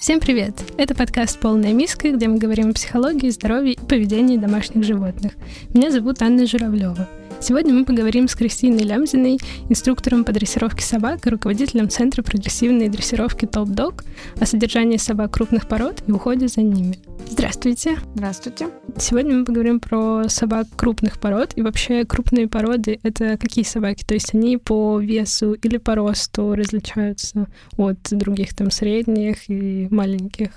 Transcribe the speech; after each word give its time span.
Всем 0.00 0.20
привет! 0.20 0.54
Это 0.78 0.94
подкаст 0.94 1.38
«Полная 1.38 1.74
миска», 1.74 2.10
где 2.10 2.28
мы 2.28 2.38
говорим 2.38 2.70
о 2.70 2.72
психологии, 2.72 3.28
здоровье 3.28 3.74
и 3.74 3.78
поведении 3.78 4.38
домашних 4.38 4.82
животных. 4.82 5.32
Меня 5.74 5.90
зовут 5.90 6.22
Анна 6.22 6.46
Журавлева. 6.46 7.06
Сегодня 7.40 7.72
мы 7.72 7.84
поговорим 7.84 8.26
с 8.26 8.34
Кристиной 8.34 8.82
Лямзиной, 8.82 9.38
инструктором 9.68 10.24
по 10.24 10.32
дрессировке 10.32 10.82
собак 10.82 11.24
и 11.24 11.30
руководителем 11.30 11.88
Центра 11.88 12.22
прогрессивной 12.22 12.88
дрессировки 12.88 13.44
Top 13.44 13.66
Dog 13.66 14.04
о 14.40 14.44
содержании 14.44 14.96
собак 14.96 15.34
крупных 15.34 15.68
пород 15.68 16.02
и 16.08 16.12
уходе 16.12 16.48
за 16.48 16.62
ними. 16.62 16.98
Здравствуйте. 17.30 17.96
Здравствуйте. 18.14 18.68
Сегодня 18.98 19.36
мы 19.36 19.44
поговорим 19.44 19.78
про 19.78 20.24
собак 20.28 20.66
крупных 20.76 21.20
пород. 21.20 21.52
И 21.54 21.62
вообще 21.62 22.04
крупные 22.04 22.48
породы— 22.48 22.98
это 23.04 23.36
какие 23.36 23.64
собаки? 23.64 24.04
То 24.04 24.14
есть 24.14 24.34
они 24.34 24.56
по 24.56 24.98
весу 24.98 25.52
или 25.52 25.76
по 25.76 25.94
росту 25.94 26.54
различаются 26.54 27.46
от 27.76 27.98
других 28.10 28.54
там 28.54 28.72
средних 28.72 29.48
и 29.48 29.86
маленьких? 29.90 30.50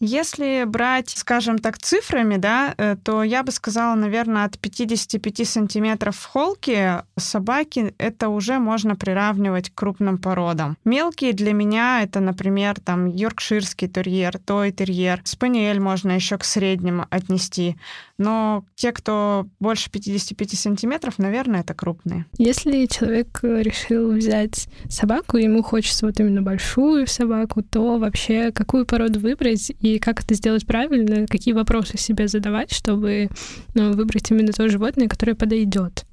Если 0.00 0.64
брать, 0.66 1.10
скажем 1.10 1.58
так, 1.58 1.78
цифрами, 1.78 2.36
да, 2.36 2.74
э, 2.76 2.96
то 3.02 3.22
я 3.22 3.42
бы 3.42 3.52
сказала, 3.52 3.94
наверное, 3.94 4.44
от 4.44 4.58
55 4.58 5.48
сантиметров 5.48 6.16
в 6.16 6.26
холке 6.26 7.04
собаки 7.16 7.94
это 7.98 8.28
уже 8.28 8.58
можно 8.58 8.96
приравнивать 8.96 9.70
к 9.70 9.74
крупным 9.74 10.18
породам. 10.18 10.76
Мелкие 10.84 11.32
для 11.32 11.52
меня 11.52 12.02
это, 12.02 12.20
например, 12.20 12.80
там 12.80 13.06
йоркширский 13.06 13.88
терьер, 13.88 14.38
той 14.38 14.72
терьер, 14.72 15.20
спаниель 15.24 15.80
можно 15.80 16.12
еще 16.12 16.38
к 16.38 16.44
средним 16.44 17.06
отнести. 17.10 17.76
Но 18.18 18.64
те, 18.74 18.92
кто 18.92 19.46
больше 19.60 19.90
55 19.90 20.58
сантиметров, 20.58 21.18
наверное, 21.18 21.60
это 21.60 21.74
крупные. 21.74 22.26
Если 22.38 22.86
человек 22.86 23.40
решил 23.42 24.12
взять 24.12 24.68
собаку, 24.88 25.36
ему 25.36 25.62
хочется 25.62 26.06
вот 26.06 26.18
именно 26.20 26.42
большую 26.42 27.06
собаку, 27.06 27.62
то 27.62 27.98
вообще 27.98 28.52
какую 28.52 28.86
породу 28.86 29.20
выбрать 29.20 29.72
и 29.80 29.93
как 29.98 30.22
это 30.22 30.34
сделать 30.34 30.66
правильно, 30.66 31.26
какие 31.26 31.54
вопросы 31.54 31.98
себе 31.98 32.28
задавать, 32.28 32.72
чтобы 32.72 33.28
ну, 33.74 33.92
выбрать 33.92 34.30
именно 34.30 34.52
то 34.52 34.68
животное, 34.68 35.08
которое 35.08 35.34
подойдет. 35.34 36.04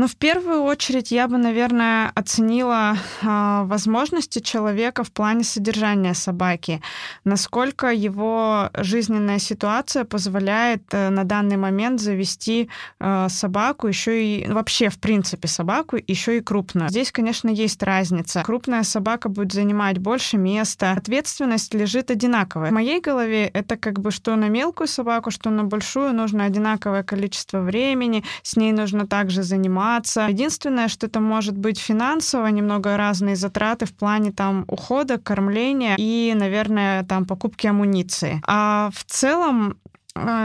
Ну, 0.00 0.06
в 0.06 0.16
первую 0.16 0.62
очередь 0.62 1.10
я 1.10 1.28
бы, 1.28 1.36
наверное, 1.36 2.10
оценила 2.14 2.96
э, 3.20 3.62
возможности 3.64 4.38
человека 4.38 5.04
в 5.04 5.12
плане 5.12 5.44
содержания 5.44 6.14
собаки, 6.14 6.80
насколько 7.24 7.92
его 7.92 8.70
жизненная 8.78 9.38
ситуация 9.38 10.04
позволяет 10.04 10.84
э, 10.92 11.10
на 11.10 11.24
данный 11.24 11.58
момент 11.58 12.00
завести 12.00 12.70
э, 12.98 13.26
собаку, 13.28 13.88
еще 13.88 14.24
и 14.24 14.50
вообще, 14.50 14.88
в 14.88 14.98
принципе, 14.98 15.48
собаку, 15.48 15.98
еще 16.06 16.38
и 16.38 16.40
крупную. 16.40 16.88
Здесь, 16.88 17.12
конечно, 17.12 17.50
есть 17.50 17.82
разница. 17.82 18.42
Крупная 18.42 18.84
собака 18.84 19.28
будет 19.28 19.52
занимать 19.52 19.98
больше 19.98 20.38
места, 20.38 20.92
ответственность 20.92 21.74
лежит 21.74 22.10
одинаковая. 22.10 22.70
В 22.70 22.72
моей 22.72 23.02
голове 23.02 23.48
это 23.48 23.76
как 23.76 24.00
бы 24.00 24.12
что 24.12 24.34
на 24.36 24.48
мелкую 24.48 24.88
собаку, 24.88 25.30
что 25.30 25.50
на 25.50 25.64
большую 25.64 26.14
нужно 26.14 26.44
одинаковое 26.44 27.02
количество 27.02 27.60
времени, 27.60 28.24
с 28.42 28.56
ней 28.56 28.72
нужно 28.72 29.06
также 29.06 29.42
заниматься 29.42 29.89
заниматься. 29.90 30.26
Единственное, 30.28 30.88
что 30.88 31.06
это 31.06 31.20
может 31.20 31.56
быть 31.56 31.78
финансово, 31.78 32.46
немного 32.48 32.96
разные 32.96 33.36
затраты 33.36 33.86
в 33.86 33.92
плане 33.92 34.32
там 34.32 34.64
ухода, 34.68 35.18
кормления 35.18 35.96
и, 35.98 36.32
наверное, 36.36 37.04
там 37.04 37.24
покупки 37.24 37.66
амуниции. 37.66 38.40
А 38.46 38.90
в 38.92 39.04
целом 39.04 39.76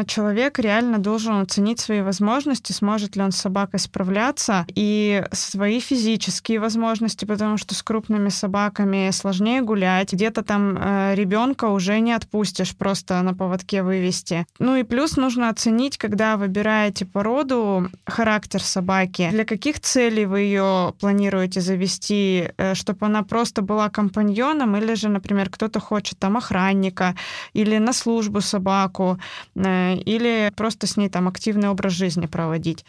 человек 0.07 0.59
реально 0.59 0.99
должен 0.99 1.41
оценить 1.41 1.79
свои 1.79 2.01
возможности, 2.01 2.71
сможет 2.71 3.15
ли 3.15 3.21
он 3.21 3.31
с 3.31 3.37
собакой 3.37 3.79
справляться, 3.79 4.65
и 4.75 5.23
свои 5.31 5.79
физические 5.79 6.59
возможности, 6.59 7.25
потому 7.25 7.57
что 7.57 7.75
с 7.75 7.83
крупными 7.83 8.29
собаками 8.29 9.09
сложнее 9.11 9.61
гулять. 9.61 10.13
Где-то 10.13 10.43
там 10.43 10.77
э, 10.77 11.15
ребенка 11.15 11.65
уже 11.65 11.99
не 11.99 12.13
отпустишь 12.13 12.75
просто 12.75 13.21
на 13.21 13.33
поводке 13.33 13.83
вывести. 13.83 14.45
Ну 14.59 14.75
и 14.75 14.83
плюс 14.83 15.17
нужно 15.17 15.49
оценить, 15.49 15.97
когда 15.97 16.37
выбираете 16.37 17.05
породу, 17.05 17.89
характер 18.05 18.61
собаки, 18.61 19.29
для 19.31 19.45
каких 19.45 19.79
целей 19.79 20.25
вы 20.25 20.41
ее 20.41 20.93
планируете 20.99 21.61
завести, 21.61 22.49
э, 22.57 22.73
чтобы 22.75 23.05
она 23.05 23.23
просто 23.23 23.61
была 23.61 23.89
компаньоном, 23.89 24.75
или 24.75 24.93
же, 24.95 25.09
например, 25.09 25.49
кто-то 25.49 25.79
хочет 25.79 26.19
там 26.19 26.37
охранника 26.37 27.15
или 27.53 27.77
на 27.77 27.93
службу 27.93 28.41
собаку 28.41 29.19
или 29.65 30.51
просто 30.55 30.87
с 30.87 30.97
ней 30.97 31.09
там 31.09 31.27
активный 31.27 31.69
образ 31.69 31.93
жизни 31.93 32.25
проводить. 32.25 32.85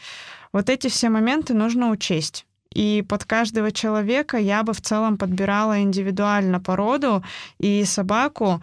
Вот 0.52 0.70
эти 0.70 0.88
все 0.88 1.08
моменты 1.08 1.54
нужно 1.54 1.90
учесть. 1.90 2.46
И 2.74 3.02
под 3.08 3.24
каждого 3.24 3.72
человека 3.72 4.36
я 4.36 4.62
бы 4.62 4.72
в 4.72 4.80
целом 4.80 5.16
подбирала 5.16 5.80
индивидуально 5.80 6.60
породу 6.60 7.24
и 7.58 7.84
собаку. 7.84 8.62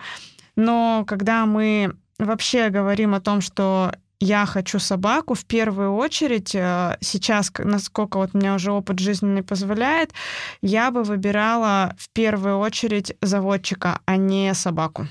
Но 0.56 1.04
когда 1.08 1.46
мы 1.46 1.96
вообще 2.20 2.70
говорим 2.70 3.16
о 3.16 3.22
том, 3.22 3.42
что 3.42 3.92
я 4.20 4.46
хочу 4.46 4.80
собаку, 4.80 5.34
в 5.34 5.46
первую 5.46 5.96
очередь, 5.96 6.56
э, 6.56 6.98
сейчас, 7.02 7.52
насколько 7.58 8.18
вот 8.18 8.30
у 8.34 8.38
меня 8.38 8.56
уже 8.56 8.72
опыт 8.72 9.00
жизненный 9.00 9.44
позволяет, 9.44 10.14
я 10.62 10.92
бы 10.92 11.04
выбирала 11.04 11.96
в 11.98 12.10
первую 12.10 12.60
очередь 12.60 13.16
заводчика, 13.22 14.00
а 14.06 14.16
не 14.16 14.54
собаку 14.54 15.08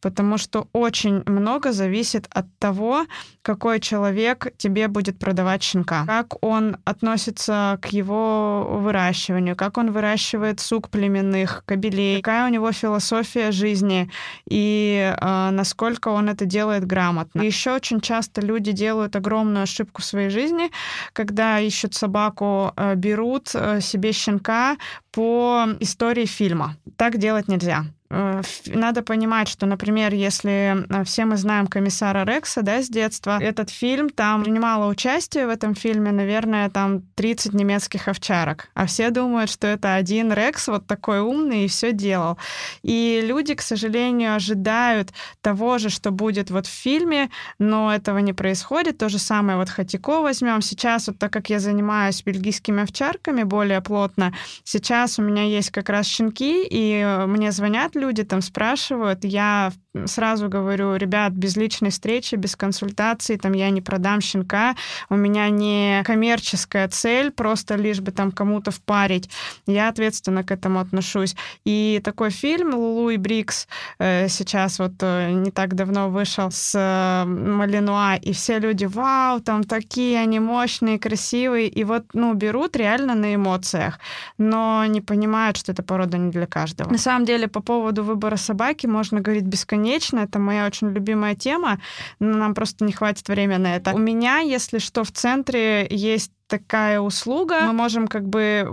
потому 0.00 0.38
что 0.38 0.68
очень 0.72 1.22
много 1.26 1.72
зависит 1.72 2.26
от 2.30 2.46
того, 2.58 3.06
какой 3.42 3.80
человек 3.80 4.52
тебе 4.56 4.88
будет 4.88 5.18
продавать 5.18 5.62
щенка, 5.62 6.04
как 6.06 6.44
он 6.44 6.76
относится 6.84 7.78
к 7.80 7.86
его 7.86 8.66
выращиванию, 8.80 9.56
как 9.56 9.78
он 9.78 9.92
выращивает 9.92 10.60
сук 10.60 10.88
племенных, 10.90 11.62
кобелей, 11.64 12.22
какая 12.22 12.46
у 12.48 12.52
него 12.52 12.72
философия 12.72 13.52
жизни 13.52 14.10
и 14.48 15.14
э, 15.20 15.50
насколько 15.50 16.08
он 16.08 16.28
это 16.28 16.44
делает 16.44 16.86
грамотно. 16.86 17.42
И 17.42 17.46
еще 17.46 17.72
очень 17.74 18.00
часто 18.00 18.40
люди 18.40 18.72
делают 18.72 19.16
огромную 19.16 19.62
ошибку 19.62 20.02
в 20.02 20.04
своей 20.04 20.30
жизни, 20.30 20.70
когда 21.12 21.60
ищут 21.60 21.94
собаку, 21.94 22.72
э, 22.76 22.94
берут 22.94 23.50
э, 23.54 23.80
себе 23.80 24.12
щенка 24.12 24.76
по 25.16 25.66
истории 25.80 26.26
фильма. 26.26 26.76
Так 26.98 27.16
делать 27.16 27.48
нельзя. 27.48 27.86
Э, 28.08 28.42
надо 28.66 29.02
понимать, 29.02 29.48
что, 29.48 29.66
например, 29.66 30.14
если 30.14 30.86
э, 30.88 31.04
все 31.04 31.24
мы 31.24 31.36
знаем 31.36 31.66
комиссара 31.66 32.24
Рекса, 32.24 32.62
да, 32.62 32.82
с 32.82 32.88
детства, 32.88 33.38
этот 33.40 33.70
фильм, 33.70 34.10
там 34.10 34.44
принимало 34.44 34.88
участие 34.88 35.46
в 35.46 35.50
этом 35.50 35.74
фильме, 35.74 36.12
наверное, 36.12 36.70
там 36.70 37.02
30 37.16 37.52
немецких 37.54 38.08
овчарок, 38.08 38.68
а 38.74 38.86
все 38.86 39.10
думают, 39.10 39.50
что 39.50 39.66
это 39.66 39.94
один 39.94 40.32
Рекс 40.32 40.68
вот 40.68 40.86
такой 40.86 41.20
умный 41.20 41.64
и 41.64 41.68
все 41.68 41.92
делал. 41.92 42.38
И 42.82 43.22
люди, 43.24 43.54
к 43.54 43.62
сожалению, 43.62 44.36
ожидают 44.36 45.12
того 45.40 45.78
же, 45.78 45.88
что 45.88 46.10
будет 46.10 46.50
вот 46.50 46.66
в 46.66 46.70
фильме, 46.70 47.30
но 47.58 47.92
этого 47.92 48.18
не 48.18 48.32
происходит. 48.32 48.98
То 48.98 49.08
же 49.08 49.18
самое 49.18 49.58
вот 49.58 49.68
Хатико 49.68 50.20
возьмем. 50.20 50.62
Сейчас, 50.62 51.08
вот 51.08 51.18
так 51.18 51.32
как 51.32 51.50
я 51.50 51.58
занимаюсь 51.58 52.22
бельгийскими 52.22 52.82
овчарками 52.82 53.42
более 53.42 53.80
плотно, 53.80 54.32
сейчас 54.64 55.05
у 55.18 55.22
меня 55.22 55.44
есть 55.44 55.70
как 55.70 55.88
раз 55.88 56.06
щенки, 56.06 56.66
и 56.68 57.00
э, 57.00 57.26
мне 57.26 57.52
звонят 57.52 57.94
люди 57.94 58.24
там 58.24 58.42
спрашивают, 58.42 59.24
я 59.24 59.72
сразу 60.04 60.48
говорю, 60.48 60.96
ребят, 60.96 61.32
без 61.32 61.56
личной 61.56 61.90
встречи, 61.90 62.34
без 62.34 62.56
консультации, 62.56 63.36
там 63.36 63.52
я 63.52 63.70
не 63.70 63.80
продам 63.80 64.20
щенка, 64.20 64.76
у 65.08 65.16
меня 65.16 65.48
не 65.48 66.02
коммерческая 66.04 66.88
цель, 66.88 67.30
просто 67.30 67.76
лишь 67.76 68.00
бы 68.00 68.12
там 68.12 68.30
кому-то 68.30 68.70
впарить. 68.70 69.30
Я 69.66 69.88
ответственно 69.88 70.44
к 70.44 70.50
этому 70.50 70.80
отношусь. 70.80 71.34
И 71.64 72.00
такой 72.04 72.30
фильм 72.30 72.74
«Лулу 72.74 73.10
и 73.10 73.16
Брикс» 73.16 73.66
э, 73.98 74.28
сейчас 74.28 74.78
вот 74.78 74.92
э, 75.00 75.30
не 75.30 75.50
так 75.50 75.74
давно 75.74 76.10
вышел 76.10 76.50
с 76.50 76.76
Малинуа, 77.26 78.16
и 78.16 78.32
все 78.32 78.58
люди, 78.58 78.84
вау, 78.84 79.40
там 79.40 79.64
такие 79.64 80.18
они 80.20 80.40
мощные, 80.40 80.98
красивые, 80.98 81.68
и 81.68 81.84
вот, 81.84 82.04
ну, 82.12 82.34
берут 82.34 82.76
реально 82.76 83.14
на 83.14 83.34
эмоциях, 83.34 83.98
но 84.38 84.84
не 84.96 85.02
понимают, 85.02 85.56
что 85.56 85.72
эта 85.72 85.82
порода 85.82 86.18
не 86.18 86.30
для 86.30 86.46
каждого. 86.46 86.90
На 86.90 86.98
самом 86.98 87.26
деле, 87.26 87.48
по 87.48 87.60
поводу 87.60 88.02
выбора 88.02 88.36
собаки 88.36 88.86
можно 88.86 89.20
говорить 89.20 89.44
бесконечно. 89.44 90.20
Это 90.20 90.38
моя 90.38 90.66
очень 90.66 90.90
любимая 90.90 91.34
тема, 91.34 91.78
но 92.18 92.36
нам 92.38 92.54
просто 92.54 92.84
не 92.84 92.92
хватит 92.92 93.28
времени 93.28 93.58
на 93.58 93.76
это. 93.76 93.94
У 93.94 93.98
меня, 93.98 94.38
если 94.38 94.78
что, 94.78 95.04
в 95.04 95.12
центре 95.12 95.86
есть 95.90 96.32
такая 96.48 97.00
услуга. 97.00 97.62
Мы 97.62 97.72
можем 97.72 98.06
как 98.06 98.28
бы 98.28 98.40
э, 98.40 98.66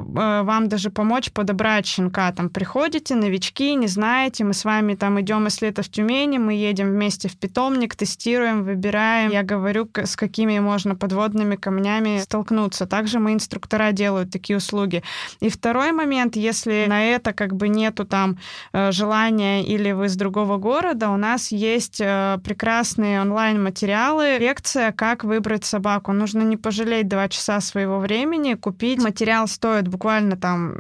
вам 0.44 0.70
даже 0.70 0.90
помочь 0.90 1.32
подобрать 1.32 1.86
щенка. 1.86 2.32
Там 2.32 2.50
приходите, 2.50 3.16
новички, 3.16 3.74
не 3.76 3.88
знаете, 3.88 4.44
мы 4.44 4.54
с 4.54 4.64
вами 4.64 4.96
там 4.96 5.20
идем, 5.20 5.46
если 5.46 5.70
это 5.70 5.82
в 5.82 5.90
Тюмени, 5.90 6.38
мы 6.38 6.54
едем 6.54 6.90
вместе 6.90 7.28
в 7.28 7.38
питомник, 7.38 7.96
тестируем, 7.96 8.64
выбираем. 8.64 9.32
Я 9.32 9.44
говорю, 9.44 9.90
с 9.96 10.16
какими 10.16 10.60
можно 10.60 10.96
подводными 10.96 11.56
камнями 11.56 12.20
столкнуться. 12.20 12.86
Также 12.86 13.20
мы 13.20 13.34
инструктора 13.34 13.92
делают 13.92 14.32
такие 14.32 14.58
услуги. 14.58 15.04
И 15.40 15.50
второй 15.50 15.92
момент, 15.92 16.36
если 16.36 16.86
на 16.88 17.04
это 17.04 17.34
как 17.34 17.56
бы 17.56 17.70
нету 17.70 18.06
там 18.06 18.38
э, 18.72 18.92
желания 18.92 19.64
или 19.64 19.92
вы 19.92 20.06
из 20.06 20.16
другого 20.16 20.58
города, 20.58 21.10
у 21.10 21.18
нас 21.18 21.52
есть 21.52 22.00
э, 22.00 22.38
прекрасные 22.44 23.22
онлайн-материалы, 23.22 24.38
лекция 24.40 24.92
«Как 24.92 25.24
выбрать 25.24 25.66
собаку». 25.66 26.12
Нужно 26.14 26.44
не 26.44 26.58
пожалеть 26.58 27.08
два 27.08 27.30
часа 27.30 27.60
своего 27.64 28.00
времени 28.00 28.54
купить. 28.54 29.02
Материал 29.02 29.48
стоит 29.48 29.88
буквально 29.88 30.38
там 30.38 30.76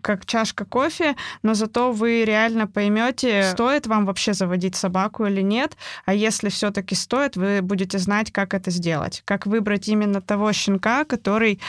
как 0.00 0.26
чашка 0.26 0.64
кофе, 0.64 1.16
но 1.42 1.54
зато 1.54 1.92
вы 1.92 2.24
реально 2.24 2.66
поймете, 2.66 3.42
стоит 3.50 3.86
вам 3.86 4.06
вообще 4.06 4.34
заводить 4.34 4.76
собаку 4.76 5.26
или 5.26 5.42
нет. 5.42 5.76
А 6.04 6.14
если 6.14 6.48
все-таки 6.48 6.94
стоит, 6.94 7.36
вы 7.36 7.62
будете 7.62 7.98
знать, 7.98 8.30
как 8.32 8.54
это 8.54 8.70
сделать, 8.70 9.22
как 9.24 9.46
выбрать 9.46 9.88
именно 9.88 10.20
того 10.20 10.52
щенка, 10.52 11.04
который 11.04 11.60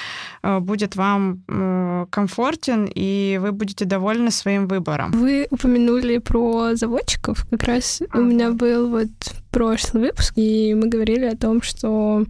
э, 0.43 0.59
будет 0.59 0.95
вам 0.95 2.07
комфортен, 2.09 2.89
и 2.93 3.39
вы 3.41 3.51
будете 3.51 3.85
довольны 3.85 4.31
своим 4.31 4.67
выбором. 4.67 5.11
Вы 5.11 5.47
упомянули 5.49 6.17
про 6.17 6.75
заводчиков. 6.75 7.45
Как 7.49 7.63
раз 7.63 8.01
а. 8.09 8.17
у 8.17 8.21
меня 8.21 8.51
был 8.51 8.89
вот 8.89 9.09
прошлый 9.57 10.03
выпуск, 10.03 10.33
и 10.35 10.75
мы 10.75 10.87
говорили 10.87 11.25
о 11.25 11.35
том, 11.35 11.63
что, 11.63 12.23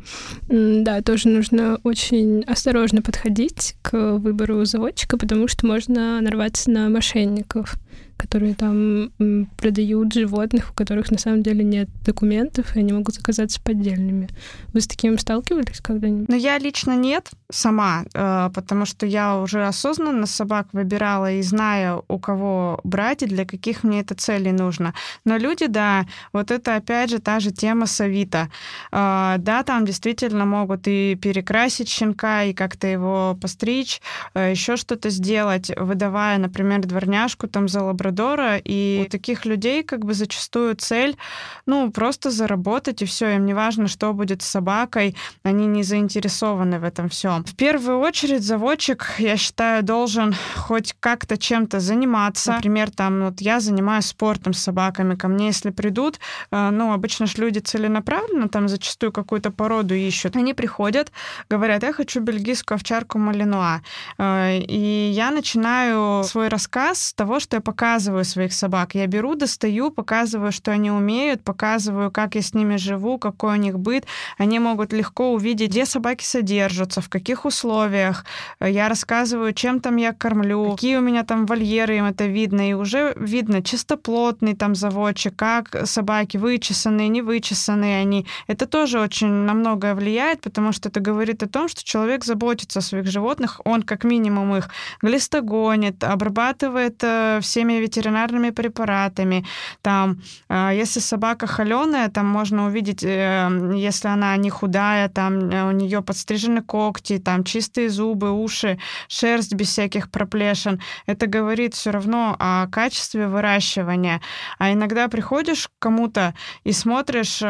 да, 0.48 1.02
тоже 1.02 1.28
нужно 1.28 1.78
очень 1.84 2.42
осторожно 2.44 3.02
подходить 3.02 3.76
к 3.82 4.16
выбору 4.18 4.64
заводчика, 4.64 5.18
потому 5.18 5.50
что 5.50 5.66
можно 5.66 6.22
нарваться 6.22 6.72
на 6.72 6.88
мошенников 6.88 7.76
которые 8.18 8.56
там 8.56 9.12
продают 9.58 10.14
животных, 10.14 10.72
у 10.72 10.74
которых 10.74 11.12
на 11.12 11.18
самом 11.18 11.44
деле 11.44 11.64
нет 11.64 11.88
документов, 12.04 12.76
и 12.76 12.80
они 12.80 12.92
могут 12.92 13.18
оказаться 13.18 13.62
поддельными. 13.62 14.28
Вы 14.74 14.82
с 14.82 14.88
таким 14.88 15.18
сталкивались 15.20 15.80
когда-нибудь? 15.80 16.28
Ну, 16.28 16.36
я 16.36 16.58
лично 16.58 16.96
нет 16.96 17.30
сама, 17.52 18.06
э, 18.14 18.50
потому 18.54 18.86
что 18.86 19.06
я 19.06 19.38
уже 19.38 19.66
осознанно 19.66 20.26
собак 20.26 20.68
выбирала 20.74 21.32
и 21.32 21.42
знаю, 21.42 22.04
у 22.08 22.20
кого 22.20 22.80
брать 22.84 23.24
и 23.24 23.28
для 23.28 23.46
каких 23.46 23.84
мне 23.84 24.02
это 24.02 24.16
целей 24.16 24.52
нужно. 24.52 24.94
Но 25.24 25.38
люди, 25.38 25.68
да, 25.68 26.06
вот 26.34 26.52
это 26.52 26.76
опять 26.76 27.12
же 27.12 27.20
та 27.20 27.40
же 27.40 27.52
тема 27.52 27.86
с 27.86 28.02
Авито. 28.02 28.50
Э, 28.92 29.36
да, 29.38 29.64
там 29.64 29.86
действительно 29.86 30.46
могут 30.46 30.88
и 30.88 31.16
перекрасить 31.22 31.88
щенка, 31.90 32.44
и 32.44 32.54
как-то 32.54 32.88
его 32.88 33.38
постричь, 33.40 34.02
э, 34.34 34.52
еще 34.52 34.76
что-то 34.76 35.10
сделать, 35.10 35.72
выдавая, 35.78 36.40
например, 36.40 36.82
дворняжку 36.82 37.48
там 37.48 37.68
за 37.68 37.84
лабрадора, 37.88 38.58
и 38.58 39.04
у 39.06 39.10
таких 39.10 39.46
людей 39.46 39.84
как 39.84 40.06
бы 40.06 40.14
зачастую 40.14 40.76
цель, 40.76 41.18
ну, 41.66 41.92
просто 41.92 42.30
заработать, 42.30 43.02
и 43.02 43.06
все, 43.06 43.36
им 43.36 43.46
не 43.46 43.54
важно, 43.54 43.88
что 43.88 44.14
будет 44.14 44.42
с 44.42 44.48
собакой, 44.48 45.16
они 45.44 45.66
не 45.68 45.84
заинтересованы 45.84 46.80
в 46.80 46.84
этом 46.84 47.10
всем. 47.10 47.44
В 47.44 47.56
первую 47.56 48.00
очередь 48.00 48.44
заводчик, 48.44 49.16
я 49.18 49.38
считаю, 49.38 49.84
должен 49.84 50.36
хоть 50.56 50.96
как-то 51.00 51.38
чем-то 51.38 51.80
заниматься. 51.80 52.54
Например, 52.54 52.92
там, 52.92 53.26
вот 53.26 53.42
я 53.42 53.60
занимаюсь 53.60 54.06
спортом 54.06 54.54
с 54.54 54.60
собаками, 54.60 55.16
ко 55.16 55.28
мне, 55.28 55.48
если 55.48 55.72
придут, 55.72 56.20
э, 56.52 56.70
ну, 56.70 56.94
обычно 56.94 57.26
же 57.26 57.38
люди 57.38 57.60
целенаправленно 57.60 58.50
там 58.50 58.68
зачастую 58.68 59.12
какую-то 59.12 59.52
породу 59.52 59.96
ищут. 59.96 60.36
Они 60.36 60.54
приходят, 60.54 61.12
говорят, 61.50 61.84
я 61.84 61.94
хочу 61.94 62.20
бельгийскую 62.20 62.76
овчарку 62.76 63.18
Малинуа. 63.18 63.82
Э, 64.18 64.58
и 64.58 65.12
я 65.14 65.32
начинаю 65.32 66.24
свой 66.24 66.48
рассказ 66.50 67.02
с 67.02 67.14
того, 67.14 67.40
что 67.40 67.58
я 67.58 67.62
показываю 67.62 67.77
показываю 67.78 68.26
своих 68.26 68.54
собак. 68.54 68.96
Я 68.96 69.06
беру, 69.06 69.36
достаю, 69.36 69.92
показываю, 69.92 70.52
что 70.52 70.72
они 70.72 70.90
умеют, 70.90 71.44
показываю, 71.44 72.10
как 72.10 72.34
я 72.34 72.42
с 72.42 72.56
ними 72.56 72.78
живу, 72.78 73.20
какой 73.20 73.54
у 73.54 73.62
них 73.62 73.78
быт. 73.78 74.06
Они 74.40 74.58
могут 74.58 74.94
легко 74.94 75.32
увидеть, 75.32 75.70
где 75.70 75.86
собаки 75.86 76.24
содержатся, 76.24 77.02
в 77.02 77.10
каких 77.10 77.46
условиях. 77.46 78.26
Я 78.60 78.90
рассказываю, 78.90 79.54
чем 79.54 79.80
там 79.80 79.98
я 79.98 80.12
кормлю, 80.12 80.72
какие 80.72 80.98
у 80.98 81.02
меня 81.02 81.24
там 81.24 81.46
вольеры, 81.46 81.98
им 81.98 82.06
это 82.06 82.26
видно. 82.26 82.68
И 82.68 82.74
уже 82.74 83.14
видно, 83.16 83.62
чистоплотный 83.62 84.56
там 84.56 84.74
заводчик, 84.74 85.36
как 85.36 85.86
собаки 85.86 86.38
вычесанные, 86.38 87.10
не 87.10 87.22
вычесанные 87.22 88.02
они. 88.02 88.26
Это 88.48 88.66
тоже 88.66 89.00
очень 89.00 89.28
на 89.28 89.54
многое 89.54 89.94
влияет, 89.94 90.42
потому 90.42 90.72
что 90.72 90.90
это 90.90 91.00
говорит 91.00 91.44
о 91.44 91.48
том, 91.48 91.68
что 91.68 91.84
человек 91.84 92.26
заботится 92.26 92.80
о 92.80 92.82
своих 92.82 93.06
животных, 93.06 93.62
он 93.66 93.84
как 93.84 94.04
минимум 94.04 94.56
их 94.56 94.70
глистогонит, 95.04 96.04
обрабатывает 96.04 97.04
э, 97.04 97.40
всеми 97.68 97.82
ветеринарными 97.82 98.52
препаратами. 98.52 99.46
Там, 99.82 100.22
э, 100.50 100.72
если 100.74 101.02
собака 101.02 101.48
холеная, 101.48 102.10
там 102.10 102.26
можно 102.26 102.66
увидеть, 102.66 103.04
э, 103.04 103.50
если 103.76 104.10
она 104.10 104.38
не 104.38 104.50
худая, 104.50 105.10
там 105.10 105.50
э, 105.50 105.68
у 105.68 105.72
нее 105.72 106.02
подстрижены 106.02 106.62
когти, 106.62 107.18
там 107.18 107.44
чистые 107.44 107.90
зубы, 107.90 108.32
уши, 108.32 108.78
шерсть 109.08 109.54
без 109.54 109.68
всяких 109.68 110.10
проплешин. 110.10 110.80
Это 111.08 111.28
говорит 111.28 111.74
все 111.74 111.92
равно 111.92 112.36
о 112.40 112.68
качестве 112.68 113.28
выращивания. 113.28 114.22
А 114.60 114.72
иногда 114.72 115.08
приходишь 115.08 115.68
к 115.68 115.72
кому-то 115.80 116.34
и 116.66 116.72
смотришь 116.72 117.44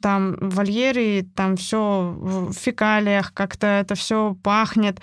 там 0.00 0.36
в 0.40 0.54
вольере, 0.56 1.26
там 1.34 1.56
все 1.56 2.14
в 2.18 2.52
фекалиях, 2.52 3.32
как-то 3.32 3.66
это 3.66 3.94
все 3.94 4.36
пахнет. 4.42 5.00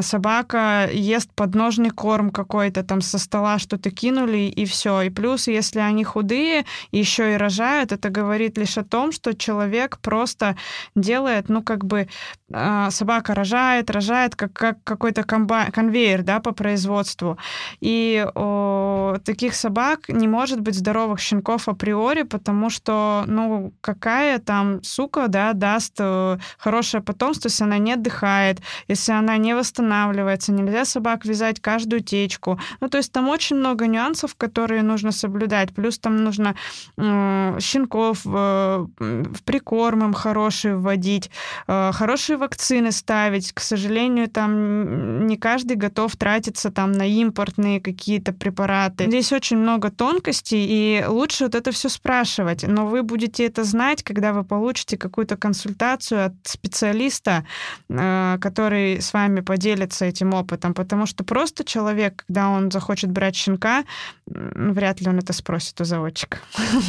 Собака 0.00 0.88
ест 0.92 1.30
подножный 1.34 1.90
корм 1.90 2.30
какой-то, 2.30 2.82
там 2.82 3.00
со 3.00 3.18
стола 3.18 3.58
что-то 3.58 3.90
кинули, 3.90 4.48
и 4.48 4.64
все. 4.64 5.02
И 5.02 5.10
плюс, 5.10 5.46
если 5.48 5.80
они 5.80 6.04
худые, 6.04 6.64
еще 6.92 7.34
и 7.34 7.36
рожают, 7.36 7.92
это 7.92 8.10
говорит 8.10 8.58
лишь 8.58 8.78
о 8.78 8.84
том, 8.84 9.12
что 9.12 9.34
человек 9.34 9.98
просто 9.98 10.56
делает, 10.94 11.48
ну, 11.48 11.62
как 11.62 11.84
бы 11.84 12.08
а, 12.52 12.90
собака 12.90 13.34
рожает, 13.34 13.90
рожает, 13.90 14.36
как, 14.36 14.52
как 14.52 14.78
какой-то 14.84 15.24
конвейер, 15.24 16.22
да, 16.22 16.40
по 16.40 16.52
производству. 16.52 17.38
И 17.80 18.26
о, 18.34 19.16
таких 19.24 19.54
собак 19.54 20.08
не 20.08 20.28
может 20.28 20.60
быть 20.60 20.74
здоровых 20.74 21.20
щенков 21.20 21.68
априори, 21.68 22.22
потому 22.22 22.70
что, 22.70 23.24
ну, 23.26 23.72
какая 23.80 24.33
какая 24.34 24.38
там 24.38 24.82
сука, 24.82 25.28
да, 25.28 25.52
даст 25.52 25.94
э, 25.98 26.38
хорошее 26.58 27.02
потомство, 27.02 27.48
если 27.48 27.64
она 27.64 27.78
не 27.78 27.94
отдыхает, 27.94 28.60
если 28.88 29.12
она 29.12 29.36
не 29.38 29.54
восстанавливается, 29.54 30.52
нельзя 30.52 30.84
собак 30.84 31.24
вязать 31.24 31.60
каждую 31.60 32.00
течку. 32.00 32.58
Ну, 32.80 32.88
то 32.88 32.98
есть 32.98 33.12
там 33.12 33.28
очень 33.28 33.56
много 33.56 33.86
нюансов, 33.86 34.34
которые 34.36 34.82
нужно 34.82 35.12
соблюдать. 35.12 35.72
Плюс 35.74 35.98
там 35.98 36.24
нужно 36.24 36.54
э, 36.96 37.58
щенков 37.60 38.20
э, 38.24 38.86
в 38.98 39.42
прикорм 39.44 40.04
им 40.04 40.14
хорошие 40.14 40.76
вводить, 40.76 41.30
э, 41.68 41.92
хорошие 41.92 42.36
вакцины 42.36 42.92
ставить. 42.92 43.52
К 43.52 43.60
сожалению, 43.60 44.28
там 44.28 45.26
не 45.26 45.36
каждый 45.36 45.76
готов 45.76 46.16
тратиться 46.16 46.70
там 46.70 46.92
на 46.92 47.06
импортные 47.06 47.80
какие-то 47.80 48.32
препараты. 48.32 49.06
Здесь 49.06 49.32
очень 49.32 49.58
много 49.58 49.90
тонкостей, 49.90 50.66
и 50.68 51.04
лучше 51.06 51.44
вот 51.44 51.54
это 51.54 51.70
все 51.70 51.88
спрашивать. 51.88 52.64
Но 52.66 52.86
вы 52.86 53.02
будете 53.02 53.44
это 53.46 53.64
знать, 53.64 54.02
когда 54.14 54.32
вы 54.32 54.44
получите 54.44 54.96
какую-то 54.96 55.36
консультацию 55.36 56.26
от 56.26 56.32
специалиста, 56.44 57.44
э, 57.88 58.38
который 58.40 59.00
с 59.00 59.12
вами 59.12 59.40
поделится 59.40 60.04
этим 60.04 60.34
опытом, 60.34 60.72
потому 60.72 61.06
что 61.06 61.24
просто 61.24 61.64
человек, 61.64 62.24
когда 62.26 62.48
он 62.48 62.70
захочет 62.70 63.10
брать 63.10 63.36
щенка, 63.36 63.84
вряд 64.26 65.00
ли 65.00 65.08
он 65.08 65.18
это 65.18 65.32
спросит 65.32 65.80
у 65.80 65.84
заводчика. 65.84 66.38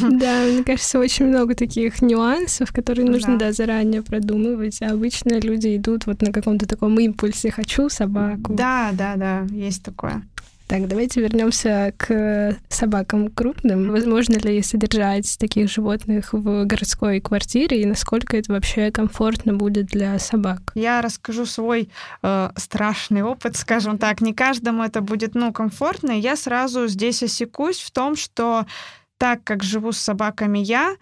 Да, 0.00 0.44
мне 0.44 0.64
кажется, 0.64 0.98
очень 0.98 1.26
много 1.26 1.54
таких 1.54 2.00
нюансов, 2.02 2.72
которые 2.72 3.06
нужно, 3.06 3.36
да, 3.38 3.52
заранее 3.52 4.02
продумывать, 4.02 4.80
а 4.82 4.92
обычно 4.92 5.38
люди 5.40 5.76
идут 5.76 6.06
вот 6.06 6.22
на 6.22 6.32
каком-то 6.32 6.66
таком 6.66 6.98
импульсе 6.98 7.50
«хочу 7.50 7.88
собаку». 7.88 8.54
Да, 8.54 8.90
да, 8.92 9.16
да, 9.16 9.46
есть 9.50 9.82
такое. 9.82 10.22
Так, 10.66 10.88
давайте 10.88 11.20
вернемся 11.20 11.94
к 11.96 12.56
собакам 12.68 13.28
крупным. 13.28 13.92
Возможно 13.92 14.36
ли 14.36 14.60
содержать 14.62 15.38
таких 15.38 15.70
животных 15.70 16.32
в 16.32 16.64
городской 16.64 17.20
квартире 17.20 17.82
и 17.82 17.86
насколько 17.86 18.36
это 18.36 18.52
вообще 18.52 18.90
комфортно 18.90 19.54
будет 19.54 19.86
для 19.86 20.18
собак? 20.18 20.72
Я 20.74 21.02
расскажу 21.02 21.46
свой 21.46 21.88
э, 22.22 22.50
страшный 22.56 23.22
опыт, 23.22 23.56
скажем 23.56 23.96
так. 23.96 24.20
Не 24.20 24.34
каждому 24.34 24.82
это 24.82 25.00
будет 25.00 25.36
ну, 25.36 25.52
комфортно. 25.52 26.10
Я 26.10 26.34
сразу 26.34 26.88
здесь 26.88 27.22
осекусь 27.22 27.80
в 27.80 27.92
том, 27.92 28.16
что 28.16 28.66
так 29.18 29.44
как 29.44 29.62
живу 29.62 29.92
с 29.92 29.98
собаками 29.98 30.58
я, 30.58 30.96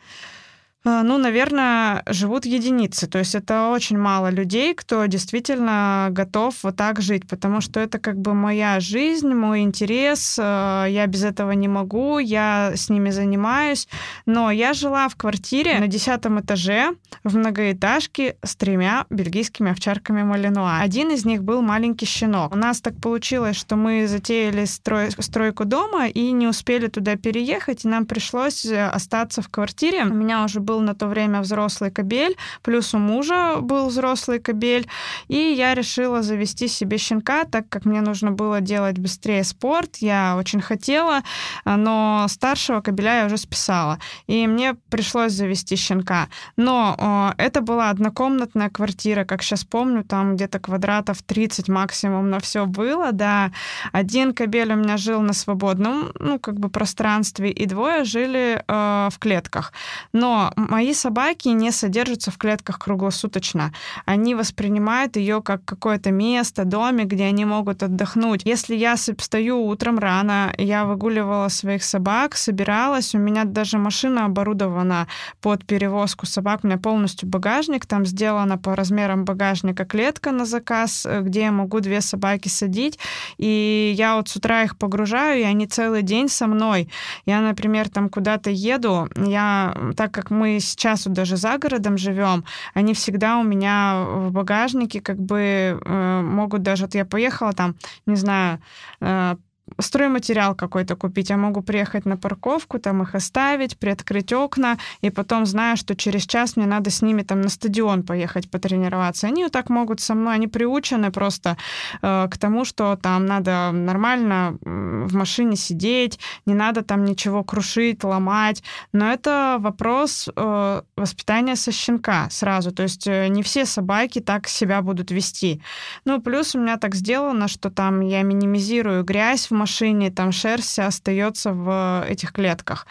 ну, 0.84 1.18
наверное, 1.18 2.02
живут 2.06 2.44
единицы. 2.44 3.06
То 3.06 3.18
есть 3.18 3.34
это 3.34 3.68
очень 3.68 3.98
мало 3.98 4.30
людей, 4.30 4.74
кто 4.74 5.06
действительно 5.06 6.08
готов 6.10 6.54
вот 6.62 6.76
так 6.76 7.00
жить, 7.00 7.26
потому 7.26 7.60
что 7.60 7.80
это 7.80 7.98
как 7.98 8.18
бы 8.18 8.34
моя 8.34 8.80
жизнь, 8.80 9.32
мой 9.32 9.60
интерес, 9.60 10.38
а, 10.40 10.84
я 10.86 11.06
без 11.06 11.24
этого 11.24 11.52
не 11.52 11.68
могу, 11.68 12.18
я 12.18 12.72
с 12.74 12.90
ними 12.90 13.10
занимаюсь. 13.10 13.88
Но 14.26 14.50
я 14.50 14.74
жила 14.74 15.08
в 15.08 15.16
квартире 15.16 15.80
на 15.80 15.88
десятом 15.88 16.40
этаже 16.40 16.94
в 17.22 17.36
многоэтажке 17.36 18.36
с 18.42 18.54
тремя 18.56 19.06
бельгийскими 19.08 19.70
овчарками 19.70 20.22
Малинуа. 20.22 20.80
Один 20.80 21.10
из 21.10 21.24
них 21.24 21.42
был 21.42 21.62
маленький 21.62 22.06
щенок. 22.06 22.52
У 22.52 22.56
нас 22.56 22.80
так 22.80 23.00
получилось, 23.00 23.56
что 23.56 23.76
мы 23.76 24.06
затеяли 24.06 24.66
строй, 24.66 25.10
стройку 25.18 25.64
дома 25.64 26.08
и 26.08 26.30
не 26.32 26.46
успели 26.46 26.88
туда 26.88 27.16
переехать, 27.16 27.84
и 27.84 27.88
нам 27.88 28.06
пришлось 28.06 28.66
э, 28.66 28.86
остаться 28.86 29.40
в 29.40 29.48
квартире. 29.48 30.04
У 30.04 30.14
меня 30.14 30.44
уже 30.44 30.60
был 30.60 30.73
был 30.74 30.80
на 30.80 30.94
то 30.94 31.06
время 31.06 31.40
взрослый 31.40 31.90
кобель, 31.90 32.36
плюс 32.62 32.94
у 32.94 32.98
мужа 32.98 33.56
был 33.60 33.86
взрослый 33.86 34.40
кобель, 34.40 34.86
и 35.28 35.36
я 35.36 35.74
решила 35.74 36.22
завести 36.22 36.68
себе 36.68 36.98
щенка, 36.98 37.44
так 37.44 37.68
как 37.68 37.84
мне 37.84 38.00
нужно 38.00 38.32
было 38.32 38.60
делать 38.60 38.98
быстрее 38.98 39.44
спорт, 39.44 39.96
я 40.00 40.36
очень 40.36 40.60
хотела, 40.60 41.22
но 41.64 42.26
старшего 42.28 42.80
кобеля 42.80 43.20
я 43.20 43.26
уже 43.26 43.36
списала, 43.36 43.98
и 44.26 44.46
мне 44.46 44.74
пришлось 44.90 45.32
завести 45.32 45.76
щенка. 45.76 46.28
Но 46.56 47.32
это 47.38 47.60
была 47.60 47.90
однокомнатная 47.90 48.70
квартира, 48.70 49.24
как 49.24 49.42
сейчас 49.42 49.64
помню, 49.64 50.02
там 50.02 50.34
где-то 50.34 50.58
квадратов 50.58 51.22
30 51.22 51.68
максимум 51.68 52.30
на 52.30 52.40
все 52.40 52.66
было, 52.66 53.12
да. 53.12 53.52
Один 53.92 54.34
кобель 54.34 54.72
у 54.72 54.76
меня 54.76 54.96
жил 54.96 55.20
на 55.20 55.34
свободном, 55.34 56.10
ну, 56.18 56.38
как 56.38 56.58
бы 56.58 56.68
пространстве, 56.68 57.50
и 57.50 57.66
двое 57.66 58.04
жили 58.04 58.64
э, 58.66 59.08
в 59.12 59.18
клетках. 59.18 59.72
Но 60.12 60.52
мои 60.68 60.94
собаки 60.94 61.48
не 61.48 61.70
содержатся 61.70 62.30
в 62.30 62.38
клетках 62.38 62.78
круглосуточно. 62.78 63.72
Они 64.06 64.34
воспринимают 64.34 65.16
ее 65.16 65.42
как 65.42 65.64
какое-то 65.64 66.10
место, 66.10 66.64
домик, 66.64 67.06
где 67.06 67.24
они 67.24 67.44
могут 67.44 67.82
отдохнуть. 67.82 68.42
Если 68.44 68.76
я 68.76 68.96
встаю 68.96 69.64
утром 69.66 69.98
рано, 69.98 70.52
я 70.58 70.84
выгуливала 70.84 71.48
своих 71.48 71.84
собак, 71.84 72.36
собиралась, 72.36 73.14
у 73.14 73.18
меня 73.18 73.44
даже 73.44 73.78
машина 73.78 74.26
оборудована 74.26 75.06
под 75.40 75.64
перевозку 75.64 76.26
собак, 76.26 76.60
у 76.62 76.66
меня 76.66 76.78
полностью 76.78 77.28
багажник, 77.28 77.86
там 77.86 78.06
сделана 78.06 78.58
по 78.58 78.76
размерам 78.76 79.24
багажника 79.24 79.84
клетка 79.84 80.32
на 80.32 80.44
заказ, 80.44 81.06
э, 81.06 81.20
где 81.20 81.42
я 81.42 81.52
могу 81.52 81.80
две 81.80 82.00
собаки 82.00 82.48
садить, 82.48 82.98
и 83.38 83.94
я 83.96 84.16
вот 84.16 84.28
с 84.28 84.36
утра 84.36 84.62
их 84.62 84.76
погружаю, 84.76 85.40
и 85.40 85.44
они 85.44 85.66
целый 85.66 86.02
день 86.02 86.28
со 86.28 86.46
мной. 86.46 86.88
Я, 87.26 87.40
например, 87.40 87.88
там 87.88 88.08
куда-то 88.08 88.50
еду, 88.50 89.08
я, 89.16 89.74
так 89.96 90.12
как 90.12 90.30
мы 90.30 90.53
сейчас 90.60 91.06
вот 91.06 91.14
даже 91.14 91.36
за 91.36 91.58
городом 91.58 91.96
живем, 91.98 92.44
они 92.74 92.94
всегда 92.94 93.38
у 93.38 93.42
меня 93.42 94.04
в 94.06 94.32
багажнике 94.32 95.00
как 95.00 95.18
бы 95.18 95.78
э, 95.84 96.20
могут 96.22 96.62
даже... 96.62 96.84
Вот 96.84 96.94
я 96.94 97.04
поехала 97.04 97.52
там, 97.52 97.76
не 98.06 98.16
знаю, 98.16 98.60
э, 99.00 99.36
стройматериал 99.78 100.54
какой-то 100.54 100.96
купить. 100.96 101.30
Я 101.30 101.36
могу 101.36 101.62
приехать 101.62 102.04
на 102.06 102.16
парковку, 102.16 102.78
там 102.78 103.02
их 103.02 103.14
оставить, 103.14 103.78
приоткрыть 103.78 104.32
окна, 104.32 104.78
и 105.00 105.10
потом 105.10 105.46
знаю, 105.46 105.76
что 105.76 105.96
через 105.96 106.26
час 106.26 106.56
мне 106.56 106.66
надо 106.66 106.90
с 106.90 107.02
ними 107.02 107.22
там 107.22 107.40
на 107.40 107.48
стадион 107.48 108.02
поехать 108.02 108.50
потренироваться. 108.50 109.26
Они 109.26 109.42
вот 109.42 109.52
так 109.52 109.70
могут 109.70 110.00
со 110.00 110.14
мной, 110.14 110.34
они 110.34 110.48
приучены 110.48 111.10
просто 111.10 111.56
э, 112.02 112.28
к 112.30 112.38
тому, 112.38 112.64
что 112.64 112.96
там 112.96 113.26
надо 113.26 113.70
нормально 113.72 114.58
в 114.60 115.14
машине 115.14 115.56
сидеть, 115.56 116.18
не 116.46 116.54
надо 116.54 116.82
там 116.82 117.04
ничего 117.04 117.42
крушить, 117.42 118.04
ломать. 118.04 118.62
Но 118.92 119.10
это 119.10 119.56
вопрос 119.60 120.28
э, 120.34 120.82
воспитания 120.96 121.56
со 121.56 121.72
щенка 121.72 122.28
сразу. 122.30 122.70
То 122.70 122.82
есть 122.82 123.06
э, 123.06 123.28
не 123.28 123.42
все 123.42 123.64
собаки 123.64 124.20
так 124.20 124.46
себя 124.48 124.82
будут 124.82 125.10
вести. 125.10 125.62
Ну, 126.04 126.20
плюс 126.20 126.54
у 126.54 126.60
меня 126.60 126.76
так 126.76 126.94
сделано, 126.94 127.48
что 127.48 127.70
там 127.70 128.00
я 128.00 128.22
минимизирую 128.22 129.04
грязь 129.04 129.50
в 129.50 129.54
машине, 129.64 130.10
там 130.10 130.32
шерсть 130.32 130.78
остается 130.78 131.52
в 131.52 132.04
этих 132.08 132.32
клетках. 132.32 132.86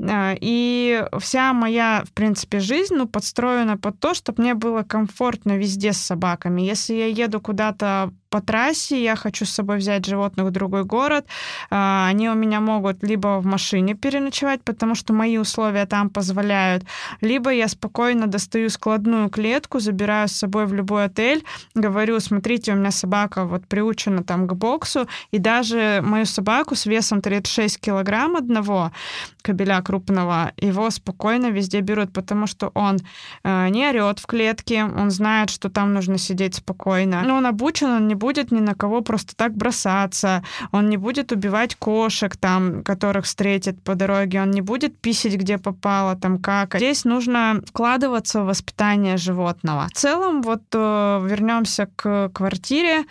А, 0.00 0.34
и 0.40 1.04
вся 1.18 1.52
моя, 1.52 2.04
в 2.06 2.12
принципе, 2.12 2.60
жизнь 2.60 2.94
ну, 2.94 3.06
подстроена 3.06 3.76
под 3.76 3.98
то, 4.00 4.14
чтобы 4.14 4.42
мне 4.42 4.54
было 4.54 4.82
комфортно 4.82 5.56
везде 5.56 5.92
с 5.92 5.98
собаками. 5.98 6.62
Если 6.62 6.94
я 6.94 7.06
еду 7.06 7.40
куда-то 7.40 8.12
по 8.32 8.40
трассе, 8.40 9.02
я 9.02 9.14
хочу 9.14 9.44
с 9.44 9.50
собой 9.50 9.76
взять 9.76 10.06
животных 10.06 10.46
в 10.46 10.50
другой 10.50 10.84
город, 10.84 11.26
а, 11.70 12.08
они 12.08 12.30
у 12.30 12.34
меня 12.34 12.60
могут 12.60 13.02
либо 13.02 13.38
в 13.38 13.46
машине 13.46 13.94
переночевать, 13.94 14.62
потому 14.64 14.94
что 14.94 15.12
мои 15.12 15.36
условия 15.36 15.84
там 15.84 16.08
позволяют, 16.08 16.84
либо 17.20 17.50
я 17.50 17.68
спокойно 17.68 18.26
достаю 18.26 18.70
складную 18.70 19.28
клетку, 19.28 19.80
забираю 19.80 20.28
с 20.28 20.32
собой 20.32 20.64
в 20.64 20.72
любой 20.72 21.04
отель, 21.04 21.44
говорю, 21.74 22.20
смотрите, 22.20 22.72
у 22.72 22.76
меня 22.76 22.90
собака 22.90 23.44
вот 23.44 23.66
приучена 23.66 24.24
там 24.24 24.46
к 24.46 24.54
боксу, 24.54 25.06
и 25.30 25.38
даже 25.38 26.00
мою 26.02 26.24
собаку 26.24 26.74
с 26.74 26.86
весом 26.86 27.20
36 27.20 27.78
килограмм 27.80 28.36
одного, 28.36 28.92
кобеля 29.42 29.82
крупного, 29.82 30.52
его 30.56 30.90
спокойно 30.90 31.50
везде 31.50 31.80
берут, 31.80 32.12
потому 32.12 32.46
что 32.46 32.70
он 32.74 32.98
э, 33.44 33.68
не 33.68 33.88
орет 33.88 34.18
в 34.18 34.26
клетке, 34.26 34.84
он 34.84 35.10
знает, 35.10 35.50
что 35.50 35.68
там 35.68 35.92
нужно 35.94 36.18
сидеть 36.18 36.54
спокойно. 36.54 37.22
Но 37.22 37.36
он 37.36 37.46
обучен, 37.46 37.88
он 37.88 38.08
не 38.08 38.14
будет 38.14 38.52
ни 38.52 38.60
на 38.60 38.74
кого 38.74 39.00
просто 39.02 39.36
так 39.36 39.54
бросаться, 39.56 40.42
он 40.70 40.88
не 40.88 40.96
будет 40.96 41.32
убивать 41.32 41.74
кошек 41.74 42.36
там, 42.36 42.82
которых 42.82 43.24
встретит 43.24 43.82
по 43.82 43.94
дороге, 43.94 44.42
он 44.42 44.50
не 44.50 44.60
будет 44.60 44.98
писать, 44.98 45.34
где 45.34 45.58
попало, 45.58 46.16
там 46.16 46.38
как. 46.38 46.76
Здесь 46.76 47.04
нужно 47.04 47.60
вкладываться 47.66 48.42
в 48.42 48.46
воспитание 48.46 49.16
животного. 49.16 49.88
В 49.88 49.92
целом, 49.92 50.42
вот 50.42 50.62
э, 50.72 51.20
вернемся 51.24 51.88
к 51.96 52.30
квартире. 52.30 53.04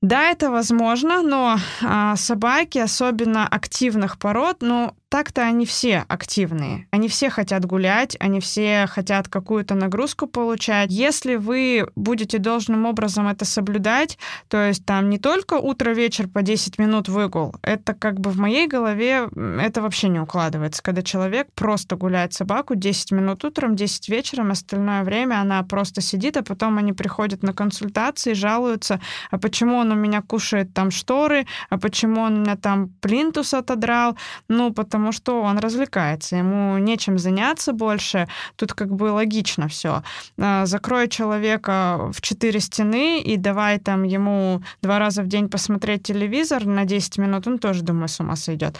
Да, 0.00 0.30
это 0.30 0.50
возможно, 0.50 1.22
но 1.22 1.56
а, 1.82 2.14
собаки, 2.16 2.78
особенно 2.78 3.48
активных 3.48 4.18
пород, 4.18 4.58
ну, 4.60 4.94
так-то 5.08 5.42
они 5.42 5.64
все 5.64 6.04
активные. 6.08 6.86
Они 6.90 7.08
все 7.08 7.30
хотят 7.30 7.64
гулять, 7.64 8.16
они 8.20 8.40
все 8.40 8.86
хотят 8.86 9.28
какую-то 9.28 9.74
нагрузку 9.74 10.26
получать. 10.26 10.90
Если 10.90 11.36
вы 11.36 11.88
будете 11.96 12.38
должным 12.38 12.84
образом 12.84 13.26
это 13.28 13.44
соблюдать, 13.44 14.18
то 14.48 14.66
есть 14.66 14.84
там 14.84 15.08
не 15.08 15.18
только 15.18 15.54
утро-вечер 15.54 16.28
по 16.28 16.42
10 16.42 16.78
минут 16.78 17.08
выгул, 17.08 17.54
это 17.62 17.94
как 17.94 18.20
бы 18.20 18.30
в 18.30 18.38
моей 18.38 18.66
голове 18.66 19.28
это 19.60 19.80
вообще 19.80 20.08
не 20.08 20.20
укладывается, 20.20 20.82
когда 20.82 21.02
человек 21.02 21.48
просто 21.54 21.96
гуляет 21.96 22.34
собаку 22.34 22.74
10 22.74 23.12
минут 23.12 23.44
утром, 23.44 23.76
10 23.76 24.08
вечером, 24.08 24.50
остальное 24.50 25.04
время 25.04 25.40
она 25.40 25.62
просто 25.62 26.00
сидит, 26.00 26.36
а 26.36 26.42
потом 26.42 26.78
они 26.78 26.92
приходят 26.92 27.42
на 27.42 27.52
консультации, 27.52 28.34
жалуются, 28.34 29.00
а 29.30 29.38
почему 29.38 29.76
он 29.76 29.92
у 29.92 29.94
меня 29.94 30.20
кушает 30.22 30.74
там 30.74 30.90
шторы, 30.90 31.46
а 31.70 31.78
почему 31.78 32.20
он 32.20 32.38
у 32.38 32.40
меня 32.40 32.56
там 32.56 32.90
плинтус 33.00 33.54
отодрал, 33.54 34.16
ну, 34.48 34.72
потому 34.72 34.97
потому 34.98 35.12
что 35.12 35.42
он 35.42 35.58
развлекается, 35.58 36.34
ему 36.34 36.76
нечем 36.78 37.18
заняться 37.18 37.72
больше. 37.72 38.26
Тут 38.56 38.72
как 38.72 38.88
бы 38.88 39.12
логично 39.12 39.68
все. 39.68 40.02
А, 40.36 40.66
закрой 40.66 41.08
человека 41.08 42.10
в 42.12 42.20
четыре 42.20 42.58
стены 42.58 43.20
и 43.20 43.36
давай 43.36 43.78
там 43.78 44.02
ему 44.02 44.60
два 44.82 44.98
раза 44.98 45.22
в 45.22 45.28
день 45.28 45.48
посмотреть 45.48 46.02
телевизор 46.02 46.66
на 46.66 46.84
10 46.84 47.18
минут, 47.18 47.46
он 47.46 47.58
тоже, 47.58 47.82
думаю, 47.82 48.08
с 48.08 48.18
ума 48.18 48.34
сойдет. 48.34 48.76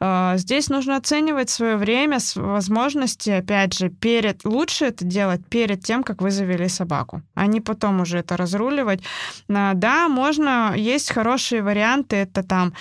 А, 0.00 0.36
здесь 0.36 0.68
нужно 0.68 0.96
оценивать 0.96 1.48
свое 1.48 1.76
время, 1.76 2.18
возможности, 2.34 3.30
опять 3.30 3.72
же, 3.72 3.88
перед... 3.88 4.44
Лучше 4.44 4.84
это 4.84 5.06
делать 5.06 5.40
перед 5.48 5.82
тем, 5.82 6.02
как 6.02 6.20
вы 6.20 6.30
завели 6.30 6.68
собаку, 6.68 7.22
а 7.34 7.46
не 7.46 7.62
потом 7.62 8.02
уже 8.02 8.18
это 8.18 8.36
разруливать. 8.36 9.00
А, 9.48 9.72
да, 9.72 10.08
можно, 10.08 10.74
есть 10.76 11.10
хорошие 11.10 11.62
варианты, 11.62 12.16
это 12.16 12.42
там 12.42 12.74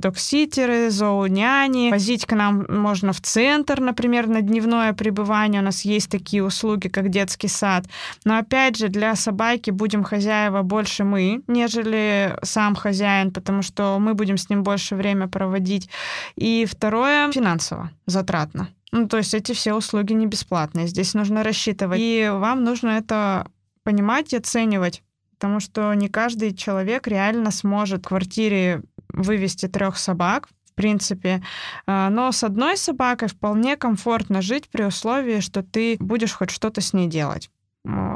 докситеры, 0.00 0.90
зооняни, 0.90 1.90
возить 2.00 2.24
к 2.24 2.34
нам 2.34 2.64
можно 2.68 3.12
в 3.12 3.20
центр, 3.20 3.78
например, 3.78 4.26
на 4.26 4.40
дневное 4.40 4.94
пребывание. 4.94 5.60
У 5.60 5.64
нас 5.64 5.84
есть 5.84 6.10
такие 6.10 6.42
услуги, 6.42 6.88
как 6.88 7.10
детский 7.10 7.48
сад. 7.48 7.84
Но 8.24 8.38
опять 8.38 8.78
же, 8.78 8.88
для 8.88 9.14
собаки 9.16 9.70
будем 9.70 10.02
хозяева 10.02 10.62
больше 10.62 11.04
мы, 11.04 11.42
нежели 11.46 12.38
сам 12.42 12.74
хозяин, 12.74 13.30
потому 13.30 13.60
что 13.60 13.98
мы 13.98 14.14
будем 14.14 14.38
с 14.38 14.48
ним 14.48 14.62
больше 14.62 14.96
время 14.96 15.28
проводить. 15.28 15.90
И 16.36 16.64
второе, 16.64 17.30
финансово, 17.32 17.90
затратно. 18.06 18.68
Ну, 18.92 19.06
то 19.06 19.18
есть 19.18 19.34
эти 19.34 19.52
все 19.52 19.74
услуги 19.74 20.14
не 20.14 20.26
бесплатные. 20.26 20.86
Здесь 20.86 21.12
нужно 21.12 21.42
рассчитывать. 21.42 22.00
И 22.00 22.30
вам 22.32 22.64
нужно 22.64 22.88
это 22.88 23.46
понимать 23.84 24.32
и 24.32 24.38
оценивать 24.38 25.02
потому 25.38 25.58
что 25.60 25.94
не 25.94 26.10
каждый 26.10 26.54
человек 26.54 27.06
реально 27.08 27.50
сможет 27.50 28.04
в 28.04 28.08
квартире 28.08 28.82
вывести 29.08 29.68
трех 29.68 29.96
собак, 29.96 30.48
принципе. 30.80 31.42
А, 31.86 32.08
но 32.10 32.32
с 32.32 32.42
одной 32.42 32.76
собакой 32.76 33.28
вполне 33.28 33.76
комфортно 33.76 34.40
жить 34.40 34.68
при 34.70 34.84
условии, 34.84 35.40
что 35.40 35.62
ты 35.62 35.96
будешь 36.00 36.32
хоть 36.32 36.50
что-то 36.50 36.80
с 36.80 36.92
ней 36.92 37.06
делать 37.06 37.50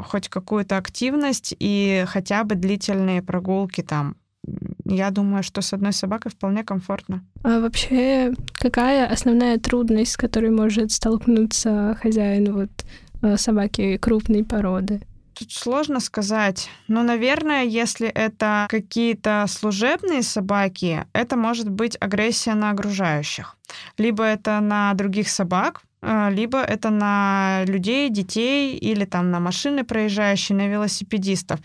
хоть 0.05 0.29
какую-то 0.29 0.77
активность 0.77 1.55
и 1.59 2.05
хотя 2.07 2.43
бы 2.43 2.53
длительные 2.53 3.23
прогулки 3.23 3.81
там. 3.81 4.15
Я 4.85 5.09
думаю, 5.09 5.41
что 5.41 5.61
с 5.61 5.73
одной 5.73 5.91
собакой 5.91 6.31
вполне 6.31 6.63
комфортно. 6.63 7.25
А 7.43 7.59
вообще, 7.59 8.33
какая 8.53 9.07
основная 9.07 9.57
трудность, 9.57 10.11
с 10.11 10.17
которой 10.17 10.51
может 10.51 10.91
столкнуться 10.91 11.97
хозяин 11.99 12.53
вот 12.53 12.69
э, 13.23 13.37
собаки 13.37 13.97
крупной 13.97 14.43
породы? 14.43 15.01
Тут 15.37 15.51
сложно 15.51 15.99
сказать. 15.99 16.69
Но, 16.87 17.03
наверное, 17.03 17.65
если 17.65 18.07
это 18.07 18.67
какие-то 18.69 19.45
служебные 19.49 20.23
собаки, 20.23 21.05
это 21.11 21.35
может 21.35 21.69
быть 21.69 21.97
агрессия 21.99 22.53
на 22.53 22.71
окружающих. 22.71 23.57
Либо 23.97 24.23
это 24.23 24.61
на 24.61 24.93
других 24.93 25.27
собак, 25.29 25.81
либо 26.29 26.59
это 26.59 26.89
на 26.89 27.63
людей, 27.65 28.09
детей 28.09 28.77
или 28.77 29.05
там 29.05 29.31
на 29.31 29.39
машины 29.39 29.83
проезжающие, 29.83 30.55
на 30.57 30.67
велосипедистов. 30.67 31.59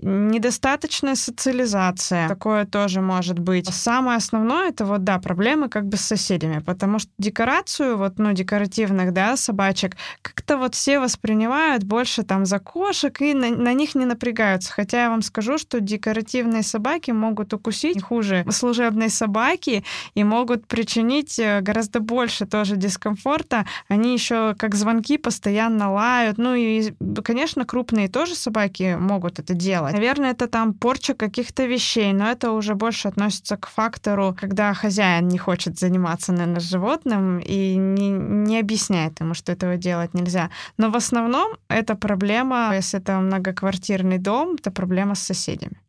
Недостаточная 0.00 1.14
социализация, 1.14 2.28
такое 2.28 2.64
тоже 2.64 3.00
может 3.00 3.38
быть. 3.38 3.66
Самое 3.72 4.16
основное 4.16 4.70
это 4.70 4.84
вот, 4.84 5.04
да, 5.04 5.18
проблемы 5.18 5.68
как 5.68 5.86
бы 5.86 5.96
с 5.96 6.02
соседями, 6.02 6.60
потому 6.60 6.98
что 6.98 7.10
декорацию, 7.18 7.96
вот, 7.96 8.18
ну, 8.18 8.32
декоративных, 8.32 9.12
да, 9.12 9.36
собачек, 9.36 9.96
как-то 10.22 10.56
вот 10.56 10.74
все 10.74 10.98
воспринимают 10.98 11.84
больше 11.84 12.22
там 12.22 12.46
за 12.46 12.58
кошек 12.58 13.20
и 13.20 13.34
на, 13.34 13.50
на 13.50 13.72
них 13.74 13.94
не 13.94 14.06
напрягаются. 14.06 14.72
Хотя 14.72 15.04
я 15.04 15.10
вам 15.10 15.22
скажу, 15.22 15.58
что 15.58 15.80
декоративные 15.80 16.62
собаки 16.62 17.10
могут 17.10 17.52
укусить 17.52 18.02
хуже 18.02 18.44
служебной 18.50 19.10
собаки 19.10 19.84
и 20.14 20.24
могут 20.24 20.66
причинить 20.66 21.38
э, 21.38 21.60
гораздо 21.60 22.00
больше 22.00 22.46
тоже 22.46 22.76
дискомфорта. 22.76 23.66
Они 23.88 24.12
еще 24.12 24.54
как 24.58 24.74
звонки 24.74 25.18
постоянно 25.18 25.92
лают. 25.92 26.38
Ну 26.38 26.54
и, 26.54 26.92
конечно, 27.24 27.64
крупные 27.64 28.08
тоже 28.08 28.34
собаки 28.34 28.96
могут 28.98 29.38
это 29.38 29.54
делать. 29.54 29.94
Наверное, 29.94 30.32
это 30.32 30.48
там 30.48 30.74
порча 30.74 31.14
каких-то 31.14 31.64
вещей, 31.64 32.12
но 32.12 32.30
это 32.30 32.52
уже 32.52 32.74
больше 32.74 33.08
относится 33.08 33.56
к 33.56 33.68
фактору, 33.68 34.36
когда 34.38 34.74
хозяин 34.74 35.28
не 35.28 35.38
хочет 35.38 35.78
заниматься, 35.78 36.32
наверное, 36.32 36.60
животным 36.60 37.38
и 37.38 37.76
не, 37.76 38.10
не 38.10 38.58
объясняет 38.58 39.20
ему, 39.20 39.34
что 39.34 39.52
этого 39.52 39.76
делать 39.76 40.14
нельзя. 40.14 40.50
Но 40.78 40.90
в 40.90 40.96
основном 40.96 41.56
это 41.68 41.94
проблема, 41.94 42.72
если 42.74 43.00
это 43.00 43.18
многоквартирный 43.18 44.18
дом, 44.18 44.54
это 44.54 44.70
проблема 44.70 45.14
с 45.14 45.22
соседями 45.22 45.80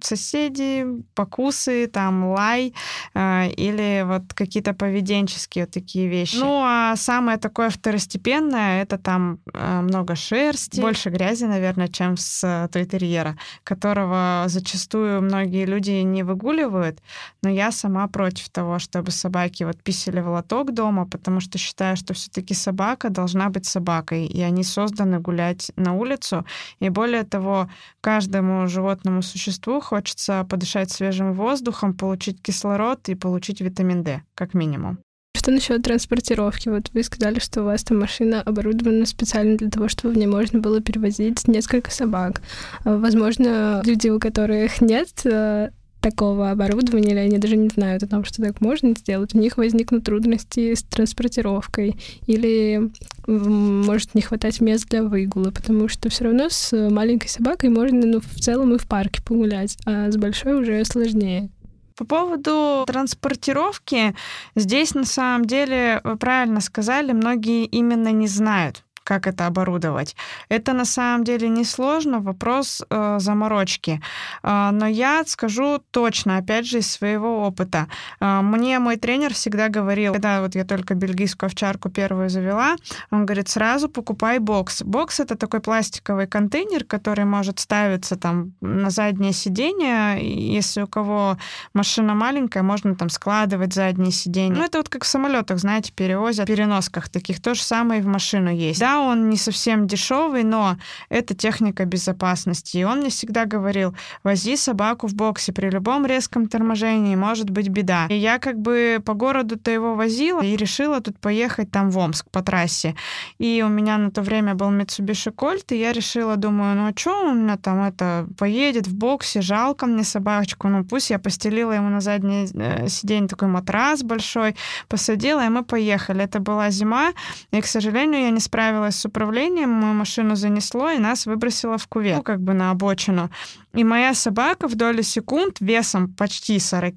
соседи, 0.00 0.86
покусы, 1.14 1.86
там 1.86 2.24
лай 2.32 2.74
э, 3.14 3.48
или 3.50 4.04
вот 4.06 4.34
какие-то 4.34 4.74
поведенческие 4.74 5.64
вот 5.64 5.72
такие 5.72 6.08
вещи. 6.08 6.36
Ну, 6.36 6.62
а 6.64 6.96
самое 6.96 7.38
такое 7.38 7.70
второстепенное 7.70 8.82
это 8.82 8.98
там 8.98 9.38
э, 9.52 9.80
много 9.80 10.14
шерсти, 10.14 10.80
больше 10.80 11.10
грязи, 11.10 11.44
наверное, 11.44 11.88
чем 11.88 12.16
с 12.16 12.44
э, 12.44 12.68
тойтерьера, 12.68 13.36
которого 13.64 14.44
зачастую 14.46 15.22
многие 15.22 15.66
люди 15.66 15.90
не 15.90 16.22
выгуливают, 16.22 17.00
но 17.42 17.50
я 17.50 17.72
сама 17.72 18.08
против 18.08 18.48
того, 18.48 18.78
чтобы 18.78 19.10
собаки 19.10 19.64
вот 19.64 19.82
писали 19.82 20.20
в 20.20 20.28
лоток 20.28 20.72
дома, 20.72 21.06
потому 21.06 21.40
что 21.40 21.58
считаю, 21.58 21.96
что 21.96 22.14
все-таки 22.14 22.54
собака 22.54 23.10
должна 23.10 23.48
быть 23.48 23.66
собакой, 23.66 24.26
и 24.26 24.42
они 24.42 24.64
созданы 24.64 25.20
гулять 25.20 25.70
на 25.76 25.94
улицу, 25.94 26.44
и 26.80 26.88
более 26.88 27.24
того, 27.24 27.68
каждому 28.00 28.66
животному 28.68 29.22
существу 29.22 29.73
Москву, 29.74 29.80
хочется 29.80 30.46
подышать 30.48 30.90
свежим 30.90 31.32
воздухом, 31.32 31.94
получить 31.94 32.40
кислород 32.42 33.08
и 33.08 33.14
получить 33.14 33.60
витамин 33.60 34.02
D, 34.02 34.22
как 34.34 34.54
минимум. 34.54 34.98
Что 35.36 35.50
насчет 35.50 35.82
транспортировки? 35.82 36.68
Вот 36.68 36.90
вы 36.94 37.02
сказали, 37.02 37.38
что 37.40 37.62
у 37.62 37.64
вас 37.64 37.82
там 37.82 37.98
машина 37.98 38.40
оборудована 38.40 39.04
специально 39.04 39.56
для 39.56 39.68
того, 39.68 39.88
чтобы 39.88 40.14
в 40.14 40.16
ней 40.16 40.26
можно 40.26 40.60
было 40.60 40.80
перевозить 40.80 41.48
несколько 41.48 41.90
собак. 41.90 42.40
Возможно, 42.84 43.82
люди, 43.84 44.08
у 44.08 44.20
которых 44.20 44.80
нет 44.80 45.08
э, 45.24 45.70
такого 46.04 46.50
оборудования, 46.50 47.12
или 47.12 47.18
они 47.18 47.38
даже 47.38 47.56
не 47.56 47.70
знают 47.70 48.02
о 48.02 48.06
том, 48.06 48.24
что 48.24 48.42
так 48.42 48.60
можно 48.60 48.90
сделать, 48.90 49.34
у 49.34 49.38
них 49.38 49.56
возникнут 49.56 50.04
трудности 50.04 50.74
с 50.74 50.82
транспортировкой, 50.82 51.96
или 52.26 52.90
может 53.26 54.14
не 54.14 54.20
хватать 54.20 54.60
мест 54.60 54.86
для 54.90 55.02
выгула, 55.02 55.50
потому 55.50 55.88
что 55.88 56.10
все 56.10 56.24
равно 56.24 56.50
с 56.50 56.76
маленькой 56.90 57.28
собакой 57.28 57.70
можно 57.70 58.06
ну, 58.06 58.20
в 58.20 58.38
целом 58.38 58.74
и 58.74 58.78
в 58.78 58.86
парке 58.86 59.22
погулять, 59.22 59.78
а 59.86 60.10
с 60.10 60.16
большой 60.18 60.60
уже 60.60 60.84
сложнее. 60.84 61.48
По 61.96 62.04
поводу 62.04 62.84
транспортировки, 62.86 64.14
здесь 64.54 64.94
на 64.94 65.04
самом 65.04 65.46
деле, 65.46 66.02
вы 66.04 66.16
правильно 66.16 66.60
сказали, 66.60 67.12
многие 67.12 67.64
именно 67.64 68.12
не 68.12 68.26
знают 68.26 68.84
как 69.04 69.26
это 69.26 69.46
оборудовать. 69.46 70.16
Это 70.48 70.72
на 70.72 70.84
самом 70.84 71.24
деле 71.24 71.48
несложно, 71.48 72.20
вопрос 72.20 72.82
э, 72.90 73.18
заморочки. 73.20 74.00
Э, 74.42 74.70
но 74.72 74.86
я 74.86 75.22
скажу 75.26 75.80
точно, 75.90 76.38
опять 76.38 76.66
же, 76.66 76.78
из 76.78 76.90
своего 76.90 77.46
опыта. 77.46 77.86
Э, 78.20 78.40
мне 78.42 78.78
мой 78.78 78.96
тренер 78.96 79.34
всегда 79.34 79.68
говорил, 79.68 80.12
когда 80.14 80.40
вот 80.40 80.54
я 80.54 80.64
только 80.64 80.94
бельгийскую 80.94 81.48
овчарку 81.48 81.90
первую 81.90 82.30
завела, 82.30 82.76
он 83.10 83.26
говорит, 83.26 83.48
сразу 83.48 83.88
покупай 83.88 84.38
бокс. 84.38 84.82
Бокс— 84.82 85.20
это 85.20 85.36
такой 85.36 85.60
пластиковый 85.60 86.26
контейнер, 86.26 86.84
который 86.84 87.24
может 87.24 87.60
ставиться 87.60 88.16
там 88.16 88.54
на 88.60 88.90
заднее 88.90 89.32
сиденье. 89.32 90.18
Если 90.20 90.82
у 90.82 90.86
кого 90.86 91.36
машина 91.74 92.14
маленькая, 92.14 92.62
можно 92.62 92.94
там 92.94 93.10
складывать 93.10 93.74
заднее 93.74 94.12
сиденье. 94.12 94.58
Ну, 94.58 94.64
это 94.64 94.78
вот 94.78 94.88
как 94.88 95.04
в 95.04 95.06
самолетах, 95.06 95.58
знаете, 95.58 95.92
перевозят, 95.92 96.46
переносках 96.46 97.08
таких. 97.08 97.42
То 97.42 97.54
же 97.54 97.62
самое 97.62 98.00
и 98.00 98.02
в 98.02 98.06
машину 98.06 98.50
есть. 98.50 98.80
Да, 98.80 98.93
он 99.00 99.28
не 99.28 99.36
совсем 99.36 99.86
дешевый, 99.86 100.44
но 100.44 100.76
это 101.08 101.34
техника 101.34 101.84
безопасности. 101.84 102.78
И 102.78 102.84
он 102.84 103.00
мне 103.00 103.10
всегда 103.10 103.44
говорил, 103.44 103.94
вози 104.22 104.56
собаку 104.56 105.06
в 105.06 105.14
боксе, 105.14 105.52
при 105.52 105.70
любом 105.70 106.06
резком 106.06 106.46
торможении 106.48 107.16
может 107.16 107.50
быть 107.50 107.68
беда. 107.68 108.06
И 108.08 108.16
я 108.16 108.38
как 108.38 108.58
бы 108.58 109.02
по 109.04 109.14
городу-то 109.14 109.70
его 109.70 109.94
возила 109.94 110.42
и 110.42 110.56
решила 110.56 111.00
тут 111.00 111.18
поехать 111.18 111.70
там 111.70 111.90
в 111.90 111.98
Омск 111.98 112.30
по 112.30 112.42
трассе. 112.42 112.94
И 113.38 113.62
у 113.64 113.68
меня 113.68 113.98
на 113.98 114.10
то 114.10 114.22
время 114.22 114.54
был 114.54 114.70
Mitsubishi 114.70 115.34
Colt, 115.34 115.66
и 115.70 115.78
я 115.78 115.92
решила, 115.92 116.36
думаю, 116.36 116.76
ну 116.76 116.88
а 116.88 116.92
что 116.96 117.30
у 117.30 117.34
меня 117.34 117.56
там 117.56 117.82
это 117.82 118.26
поедет 118.38 118.86
в 118.86 118.94
боксе, 118.94 119.40
жалко 119.40 119.86
мне 119.86 120.04
собачку, 120.04 120.68
ну 120.68 120.84
пусть 120.84 121.10
я 121.10 121.18
постелила 121.18 121.72
ему 121.72 121.88
на 121.88 122.00
заднее 122.00 122.46
э, 122.54 122.88
сиденье 122.88 123.28
такой 123.28 123.48
матрас 123.48 124.02
большой, 124.02 124.56
посадила, 124.88 125.44
и 125.44 125.48
мы 125.48 125.64
поехали. 125.64 126.24
Это 126.24 126.40
была 126.40 126.70
зима, 126.70 127.12
и, 127.50 127.60
к 127.60 127.66
сожалению, 127.66 128.22
я 128.22 128.30
не 128.30 128.40
справилась 128.40 128.83
справилась 128.84 128.96
с 128.96 129.04
управлением, 129.04 129.70
мою 129.70 129.94
машину 129.94 130.36
занесло, 130.36 130.90
и 130.90 130.98
нас 130.98 131.26
выбросило 131.26 131.78
в 131.78 131.86
кувет, 131.86 132.16
ну, 132.16 132.22
как 132.22 132.40
бы 132.40 132.54
на 132.54 132.70
обочину. 132.70 133.30
И 133.74 133.84
моя 133.84 134.14
собака 134.14 134.68
в 134.68 134.74
долю 134.76 135.02
секунд 135.02 135.56
весом 135.60 136.08
почти 136.08 136.58
40 136.58 136.94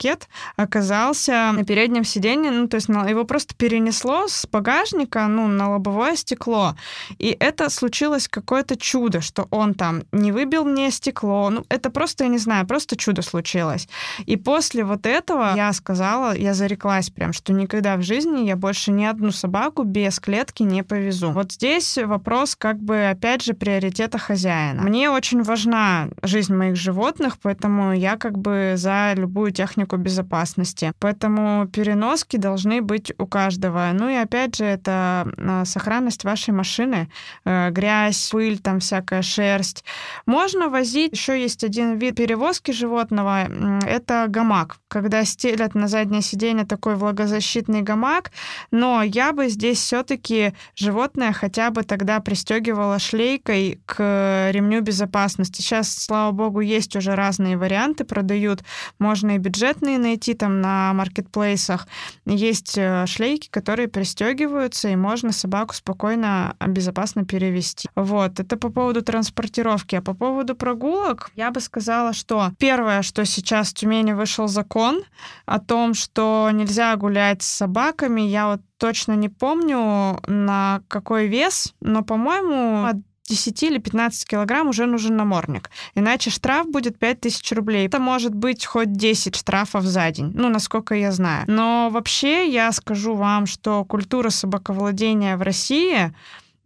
оказался 0.55 1.51
на 1.53 1.65
переднем 1.65 2.03
сиденье, 2.03 2.51
ну, 2.51 2.67
то 2.67 2.75
есть 2.75 2.87
его 2.87 3.23
просто 3.25 3.55
перенесло 3.55 4.27
с 4.27 4.47
багажника, 4.51 5.27
ну, 5.27 5.47
на 5.47 5.71
лобовое 5.71 6.15
стекло. 6.15 6.75
И 7.17 7.35
это 7.39 7.69
случилось 7.69 8.27
какое-то 8.27 8.77
чудо, 8.77 9.21
что 9.21 9.47
он 9.49 9.73
там 9.73 10.03
не 10.11 10.31
выбил 10.31 10.65
мне 10.65 10.91
стекло. 10.91 11.49
Ну, 11.49 11.65
это 11.69 11.89
просто, 11.89 12.25
я 12.25 12.29
не 12.29 12.37
знаю, 12.37 12.67
просто 12.67 12.95
чудо 12.95 13.21
случилось. 13.21 13.87
И 14.25 14.37
после 14.37 14.83
вот 14.83 15.05
этого 15.05 15.53
я 15.55 15.73
сказала, 15.73 16.35
я 16.35 16.53
зареклась 16.53 17.09
прям, 17.09 17.33
что 17.33 17.53
никогда 17.53 17.97
в 17.97 18.03
жизни 18.03 18.45
я 18.45 18.55
больше 18.55 18.91
ни 18.91 19.03
одну 19.03 19.31
собаку 19.31 19.83
без 19.83 20.19
клетки 20.19 20.63
не 20.63 20.83
повезу. 20.83 21.31
Вот 21.31 21.53
здесь 21.53 21.97
вопрос 21.97 22.55
как 22.55 22.77
бы, 22.79 23.09
опять 23.09 23.43
же, 23.43 23.53
приоритета 23.53 24.17
хозяина. 24.17 24.83
Мне 24.83 25.09
очень 25.09 25.41
важна 25.41 26.09
жизнь 26.21 26.53
моей 26.53 26.66
моих 26.67 26.75
животных, 26.75 27.37
поэтому 27.41 27.93
я 27.93 28.17
как 28.17 28.37
бы 28.37 28.73
за 28.75 29.13
любую 29.15 29.51
технику 29.51 29.97
безопасности. 29.97 30.91
Поэтому 30.99 31.67
переноски 31.67 32.37
должны 32.37 32.81
быть 32.81 33.13
у 33.17 33.25
каждого. 33.25 33.89
Ну 33.93 34.09
и 34.09 34.15
опять 34.15 34.57
же, 34.57 34.65
это 34.65 35.27
а, 35.37 35.65
сохранность 35.65 36.23
вашей 36.23 36.53
машины, 36.53 37.09
э, 37.45 37.69
грязь, 37.71 38.29
пыль, 38.31 38.59
там 38.59 38.79
всякая 38.79 39.21
шерсть. 39.21 39.83
Можно 40.25 40.69
возить, 40.69 41.13
еще 41.13 41.39
есть 41.39 41.63
один 41.63 41.97
вид 41.97 42.15
перевозки 42.15 42.71
животного, 42.71 43.47
это 43.85 44.25
гамак, 44.27 44.77
когда 44.87 45.25
стелят 45.25 45.75
на 45.75 45.87
заднее 45.87 46.21
сиденье 46.21 46.65
такой 46.65 46.95
влагозащитный 46.95 47.81
гамак, 47.81 48.31
но 48.71 49.03
я 49.03 49.33
бы 49.33 49.49
здесь 49.49 49.79
все-таки 49.79 50.53
животное 50.75 51.31
хотя 51.31 51.69
бы 51.69 51.83
тогда 51.83 52.19
пристегивала 52.19 52.99
шлейкой 52.99 53.79
к 53.85 54.49
ремню 54.51 54.81
безопасности. 54.81 55.61
Сейчас, 55.61 55.93
слава 55.93 56.31
богу, 56.31 56.56
богу, 56.57 56.61
есть 56.61 56.95
уже 56.95 57.15
разные 57.15 57.57
варианты, 57.57 58.03
продают. 58.03 58.63
Можно 58.99 59.35
и 59.35 59.37
бюджетные 59.37 59.97
найти 59.97 60.33
там 60.33 60.61
на 60.61 60.93
маркетплейсах. 60.93 61.87
Есть 62.25 62.77
э, 62.77 63.05
шлейки, 63.07 63.49
которые 63.49 63.87
пристегиваются, 63.87 64.89
и 64.89 64.95
можно 64.95 65.31
собаку 65.31 65.73
спокойно, 65.73 66.55
а, 66.59 66.67
безопасно 66.67 67.25
перевести. 67.25 67.87
Вот, 67.95 68.39
это 68.39 68.57
по 68.57 68.69
поводу 68.69 69.01
транспортировки. 69.01 69.95
А 69.95 70.01
по 70.01 70.13
поводу 70.13 70.55
прогулок, 70.55 71.31
я 71.35 71.51
бы 71.51 71.61
сказала, 71.61 72.13
что 72.13 72.51
первое, 72.59 73.01
что 73.01 73.25
сейчас 73.25 73.69
в 73.69 73.73
Тюмени 73.73 74.13
вышел 74.13 74.47
закон 74.47 75.03
о 75.45 75.59
том, 75.59 75.93
что 75.93 76.49
нельзя 76.51 76.95
гулять 76.95 77.41
с 77.41 77.47
собаками, 77.47 78.21
я 78.21 78.47
вот 78.47 78.61
точно 78.77 79.13
не 79.13 79.29
помню, 79.29 80.19
на 80.27 80.81
какой 80.87 81.27
вес, 81.27 81.73
но, 81.81 82.03
по-моему, 82.03 82.85
от 82.85 82.97
10 83.27 83.63
или 83.63 83.77
15 83.77 84.27
килограмм 84.27 84.69
уже 84.69 84.85
нужен 84.85 85.17
намордник. 85.17 85.69
Иначе 85.95 86.29
штраф 86.29 86.67
будет 86.67 86.97
5000 86.97 87.51
рублей. 87.53 87.87
Это 87.87 87.99
может 87.99 88.33
быть 88.33 88.65
хоть 88.65 88.93
10 88.93 89.35
штрафов 89.35 89.83
за 89.83 90.09
день, 90.11 90.31
ну, 90.33 90.49
насколько 90.49 90.95
я 90.95 91.11
знаю. 91.11 91.45
Но 91.47 91.89
вообще 91.91 92.49
я 92.49 92.71
скажу 92.71 93.15
вам, 93.15 93.45
что 93.45 93.83
культура 93.85 94.29
собаковладения 94.29 95.37
в 95.37 95.41
России 95.41 96.13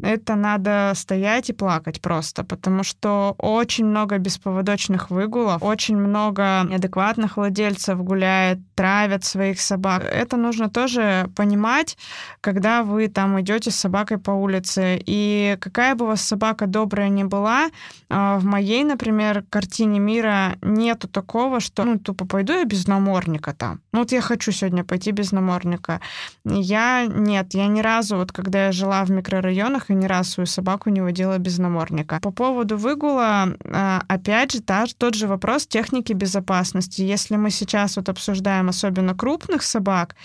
это 0.04 0.36
надо 0.36 0.94
стоять 0.96 1.50
и 1.50 1.54
плакать 1.54 2.02
просто, 2.02 2.44
потому 2.44 2.84
что 2.84 3.36
очень 3.38 3.86
много 3.86 4.18
беспроводочных 4.18 5.10
выгулов, 5.10 5.62
очень 5.64 5.98
много 5.98 6.66
неадекватных 6.68 7.38
владельцев 7.38 8.02
гуляет, 8.04 8.60
травят 8.76 9.24
своих 9.24 9.62
собак. 9.62 10.04
Это 10.04 10.38
нужно 10.38 10.70
тоже 10.70 11.30
понимать, 11.36 11.98
когда 12.42 12.84
вы 12.84 13.08
там 13.08 13.40
идете 13.40 13.72
с 13.72 13.76
собакой 13.76 14.18
по 14.18 14.32
улице. 14.32 15.02
И 15.06 15.58
какая 15.60 15.96
бы 15.96 16.06
у 16.06 16.08
вас 16.10 16.22
собака 16.22 16.68
добрая 16.68 17.10
ни 17.10 17.24
была, 17.24 17.70
а, 18.10 18.40
в 18.40 18.46
моей, 18.46 18.84
например, 18.84 19.44
картине 19.50 20.00
мира 20.00 20.58
нету 20.62 21.08
такого, 21.08 21.60
что 21.60 21.84
ну 21.84 22.00
тупо 22.00 22.26
пойду 22.26 22.54
я 22.54 22.66
без 22.66 22.88
намордника 22.88 23.54
там. 23.54 23.82
Ну 23.92 24.00
вот 24.00 24.12
я 24.12 24.22
хочу 24.22 24.52
сегодня 24.52 24.84
пойти 24.84 25.12
без 25.12 25.32
намордника. 25.32 26.02
Я 26.46 27.06
нет, 27.08 27.54
я 27.54 27.68
ни 27.68 27.82
разу, 27.82 28.18
вот 28.18 28.32
когда 28.32 28.66
я 28.66 28.72
жила 28.72 29.04
в 29.06 29.12
микрорайонах, 29.12 29.91
и 29.92 29.96
ни 29.96 30.06
разу 30.08 30.32
свою 30.32 30.48
собаку 30.48 30.90
не 30.90 31.02
водила 31.02 31.38
без 31.38 31.60
намордника. 31.60 32.20
По 32.22 32.32
поводу 32.32 32.78
выгула, 32.78 33.56
а, 33.72 34.04
опять 34.08 34.52
же, 34.52 34.62
та, 34.62 34.86
тот 34.98 35.16
же 35.16 35.28
вопрос 35.28 35.68
техники 35.68 36.14
безопасности. 36.14 37.02
Если 37.02 37.36
мы 37.36 37.52
сейчас 37.52 37.98
вот 37.98 38.10
обсуждаем 38.10 38.70
особенно 38.70 39.16
крупных 39.16 39.64
собак, 39.64 40.16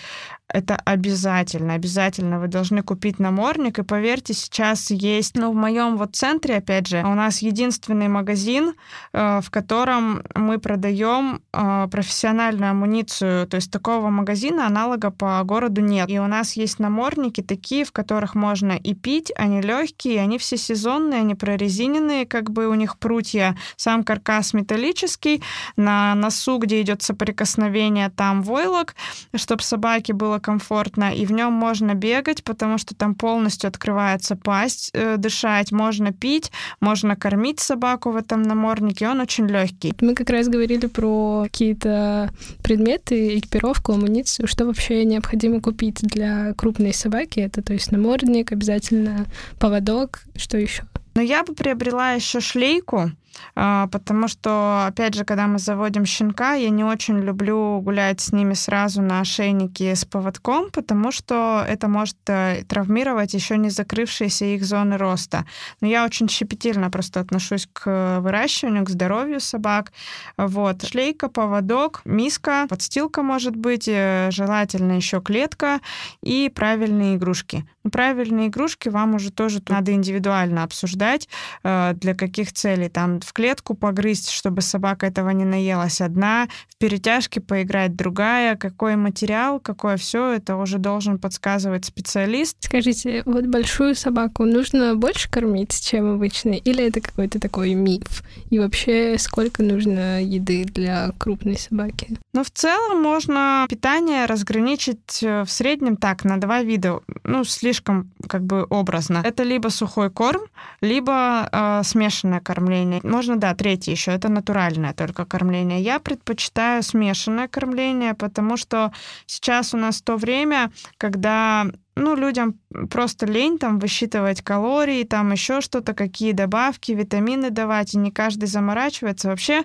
это 0.49 0.77
обязательно, 0.85 1.73
обязательно 1.73 2.39
вы 2.39 2.47
должны 2.47 2.81
купить 2.81 3.19
намордник. 3.19 3.79
И 3.79 3.83
поверьте, 3.83 4.33
сейчас 4.33 4.91
есть, 4.91 5.35
ну, 5.35 5.51
в 5.51 5.55
моем 5.55 5.97
вот 5.97 6.15
центре, 6.15 6.57
опять 6.57 6.87
же, 6.87 7.03
у 7.03 7.13
нас 7.15 7.41
единственный 7.41 8.07
магазин, 8.07 8.73
э, 9.11 9.41
в 9.41 9.49
котором 9.51 10.23
мы 10.35 10.57
продаем 10.57 11.41
э, 11.51 11.87
профессиональную 11.91 12.71
амуницию. 12.71 13.45
То 13.47 13.55
есть 13.55 13.71
такого 13.71 14.09
магазина, 14.09 14.65
аналога 14.65 15.11
по 15.11 15.43
городу 15.43 15.81
нет. 15.81 16.09
И 16.09 16.17
у 16.19 16.27
нас 16.27 16.53
есть 16.53 16.79
намордники 16.79 17.41
такие, 17.41 17.83
в 17.83 17.91
которых 17.91 18.33
можно 18.33 18.71
и 18.71 18.93
пить, 18.93 19.33
они 19.35 19.61
легкие, 19.61 20.21
они 20.21 20.37
все 20.37 20.55
сезонные, 20.55 21.21
они 21.21 21.35
прорезиненные, 21.35 22.25
как 22.25 22.51
бы 22.51 22.67
у 22.67 22.73
них 22.73 22.97
прутья, 22.99 23.57
сам 23.75 24.03
каркас 24.03 24.53
металлический, 24.53 25.43
на 25.75 26.15
носу, 26.15 26.57
где 26.57 26.81
идет 26.81 27.01
соприкосновение, 27.01 28.09
там 28.09 28.41
войлок, 28.41 28.95
чтобы 29.35 29.61
собаке 29.61 30.13
было 30.13 30.36
было 30.37 30.39
комфортно, 30.39 31.13
и 31.13 31.25
в 31.25 31.31
нем 31.31 31.53
можно 31.53 31.93
бегать, 31.93 32.43
потому 32.43 32.77
что 32.77 32.95
там 32.95 33.15
полностью 33.15 33.67
открывается 33.67 34.35
пасть, 34.35 34.91
э, 34.93 35.17
дышать, 35.17 35.71
можно 35.71 36.11
пить, 36.11 36.51
можно 36.79 37.15
кормить 37.15 37.59
собаку 37.59 38.11
в 38.11 38.15
этом 38.15 38.41
наморднике, 38.41 39.07
он 39.09 39.19
очень 39.19 39.47
легкий. 39.47 39.93
Мы 40.01 40.13
как 40.13 40.29
раз 40.29 40.47
говорили 40.47 40.87
про 40.87 41.43
какие-то 41.43 42.29
предметы, 42.63 43.39
экипировку, 43.39 43.93
амуницию, 43.93 44.47
что 44.47 44.65
вообще 44.65 45.05
необходимо 45.05 45.61
купить 45.61 46.01
для 46.01 46.53
крупной 46.53 46.93
собаки. 46.93 47.39
Это, 47.39 47.61
то 47.61 47.73
есть, 47.73 47.91
намордник, 47.91 48.51
обязательно 48.51 49.25
поводок, 49.59 50.23
что 50.35 50.57
еще? 50.57 50.83
Но 51.15 51.21
я 51.21 51.43
бы 51.43 51.53
приобрела 51.53 52.11
еще 52.11 52.39
шлейку, 52.39 53.11
потому 53.53 54.27
что, 54.27 54.85
опять 54.87 55.15
же, 55.15 55.25
когда 55.25 55.47
мы 55.47 55.59
заводим 55.59 56.05
щенка, 56.05 56.53
я 56.53 56.69
не 56.69 56.83
очень 56.83 57.19
люблю 57.19 57.79
гулять 57.81 58.21
с 58.21 58.31
ними 58.31 58.53
сразу 58.53 59.01
на 59.01 59.21
ошейнике 59.21 59.95
с 59.95 60.05
поводком, 60.05 60.69
потому 60.71 61.11
что 61.11 61.65
это 61.67 61.87
может 61.87 62.17
э, 62.27 62.63
травмировать 62.67 63.33
еще 63.33 63.57
не 63.57 63.69
закрывшиеся 63.69 64.45
их 64.45 64.63
зоны 64.65 64.97
роста. 64.97 65.45
Но 65.81 65.87
я 65.87 66.05
очень 66.05 66.29
щепетильно 66.29 66.89
просто 66.89 67.19
отношусь 67.19 67.67
к 67.71 68.19
выращиванию, 68.21 68.85
к 68.85 68.89
здоровью 68.89 69.39
собак. 69.39 69.91
Вот. 70.37 70.85
Шлейка, 70.85 71.29
поводок, 71.29 72.01
миска, 72.05 72.67
подстилка 72.69 73.23
может 73.23 73.55
быть, 73.55 73.87
э, 73.87 74.29
желательно 74.31 74.93
еще 74.93 75.21
клетка 75.21 75.79
и 76.21 76.51
правильные 76.53 77.15
игрушки. 77.15 77.65
Правильные 77.91 78.47
игрушки 78.47 78.89
вам 78.89 79.15
уже 79.15 79.31
тоже 79.31 79.61
надо 79.69 79.93
индивидуально 79.93 80.63
обсуждать, 80.63 81.29
э, 81.63 81.93
для 81.95 82.15
каких 82.15 82.53
целей. 82.53 82.89
Там 82.89 83.16
в 83.23 83.33
клетку 83.33 83.73
погрызть, 83.73 84.29
чтобы 84.29 84.61
собака 84.61 85.05
этого 85.05 85.29
не 85.29 85.45
наелась 85.45 86.01
одна, 86.01 86.47
в 86.69 86.77
перетяжке 86.77 87.41
поиграть 87.41 87.95
другая, 87.95 88.55
какой 88.55 88.95
материал, 88.95 89.59
какое 89.59 89.97
все, 89.97 90.33
это 90.33 90.55
уже 90.55 90.77
должен 90.77 91.19
подсказывать 91.19 91.85
специалист. 91.85 92.57
Скажите, 92.59 93.23
вот 93.25 93.45
большую 93.45 93.95
собаку 93.95 94.45
нужно 94.45 94.95
больше 94.95 95.29
кормить, 95.29 95.79
чем 95.81 96.15
обычно, 96.15 96.51
или 96.51 96.85
это 96.85 97.01
какой-то 97.01 97.39
такой 97.39 97.73
миф? 97.73 98.23
И 98.49 98.59
вообще, 98.59 99.17
сколько 99.17 99.63
нужно 99.63 100.23
еды 100.23 100.65
для 100.65 101.11
крупной 101.17 101.57
собаки? 101.57 102.17
Ну, 102.33 102.43
в 102.43 102.51
целом 102.51 103.01
можно 103.01 103.65
питание 103.69 104.25
разграничить 104.25 105.23
э, 105.23 105.43
в 105.43 105.49
среднем 105.49 105.97
так, 105.97 106.23
на 106.23 106.39
два 106.39 106.61
вида. 106.61 106.99
Ну, 107.23 107.43
слишком 107.43 108.11
как 108.27 108.43
бы 108.43 108.65
образно. 108.69 109.21
Это 109.23 109.43
либо 109.43 109.69
сухой 109.69 110.09
корм, 110.11 110.41
либо 110.81 111.49
э, 111.51 111.81
смешанное 111.83 112.39
кормление 112.39 112.99
можно, 113.07 113.37
да, 113.37 113.53
третье 113.55 113.91
еще, 113.91 114.11
это 114.11 114.29
натуральное 114.29 114.93
только 114.93 115.25
кормление. 115.25 115.81
Я 115.81 115.99
предпочитаю 115.99 116.83
смешанное 116.83 117.47
кормление, 117.47 118.13
потому 118.13 118.57
что 118.57 118.91
сейчас 119.25 119.73
у 119.73 119.77
нас 119.77 120.01
то 120.01 120.17
время, 120.17 120.71
когда 120.97 121.67
ну, 121.97 122.15
людям 122.15 122.55
просто 122.89 123.25
лень 123.25 123.57
там 123.57 123.79
высчитывать 123.79 124.41
калории, 124.41 125.03
там 125.03 125.31
еще 125.31 125.61
что-то, 125.61 125.93
какие 125.93 126.31
добавки, 126.31 126.91
витамины 126.91 127.49
давать, 127.49 127.93
и 127.93 127.97
не 127.97 128.11
каждый 128.11 128.45
заморачивается. 128.45 129.29
Вообще, 129.29 129.63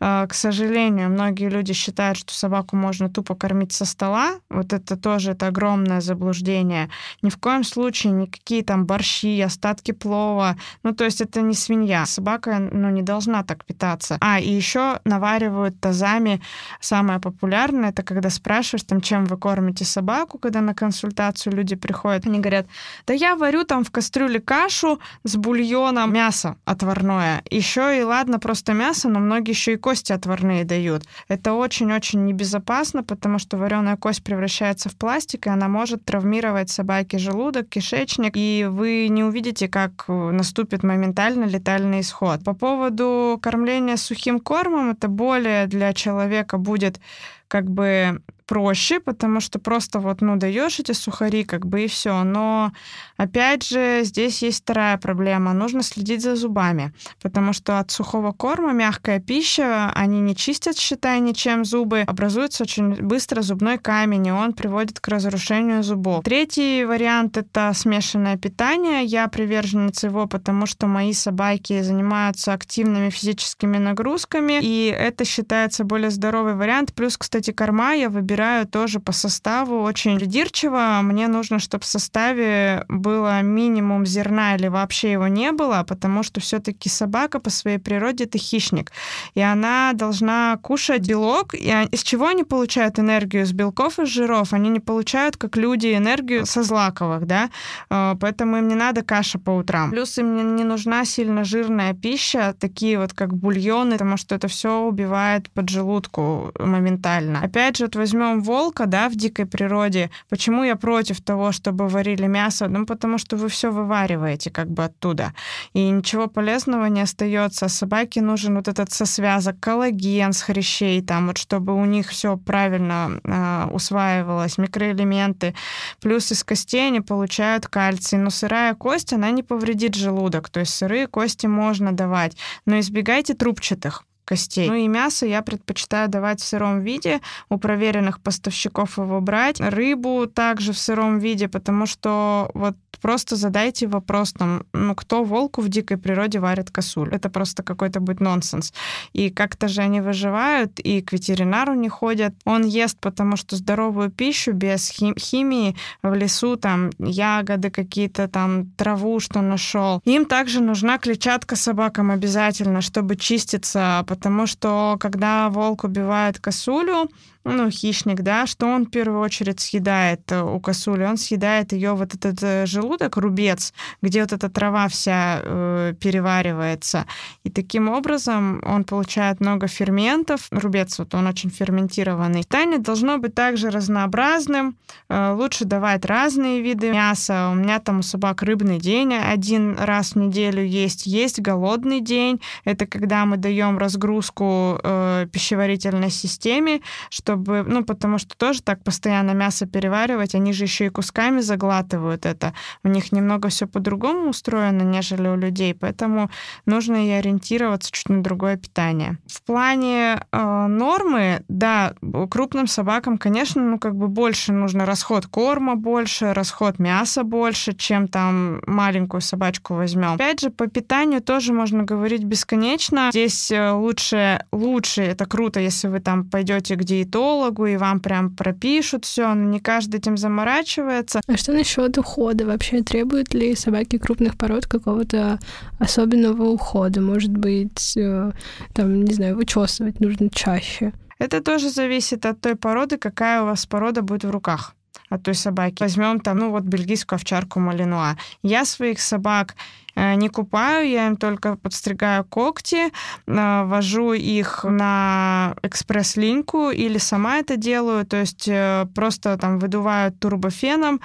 э, 0.00 0.26
к 0.28 0.34
сожалению, 0.34 1.10
многие 1.10 1.48
люди 1.48 1.72
считают, 1.72 2.18
что 2.18 2.34
собаку 2.34 2.76
можно 2.76 3.08
тупо 3.08 3.34
кормить 3.34 3.72
со 3.72 3.84
стола. 3.84 4.40
Вот 4.50 4.72
это 4.72 4.96
тоже 4.96 5.32
это 5.32 5.46
огромное 5.46 6.00
заблуждение. 6.00 6.90
Ни 7.22 7.30
в 7.30 7.38
коем 7.38 7.64
случае 7.64 8.12
никакие 8.12 8.64
там 8.64 8.84
борщи, 8.84 9.40
остатки 9.40 9.92
плова. 9.92 10.56
Ну, 10.82 10.92
то 10.92 11.04
есть 11.04 11.20
это 11.20 11.40
не 11.40 11.54
свинья. 11.54 12.04
Собака, 12.06 12.58
ну, 12.58 12.90
не 12.90 13.02
должна 13.02 13.44
так 13.44 13.64
питаться. 13.64 14.18
А, 14.20 14.40
и 14.40 14.50
еще 14.50 15.00
наваривают 15.04 15.80
тазами. 15.80 16.40
Самое 16.80 17.20
популярное, 17.20 17.90
это 17.90 18.02
когда 18.02 18.30
спрашиваешь, 18.30 18.84
там, 18.84 19.00
чем 19.00 19.24
вы 19.26 19.36
кормите 19.36 19.84
собаку, 19.84 20.38
когда 20.38 20.60
на 20.60 20.74
консультацию 20.74 21.59
люди 21.60 21.76
приходят, 21.76 22.26
они 22.26 22.40
говорят, 22.40 22.66
да 23.06 23.12
я 23.12 23.36
варю 23.36 23.64
там 23.64 23.84
в 23.84 23.90
кастрюле 23.90 24.40
кашу 24.40 24.98
с 25.24 25.36
бульоном, 25.36 26.12
мясо 26.12 26.56
отварное. 26.64 27.42
Еще 27.50 28.00
и 28.00 28.02
ладно, 28.02 28.38
просто 28.38 28.72
мясо, 28.72 29.08
но 29.08 29.20
многие 29.20 29.50
еще 29.50 29.74
и 29.74 29.76
кости 29.76 30.12
отварные 30.12 30.64
дают. 30.64 31.04
Это 31.28 31.52
очень-очень 31.52 32.24
небезопасно, 32.24 33.02
потому 33.02 33.38
что 33.38 33.58
вареная 33.58 33.96
кость 33.96 34.24
превращается 34.24 34.88
в 34.88 34.96
пластик, 34.96 35.46
и 35.46 35.50
она 35.50 35.68
может 35.68 36.04
травмировать 36.04 36.70
собаке 36.70 37.18
желудок, 37.18 37.68
кишечник, 37.68 38.32
и 38.36 38.66
вы 38.68 39.08
не 39.08 39.22
увидите, 39.22 39.68
как 39.68 40.04
наступит 40.08 40.82
моментально 40.82 41.44
летальный 41.44 42.00
исход. 42.00 42.42
По 42.42 42.54
поводу 42.54 43.38
кормления 43.42 43.96
сухим 43.96 44.40
кормом, 44.40 44.90
это 44.90 45.08
более 45.08 45.66
для 45.66 45.92
человека 45.92 46.56
будет 46.56 47.00
как 47.48 47.68
бы 47.68 48.22
проще, 48.50 48.98
потому 48.98 49.38
что 49.38 49.60
просто 49.60 50.00
вот, 50.00 50.22
ну, 50.22 50.34
даешь 50.34 50.80
эти 50.80 50.90
сухари, 50.90 51.44
как 51.44 51.66
бы 51.66 51.84
и 51.84 51.86
все. 51.86 52.24
Но, 52.24 52.72
опять 53.16 53.64
же, 53.64 54.00
здесь 54.02 54.42
есть 54.42 54.62
вторая 54.62 54.98
проблема. 54.98 55.52
Нужно 55.52 55.84
следить 55.84 56.20
за 56.20 56.34
зубами, 56.34 56.92
потому 57.22 57.52
что 57.52 57.78
от 57.78 57.92
сухого 57.92 58.32
корма 58.32 58.72
мягкая 58.72 59.20
пища, 59.20 59.92
они 59.94 60.20
не 60.20 60.34
чистят, 60.34 60.76
считай, 60.76 61.20
ничем 61.20 61.64
зубы, 61.64 62.00
образуется 62.00 62.64
очень 62.64 62.94
быстро 62.94 63.42
зубной 63.42 63.78
камень, 63.78 64.26
и 64.26 64.32
он 64.32 64.52
приводит 64.52 64.98
к 64.98 65.06
разрушению 65.06 65.84
зубов. 65.84 66.24
Третий 66.24 66.84
вариант— 66.84 67.36
это 67.36 67.70
смешанное 67.72 68.36
питание. 68.36 69.04
Я 69.04 69.28
приверженец 69.28 70.02
его, 70.02 70.26
потому 70.26 70.66
что 70.66 70.88
мои 70.88 71.12
собаки 71.12 71.82
занимаются 71.82 72.52
активными 72.52 73.10
физическими 73.10 73.78
нагрузками, 73.78 74.58
и 74.60 74.86
это 74.86 75.24
считается 75.24 75.84
более 75.84 76.10
здоровый 76.10 76.54
вариант. 76.56 76.92
Плюс, 76.94 77.16
кстати, 77.16 77.52
корма 77.52 77.94
я 77.94 78.08
выбираю 78.08 78.39
выбираю 78.40 78.66
тоже 78.66 79.00
по 79.00 79.12
составу 79.12 79.82
очень 79.82 80.18
придирчиво. 80.18 81.00
Мне 81.02 81.28
нужно, 81.28 81.58
чтобы 81.58 81.84
в 81.84 81.86
составе 81.86 82.84
было 82.88 83.42
минимум 83.42 84.06
зерна 84.06 84.56
или 84.56 84.68
вообще 84.68 85.12
его 85.12 85.28
не 85.28 85.52
было, 85.52 85.84
потому 85.86 86.22
что 86.22 86.40
все-таки 86.40 86.88
собака 86.88 87.38
по 87.38 87.50
своей 87.50 87.78
природе 87.78 88.24
это 88.24 88.38
хищник. 88.38 88.92
И 89.34 89.40
она 89.42 89.92
должна 89.92 90.56
кушать 90.62 91.06
белок. 91.06 91.54
И 91.54 91.70
из 91.92 92.02
чего 92.02 92.28
они 92.28 92.44
получают 92.44 92.98
энергию? 92.98 93.44
С 93.44 93.52
белков 93.52 93.98
и 93.98 94.06
жиров. 94.06 94.52
Они 94.52 94.70
не 94.70 94.80
получают, 94.80 95.36
как 95.36 95.56
люди, 95.56 95.94
энергию 95.94 96.46
со 96.46 96.62
злаковых, 96.62 97.26
да? 97.26 97.50
Э, 97.90 98.14
поэтому 98.18 98.56
им 98.56 98.68
не 98.68 98.74
надо 98.74 99.02
каша 99.02 99.38
по 99.38 99.50
утрам. 99.50 99.90
Плюс 99.90 100.18
им 100.18 100.56
не 100.56 100.64
нужна 100.64 101.04
сильно 101.04 101.44
жирная 101.44 101.92
пища, 101.92 102.54
такие 102.58 102.98
вот 102.98 103.12
как 103.12 103.34
бульоны, 103.34 103.92
потому 103.92 104.16
что 104.16 104.34
это 104.34 104.48
все 104.48 104.80
убивает 104.80 105.50
поджелудку 105.50 106.52
моментально. 106.58 107.40
Опять 107.42 107.76
же, 107.76 107.84
вот 107.84 107.96
возьмем 107.96 108.29
возьмем 108.30 108.42
волка, 108.42 108.86
да, 108.86 109.08
в 109.08 109.16
дикой 109.16 109.46
природе, 109.46 110.10
почему 110.28 110.64
я 110.64 110.76
против 110.76 111.20
того, 111.20 111.52
чтобы 111.52 111.88
варили 111.88 112.26
мясо? 112.26 112.68
Ну, 112.68 112.86
потому 112.86 113.18
что 113.18 113.36
вы 113.36 113.48
все 113.48 113.70
вывариваете 113.70 114.50
как 114.50 114.68
бы 114.68 114.84
оттуда. 114.84 115.32
И 115.74 115.90
ничего 115.90 116.28
полезного 116.28 116.86
не 116.86 117.02
остается. 117.02 117.68
Собаке 117.68 118.22
нужен 118.22 118.56
вот 118.56 118.68
этот 118.68 118.92
сосвязок, 118.92 119.60
коллаген 119.60 120.32
с 120.32 120.42
хрящей, 120.42 121.02
там, 121.02 121.26
вот, 121.26 121.38
чтобы 121.38 121.74
у 121.74 121.84
них 121.84 122.08
все 122.08 122.36
правильно 122.36 123.20
э, 123.24 123.68
усваивалось, 123.72 124.58
микроэлементы. 124.58 125.54
Плюс 126.00 126.32
из 126.32 126.44
костей 126.44 126.88
они 126.88 127.00
получают 127.00 127.66
кальций. 127.66 128.18
Но 128.18 128.30
сырая 128.30 128.74
кость, 128.74 129.12
она 129.12 129.30
не 129.30 129.42
повредит 129.42 129.94
желудок. 129.94 130.48
То 130.48 130.60
есть 130.60 130.74
сырые 130.74 131.06
кости 131.06 131.46
можно 131.46 131.92
давать. 131.92 132.36
Но 132.66 132.78
избегайте 132.78 133.34
трубчатых 133.34 134.04
костей. 134.30 134.68
Ну 134.68 134.74
и 134.76 134.86
мясо 134.86 135.26
я 135.26 135.42
предпочитаю 135.42 136.08
давать 136.08 136.40
в 136.40 136.44
сыром 136.44 136.82
виде, 136.82 137.20
у 137.48 137.58
проверенных 137.58 138.20
поставщиков 138.20 138.98
его 138.98 139.20
брать. 139.20 139.60
Рыбу 139.60 140.26
также 140.26 140.72
в 140.72 140.78
сыром 140.78 141.18
виде, 141.18 141.48
потому 141.48 141.86
что 141.86 142.50
вот 142.54 142.76
просто 143.00 143.36
задайте 143.36 143.86
вопрос 143.86 144.32
там, 144.32 144.62
ну 144.72 144.94
кто 144.94 145.24
волку 145.24 145.62
в 145.62 145.68
дикой 145.68 145.96
природе 145.96 146.38
варит 146.38 146.70
косуль? 146.70 147.08
Это 147.12 147.28
просто 147.28 147.62
какой-то 147.62 148.00
будет 148.00 148.20
нонсенс. 148.20 148.72
И 149.12 149.30
как-то 149.30 149.68
же 149.68 149.80
они 149.82 150.00
выживают, 150.00 150.78
и 150.78 151.00
к 151.00 151.12
ветеринару 151.12 151.74
не 151.74 151.88
ходят. 151.88 152.34
Он 152.44 152.64
ест, 152.64 152.98
потому 153.00 153.36
что 153.36 153.56
здоровую 153.56 154.10
пищу 154.10 154.52
без 154.52 154.90
хим- 154.90 155.18
химии 155.18 155.74
в 156.02 156.14
лесу, 156.14 156.56
там 156.56 156.90
ягоды 156.98 157.70
какие-то, 157.70 158.28
там 158.28 158.66
траву, 158.76 159.18
что 159.18 159.40
нашел. 159.40 160.00
Им 160.04 160.24
также 160.24 160.60
нужна 160.60 160.98
клетчатка 160.98 161.56
собакам 161.56 162.10
обязательно, 162.10 162.80
чтобы 162.80 163.16
чиститься, 163.16 164.04
потому 164.20 164.46
что 164.46 164.98
когда 165.00 165.48
волк 165.48 165.84
убивает 165.84 166.38
косулю, 166.38 167.08
ну, 167.44 167.70
хищник, 167.70 168.20
да, 168.20 168.46
что 168.46 168.66
он 168.66 168.84
в 168.84 168.90
первую 168.90 169.20
очередь 169.20 169.60
съедает 169.60 170.30
э, 170.30 170.42
у 170.42 170.60
косули? 170.60 171.04
Он 171.04 171.16
съедает 171.16 171.72
ее 171.72 171.94
вот 171.94 172.14
этот 172.14 172.42
э, 172.42 172.66
желудок, 172.66 173.16
рубец, 173.16 173.72
где 174.02 174.20
вот 174.20 174.32
эта 174.32 174.50
трава 174.50 174.88
вся 174.88 175.40
э, 175.42 175.94
переваривается. 175.98 177.06
И 177.42 177.50
таким 177.50 177.88
образом 177.88 178.62
он 178.66 178.84
получает 178.84 179.40
много 179.40 179.68
ферментов. 179.68 180.48
Рубец, 180.50 180.98
вот 180.98 181.14
он 181.14 181.26
очень 181.26 181.48
ферментированный. 181.50 182.42
Питание 182.42 182.78
должно 182.78 183.16
быть 183.16 183.34
также 183.34 183.70
разнообразным. 183.70 184.76
Э, 185.08 185.32
лучше 185.32 185.64
давать 185.64 186.04
разные 186.04 186.60
виды 186.60 186.90
мяса. 186.90 187.48
У 187.52 187.54
меня 187.54 187.78
там 187.78 188.00
у 188.00 188.02
собак 188.02 188.42
рыбный 188.42 188.78
день 188.78 189.14
один 189.14 189.78
раз 189.78 190.12
в 190.12 190.16
неделю 190.16 190.62
есть. 190.62 191.06
Есть 191.06 191.40
голодный 191.40 192.00
день. 192.00 192.40
Это 192.64 192.86
когда 192.86 193.24
мы 193.24 193.38
даем 193.38 193.78
разгрузку 193.78 194.78
э, 194.82 195.26
пищеварительной 195.32 196.10
системе, 196.10 196.82
что 197.08 197.29
чтобы, 197.30 197.62
ну, 197.62 197.84
потому 197.84 198.18
что 198.18 198.36
тоже 198.36 198.60
так 198.60 198.82
постоянно 198.82 199.30
мясо 199.32 199.66
переваривать, 199.66 200.34
они 200.34 200.52
же 200.52 200.64
еще 200.64 200.86
и 200.86 200.88
кусками 200.88 201.40
заглатывают 201.40 202.26
это. 202.26 202.54
У 202.82 202.88
них 202.88 203.12
немного 203.12 203.48
все 203.48 203.66
по-другому 203.66 204.30
устроено, 204.30 204.82
нежели 204.82 205.28
у 205.28 205.36
людей, 205.36 205.74
поэтому 205.74 206.28
нужно 206.66 207.06
и 207.06 207.10
ориентироваться 207.10 207.92
чуть 207.92 208.08
на 208.08 208.22
другое 208.22 208.56
питание. 208.56 209.18
В 209.28 209.42
плане 209.42 210.24
э, 210.32 210.66
нормы, 210.66 211.44
да, 211.48 211.94
крупным 212.30 212.66
собакам, 212.66 213.16
конечно, 213.16 213.62
ну, 213.62 213.78
как 213.78 213.94
бы 213.94 214.08
больше 214.08 214.52
нужно 214.52 214.84
расход 214.84 215.26
корма 215.26 215.76
больше, 215.76 216.32
расход 216.32 216.80
мяса 216.80 217.22
больше, 217.22 217.74
чем 217.74 218.08
там 218.08 218.60
маленькую 218.66 219.20
собачку 219.20 219.74
возьмем. 219.74 220.14
Опять 220.14 220.40
же, 220.40 220.50
по 220.50 220.66
питанию 220.66 221.22
тоже 221.22 221.52
можно 221.52 221.84
говорить 221.84 222.24
бесконечно. 222.24 223.10
Здесь 223.12 223.52
э, 223.52 223.70
лучше, 223.70 224.44
лучше, 224.50 225.02
это 225.02 225.26
круто, 225.26 225.60
если 225.60 225.86
вы 225.86 226.00
там 226.00 226.24
пойдете 226.24 226.74
к 226.74 226.82
диетологу, 226.82 227.19
диетологу, 227.20 227.66
и 227.66 227.76
вам 227.76 228.00
прям 228.00 228.30
пропишут 228.30 229.04
все, 229.04 229.34
но 229.34 229.50
не 229.50 229.60
каждый 229.60 229.96
этим 229.96 230.16
заморачивается. 230.16 231.20
А 231.26 231.36
что 231.36 231.52
насчет 231.52 231.98
ухода? 231.98 232.46
Вообще 232.46 232.82
требуют 232.82 233.34
ли 233.34 233.54
собаки 233.54 233.98
крупных 233.98 234.36
пород 234.36 234.66
какого-то 234.66 235.38
особенного 235.78 236.44
ухода? 236.44 237.00
Может 237.00 237.30
быть, 237.30 237.96
э, 237.96 238.32
там, 238.74 239.04
не 239.04 239.14
знаю, 239.14 239.36
вычесывать 239.36 240.00
нужно 240.00 240.28
чаще? 240.30 240.92
Это 241.18 241.42
тоже 241.42 241.70
зависит 241.70 242.26
от 242.26 242.40
той 242.40 242.54
породы, 242.54 242.96
какая 242.96 243.42
у 243.42 243.46
вас 243.46 243.66
порода 243.66 244.02
будет 244.02 244.24
в 244.24 244.30
руках 244.30 244.74
от 245.10 245.22
той 245.22 245.34
собаки. 245.34 245.82
Возьмем 245.82 246.20
там, 246.20 246.38
ну 246.38 246.50
вот 246.50 246.62
бельгийскую 246.62 247.16
овчарку 247.16 247.60
Малинуа. 247.60 248.16
Я 248.42 248.64
своих 248.64 249.00
собак 249.00 249.54
не 249.96 250.28
купаю, 250.28 250.88
я 250.88 251.06
им 251.06 251.16
только 251.16 251.56
подстригаю 251.56 252.24
когти, 252.24 252.90
э, 253.26 253.64
вожу 253.64 254.12
их 254.12 254.64
на 254.64 255.54
экспресс-линьку 255.62 256.70
или 256.70 256.98
сама 256.98 257.38
это 257.38 257.56
делаю, 257.56 258.06
то 258.06 258.16
есть 258.16 258.48
э, 258.48 258.86
просто 258.94 259.36
там 259.36 259.58
выдувают 259.58 260.18
турбофеном 260.18 261.00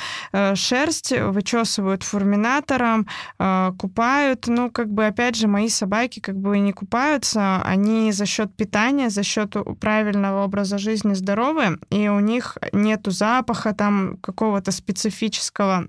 шерсть, 0.56 1.12
вычесывают 1.12 2.04
фурминатором, 2.04 3.08
купают. 3.78 4.48
Ну, 4.48 4.70
как 4.72 4.90
бы, 4.90 5.06
опять 5.06 5.36
же, 5.36 5.48
мои 5.48 5.70
собаки 5.70 6.20
как 6.20 6.36
бы 6.38 6.60
не 6.60 6.74
купаются, 6.74 7.62
они 7.64 8.12
за 8.12 8.26
счет 8.26 8.56
питания, 8.56 9.10
за 9.10 9.24
счет 9.24 9.56
правильного 9.80 10.44
образа 10.44 10.78
жизни 10.78 11.14
здоровы, 11.14 11.80
и 11.90 12.10
у 12.10 12.20
них 12.20 12.58
нету 12.74 13.12
запаха 13.12 13.74
там 13.74 14.18
какого-то 14.18 14.72
специфического 14.72 15.88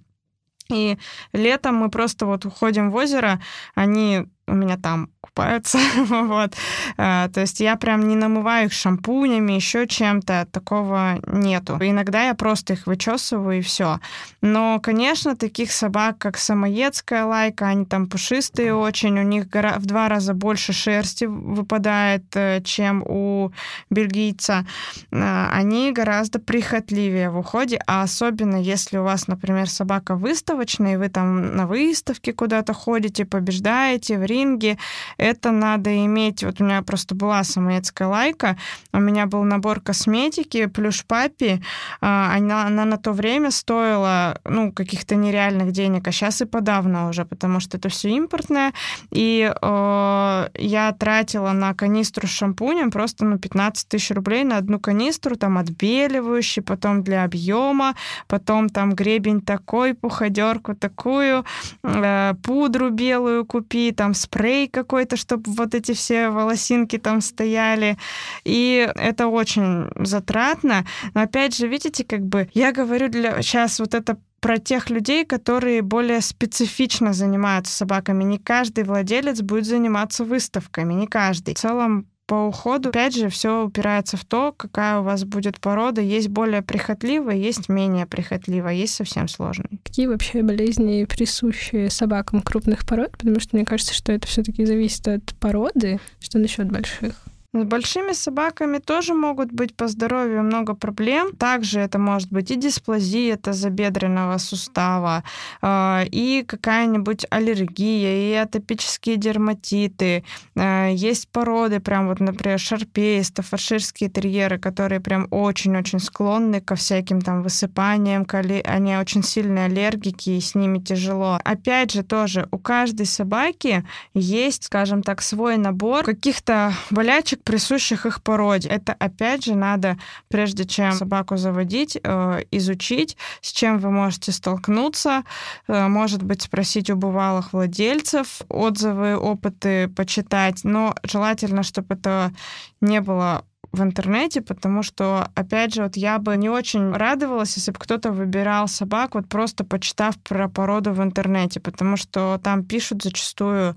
и 0.71 0.99
летом 1.33 1.77
мы 1.77 1.91
просто 1.91 2.27
вот 2.27 2.45
уходим 2.45 2.91
в 2.91 2.95
озеро, 2.97 3.41
они 3.75 4.27
у 4.47 4.55
меня 4.55 4.77
там 4.77 5.11
купаются, 5.21 5.79
вот. 6.09 6.55
А, 6.97 7.29
то 7.29 7.41
есть 7.41 7.61
я 7.61 7.77
прям 7.77 8.09
не 8.09 8.17
намываю 8.17 8.67
их 8.67 8.73
шампунями, 8.73 9.53
еще 9.53 9.87
чем-то, 9.87 10.47
такого 10.51 11.21
нету. 11.27 11.77
Иногда 11.81 12.27
я 12.27 12.35
просто 12.35 12.75
их 12.75 12.87
вычесываю 12.87 13.59
и 13.59 13.63
все. 13.63 14.01
Но, 14.41 14.81
конечно, 14.81 15.37
таких 15.37 15.73
собак, 15.73 16.19
как 16.19 16.39
самоедская 16.39 17.25
лайка, 17.25 17.67
они 17.67 17.85
там 17.85 18.07
пушистые 18.07 18.75
очень, 18.75 19.19
у 19.19 19.23
них 19.23 19.47
в 19.47 19.87
два 19.87 20.09
раза 20.09 20.33
больше 20.35 20.73
шерсти 20.73 21.25
выпадает, 21.25 22.25
э, 22.35 22.63
чем 22.63 23.03
у 23.03 23.53
бельгийца. 23.91 24.67
А, 25.13 25.51
они 25.53 25.93
гораздо 25.93 26.39
прихотливее 26.39 27.31
в 27.31 27.39
уходе, 27.39 27.81
а 27.87 28.03
особенно 28.03 28.57
если 28.57 28.99
у 28.99 29.03
вас, 29.03 29.27
например, 29.29 29.69
собака 29.69 30.15
выставочная, 30.15 30.95
и 30.95 30.97
вы 30.97 31.09
там 31.09 31.57
на 31.57 31.67
выставке 31.67 32.33
куда-то 32.33 32.73
ходите, 32.73 33.25
побеждаете, 33.25 34.19
в 34.19 34.25
ринге, 34.37 34.79
это 35.17 35.51
надо 35.51 36.05
иметь... 36.05 36.45
Вот 36.45 36.61
у 36.61 36.65
меня 36.65 36.83
просто 36.83 37.15
была 37.15 37.45
самоедская 37.45 38.09
лайка, 38.09 38.57
у 38.93 39.01
меня 39.01 39.27
был 39.27 39.45
набор 39.45 39.81
косметики, 39.81 40.67
плюш 40.67 41.05
папи, 41.07 41.63
а, 42.01 42.35
она, 42.37 42.67
она 42.67 42.85
на 42.85 42.99
то 42.99 43.13
время 43.13 43.51
стоила, 43.51 44.39
ну, 44.45 44.73
каких-то 44.73 45.15
нереальных 45.15 45.73
денег, 45.73 46.09
а 46.09 46.13
сейчас 46.13 46.41
и 46.43 46.45
подавно 46.45 47.09
уже, 47.09 47.25
потому 47.25 47.61
что 47.61 47.79
это 47.79 47.89
все 47.89 48.11
импортное, 48.11 48.73
и 49.11 49.51
э, 49.51 50.49
я 50.55 50.93
тратила 50.99 51.53
на 51.53 51.75
канистру 51.75 52.27
с 52.27 52.31
шампунем 52.31 52.91
просто, 52.91 53.25
ну, 53.25 53.39
15 53.39 53.89
тысяч 53.89 54.11
рублей 54.11 54.45
на 54.45 54.59
одну 54.59 54.79
канистру, 54.79 55.37
там, 55.37 55.59
отбеливающий, 55.59 56.63
потом 56.63 57.03
для 57.03 57.25
объема, 57.25 57.95
потом 58.29 58.69
там 58.69 58.95
гребень 58.95 59.41
такой, 59.41 59.95
пуходерку 59.95 60.75
такую, 60.75 61.45
э, 61.83 62.35
пудру 62.43 62.91
белую 62.91 63.45
купи, 63.45 63.93
там, 63.93 64.15
спрей 64.27 64.69
какой-то, 64.69 65.17
чтобы 65.17 65.53
вот 65.53 65.75
эти 65.75 65.93
все 65.93 66.31
волосинки 66.31 66.99
там 66.99 67.21
стояли. 67.21 67.97
И 68.45 68.89
это 68.97 69.29
очень 69.29 69.89
затратно. 69.97 70.85
Но 71.15 71.23
опять 71.23 71.57
же, 71.57 71.69
видите, 71.69 72.05
как 72.05 72.23
бы 72.23 72.49
я 72.55 72.73
говорю 72.73 73.09
для 73.09 73.41
сейчас 73.43 73.79
вот 73.79 73.95
это 73.95 74.19
про 74.41 74.59
тех 74.59 74.91
людей, 74.91 75.25
которые 75.25 75.83
более 75.83 76.21
специфично 76.21 77.13
занимаются 77.13 77.73
собаками. 77.73 78.25
Не 78.25 78.39
каждый 78.39 78.85
владелец 78.85 79.41
будет 79.41 79.65
заниматься 79.65 80.25
выставками, 80.25 80.95
не 80.95 81.07
каждый. 81.07 81.55
В 81.55 81.59
целом 81.59 82.07
по 82.27 82.49
уходу, 82.49 82.89
опять 82.89 83.15
же, 83.15 83.29
все 83.29 83.65
упирается 83.65 84.17
в 84.17 84.25
то, 84.25 84.53
какая 84.53 84.99
у 84.99 85.03
вас 85.03 85.25
будет 85.25 85.61
порода. 85.61 86.01
Есть 86.01 86.29
более 86.29 86.63
прихотливая, 86.63 87.37
есть 87.37 87.69
менее 87.69 88.07
прихотливая, 88.07 88.75
есть 88.75 88.95
совсем 88.95 89.29
сложные. 89.29 89.79
Какие 89.85 90.09
вообще 90.09 90.43
болезни 90.43 91.05
присущи 91.05 91.89
собакам 91.89 92.43
крупных 92.43 92.85
пород? 92.85 93.13
Потому 93.13 93.39
что 93.41 93.57
мне 93.57 93.65
кажется, 93.65 93.95
что 93.95 94.13
это 94.13 94.27
все-таки 94.27 94.65
зависит 94.65 95.07
от 95.07 95.35
породы. 95.39 96.01
Что 96.21 96.39
насчет 96.39 96.71
больших? 96.71 97.15
С 97.57 97.65
большими 97.65 98.13
собаками 98.13 98.79
тоже 98.79 99.15
могут 99.15 99.51
быть 99.51 99.75
по 99.75 99.89
здоровью 99.89 100.43
много 100.43 100.75
проблем. 100.75 101.35
Также 101.35 101.81
это 101.81 101.99
может 101.99 102.31
быть 102.31 102.51
и 102.51 102.57
дисплазия 102.57 103.39
тазобедренного 103.39 104.37
сустава, 104.37 105.25
а, 105.63 106.05
и 106.11 106.45
какая-нибудь 106.47 107.25
аллергия, 107.31 108.31
и 108.31 108.35
атопические 108.35 109.17
дерматиты. 109.17 110.23
А, 110.55 110.89
есть 110.91 111.29
породы, 111.29 111.81
прям 111.81 112.09
вот, 112.09 112.21
например, 112.21 112.59
шарпеи, 112.59 113.23
стаффорширские 113.23 114.11
терьеры, 114.11 114.59
которые 114.59 115.01
прям 115.01 115.27
очень-очень 115.31 116.01
склонны 116.01 116.61
ко 116.61 116.75
всяким 116.75 117.23
там 117.23 117.43
высыпаниям, 117.43 118.27
они 118.65 118.97
очень 118.99 119.23
сильные 119.23 119.65
аллергики, 119.65 120.31
и 120.31 120.41
с 120.43 120.55
ними 120.55 120.79
тяжело. 120.79 121.41
Опять 121.43 121.93
же, 121.93 122.03
тоже 122.03 122.49
у 122.51 122.59
каждой 122.59 123.07
собаки 123.07 123.87
есть, 124.13 124.65
скажем 124.65 125.03
так, 125.03 125.23
свой 125.23 125.57
набор 125.57 126.05
каких-то 126.05 126.75
болячек, 126.91 127.46
присущих 127.47 128.07
их 128.07 128.23
породе. 128.23 128.69
Это, 128.69 128.93
опять 128.93 129.45
же, 129.45 129.55
надо, 129.55 129.97
прежде 130.29 130.65
чем 130.65 130.93
собаку 130.93 131.37
заводить, 131.37 131.97
э, 132.03 132.43
изучить, 132.51 133.17
с 133.41 133.53
чем 133.53 133.79
вы 133.79 133.91
можете 133.91 134.33
столкнуться, 134.33 135.23
э, 135.69 135.87
может 135.87 136.23
быть, 136.23 136.43
спросить 136.43 136.91
у 136.91 136.97
бывалых 136.97 137.53
владельцев, 137.53 138.43
отзывы, 138.49 139.17
опыты 139.17 139.89
почитать, 139.89 140.65
но 140.65 140.95
желательно, 141.05 141.63
чтобы 141.63 141.95
это 141.95 142.33
не 142.81 143.01
было 143.01 143.45
в 143.73 143.83
интернете, 143.83 144.41
потому 144.41 144.83
что, 144.83 145.29
опять 145.35 145.75
же, 145.75 145.83
вот 145.83 145.97
я 145.97 146.19
бы 146.19 146.37
не 146.37 146.49
очень 146.49 146.93
радовалась, 146.93 147.57
если 147.57 147.73
бы 147.73 147.79
кто-то 147.79 148.13
выбирал 148.13 148.69
собак, 148.69 149.15
вот 149.15 149.29
просто 149.29 149.65
почитав 149.65 150.19
про 150.19 150.49
породу 150.49 150.93
в 150.93 151.03
интернете, 151.03 151.61
потому 151.61 151.97
что 151.97 152.41
там 152.43 152.65
пишут 152.65 153.03
зачастую, 153.03 153.77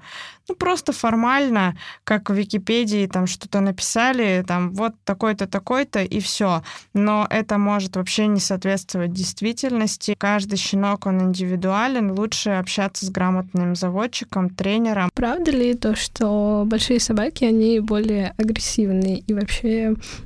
ну, 0.50 0.56
просто 0.56 0.92
формально, 0.92 1.76
как 2.04 2.30
в 2.30 2.34
Википедии, 2.34 3.08
там 3.08 3.28
что-то 3.28 3.60
написали, 3.60 4.44
там 4.48 4.74
вот 4.74 4.94
такой-то, 5.04 5.48
такой-то, 5.48 6.04
и 6.04 6.20
все. 6.20 6.64
Но 6.94 7.28
это 7.30 7.58
может 7.58 7.96
вообще 7.96 8.28
не 8.28 8.40
соответствовать 8.40 9.14
действительности. 9.14 10.16
Каждый 10.18 10.58
щенок, 10.58 11.06
он 11.06 11.22
индивидуален, 11.22 12.12
лучше 12.12 12.52
общаться 12.52 13.06
с 13.06 13.10
грамотным 13.12 13.76
заводчиком, 13.76 14.50
тренером. 14.50 15.12
Правда 15.14 15.52
ли 15.52 15.76
то, 15.76 15.96
что 15.96 16.64
большие 16.66 17.00
собаки, 17.00 17.44
они 17.44 17.80
более 17.80 18.34
агрессивные 18.38 19.20
и 19.20 19.34
вообще 19.34 19.79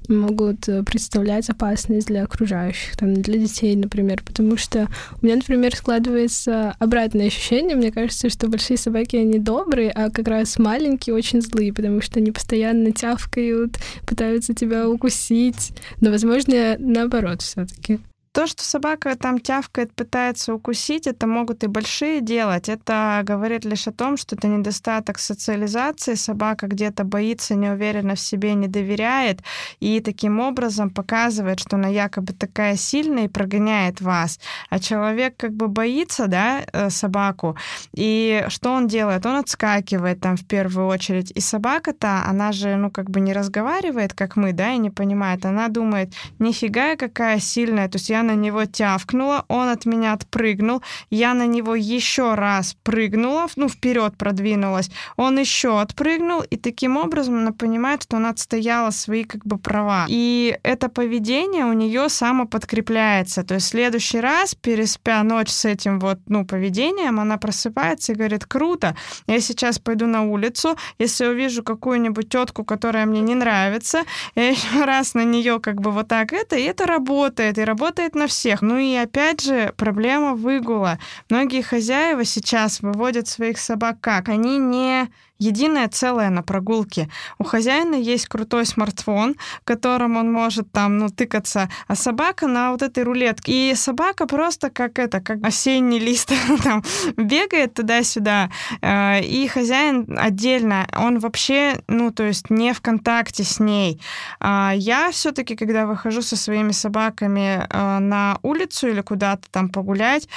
могут 0.07 0.65
представлять 0.85 1.49
опасность 1.49 2.07
для 2.07 2.23
окружающих, 2.23 2.95
там, 2.97 3.13
для 3.13 3.37
детей, 3.37 3.75
например? 3.75 4.21
Потому 4.25 4.57
что 4.57 4.87
у 5.21 5.25
меня, 5.25 5.35
например, 5.35 5.75
складывается 5.75 6.75
обратное 6.79 7.27
ощущение. 7.27 7.75
Мне 7.75 7.91
кажется, 7.91 8.29
что 8.29 8.47
большие 8.47 8.77
собаки, 8.77 9.15
они 9.15 9.39
добрые, 9.39 9.91
а 9.91 10.09
как 10.09 10.27
раз 10.27 10.57
маленькие 10.57 11.15
очень 11.15 11.41
злые, 11.41 11.73
потому 11.73 12.01
что 12.01 12.19
они 12.19 12.31
постоянно 12.31 12.91
тявкают, 12.91 13.77
пытаются 14.05 14.53
тебя 14.53 14.89
укусить. 14.89 15.71
Но, 16.01 16.11
возможно, 16.11 16.75
наоборот 16.77 17.41
все-таки. 17.41 17.99
То, 18.33 18.47
что 18.47 18.63
собака 18.63 19.15
там 19.15 19.39
тявкает, 19.39 19.93
пытается 19.93 20.55
укусить, 20.55 21.05
это 21.05 21.27
могут 21.27 21.63
и 21.63 21.67
большие 21.67 22.19
делать. 22.19 22.67
Это 22.67 23.21
говорит 23.23 23.63
лишь 23.63 23.87
о 23.87 23.91
том, 23.91 24.17
что 24.17 24.35
это 24.35 24.47
недостаток 24.47 25.19
социализации. 25.19 26.15
Собака 26.15 26.65
где-то 26.65 27.03
боится, 27.03 27.53
не 27.53 27.69
уверена 27.69 28.15
в 28.15 28.19
себе, 28.19 28.55
не 28.55 28.67
доверяет, 28.67 29.41
и 29.79 29.99
таким 29.99 30.39
образом 30.39 30.89
показывает, 30.89 31.59
что 31.59 31.75
она 31.75 31.89
якобы 31.89 32.33
такая 32.33 32.75
сильная 32.75 33.25
и 33.25 33.27
прогоняет 33.27 34.01
вас. 34.01 34.39
А 34.71 34.79
человек 34.79 35.35
как 35.37 35.53
бы 35.53 35.67
боится, 35.67 36.25
да, 36.25 36.61
э, 36.73 36.89
собаку. 36.89 37.55
И 37.93 38.45
что 38.47 38.71
он 38.71 38.87
делает? 38.87 39.27
Он 39.27 39.35
отскакивает 39.35 40.21
там 40.21 40.37
в 40.37 40.45
первую 40.45 40.87
очередь. 40.87 41.31
И 41.35 41.39
собака-то, 41.39 42.23
она 42.25 42.51
же, 42.51 42.77
ну, 42.77 42.89
как 42.89 43.11
бы 43.11 43.19
не 43.19 43.31
разговаривает, 43.31 44.15
как 44.15 44.37
мы, 44.37 44.53
да, 44.53 44.71
и 44.71 44.79
не 44.79 44.89
понимает. 44.89 45.45
Она 45.45 45.67
думает, 45.67 46.13
нифига 46.39 46.95
какая 46.95 47.37
сильная. 47.39 47.87
То 47.87 47.97
есть 47.97 48.09
я 48.09 48.22
на 48.23 48.35
него 48.35 48.65
тявкнула, 48.65 49.45
он 49.47 49.69
от 49.69 49.85
меня 49.85 50.13
отпрыгнул, 50.13 50.81
я 51.09 51.33
на 51.33 51.45
него 51.45 51.75
еще 51.75 52.35
раз 52.35 52.75
прыгнула, 52.83 53.47
ну, 53.55 53.69
вперед 53.69 54.17
продвинулась, 54.17 54.89
он 55.17 55.39
еще 55.39 55.79
отпрыгнул, 55.79 56.41
и 56.41 56.57
таким 56.57 56.97
образом 56.97 57.35
она 57.35 57.51
понимает, 57.51 58.03
что 58.03 58.17
она 58.17 58.29
отстояла 58.29 58.91
свои 58.91 59.23
как 59.23 59.45
бы 59.45 59.57
права. 59.57 60.05
И 60.09 60.57
это 60.63 60.89
поведение 60.89 61.65
у 61.65 61.73
нее 61.73 62.09
самоподкрепляется. 62.09 63.43
То 63.43 63.55
есть 63.55 63.67
в 63.67 63.69
следующий 63.69 64.19
раз, 64.19 64.55
переспя 64.55 65.23
ночь 65.23 65.49
с 65.49 65.65
этим 65.65 65.99
вот, 65.99 66.19
ну, 66.27 66.45
поведением, 66.45 67.19
она 67.19 67.37
просыпается 67.37 68.11
и 68.11 68.15
говорит, 68.15 68.45
круто, 68.45 68.95
я 69.27 69.39
сейчас 69.39 69.79
пойду 69.79 70.07
на 70.07 70.23
улицу, 70.23 70.77
если 70.99 71.25
увижу 71.25 71.63
какую-нибудь 71.63 72.29
тетку, 72.29 72.63
которая 72.63 73.05
мне 73.05 73.21
не 73.21 73.35
нравится, 73.35 74.03
я 74.35 74.49
еще 74.51 74.85
раз 74.85 75.13
на 75.13 75.23
нее 75.23 75.59
как 75.59 75.81
бы 75.81 75.91
вот 75.91 76.07
так 76.07 76.33
это, 76.33 76.55
и 76.55 76.63
это 76.63 76.85
работает, 76.85 77.57
и 77.57 77.63
работает 77.63 78.12
работает 78.13 78.15
на 78.15 78.27
всех. 78.27 78.61
Ну 78.61 78.77
и 78.77 78.95
опять 78.95 79.41
же, 79.41 79.73
проблема 79.77 80.35
выгула. 80.35 80.99
Многие 81.29 81.61
хозяева 81.61 82.25
сейчас 82.25 82.81
выводят 82.81 83.27
своих 83.27 83.57
собак 83.57 83.97
как? 84.01 84.29
Они 84.29 84.57
не 84.57 85.09
единое 85.43 85.87
целое 85.89 86.29
на 86.29 86.41
прогулке. 86.41 87.09
У 87.37 87.43
хозяина 87.43 87.95
есть 87.95 88.27
крутой 88.27 88.65
смартфон, 88.65 89.35
которым 89.63 90.17
он 90.17 90.31
может 90.31 90.71
там, 90.71 90.97
ну, 90.97 91.09
тыкаться, 91.09 91.69
а 91.87 91.95
собака 91.95 92.47
на 92.47 92.71
вот 92.71 92.81
этой 92.81 93.03
рулетке. 93.03 93.71
И 93.71 93.75
собака 93.75 94.25
просто 94.25 94.69
как 94.69 94.99
это, 94.99 95.19
как 95.19 95.43
осенний 95.43 95.99
лист, 95.99 96.31
там, 96.63 96.83
бегает 97.17 97.73
туда-сюда, 97.73 98.49
э, 98.81 99.21
и 99.21 99.47
хозяин 99.47 100.17
отдельно, 100.17 100.87
он 100.97 101.19
вообще, 101.19 101.81
ну, 101.87 102.11
то 102.11 102.23
есть 102.23 102.49
не 102.49 102.73
в 102.73 102.81
контакте 102.81 103.43
с 103.43 103.59
ней. 103.59 104.01
А 104.39 104.71
я 104.75 105.11
все-таки, 105.11 105.55
когда 105.55 105.85
выхожу 105.85 106.21
со 106.21 106.37
своими 106.37 106.71
собаками 106.71 107.67
э, 107.69 107.99
на 107.99 108.37
улицу 108.43 108.87
или 108.87 109.01
куда-то 109.01 109.49
там 109.51 109.69
погулять, 109.69 110.27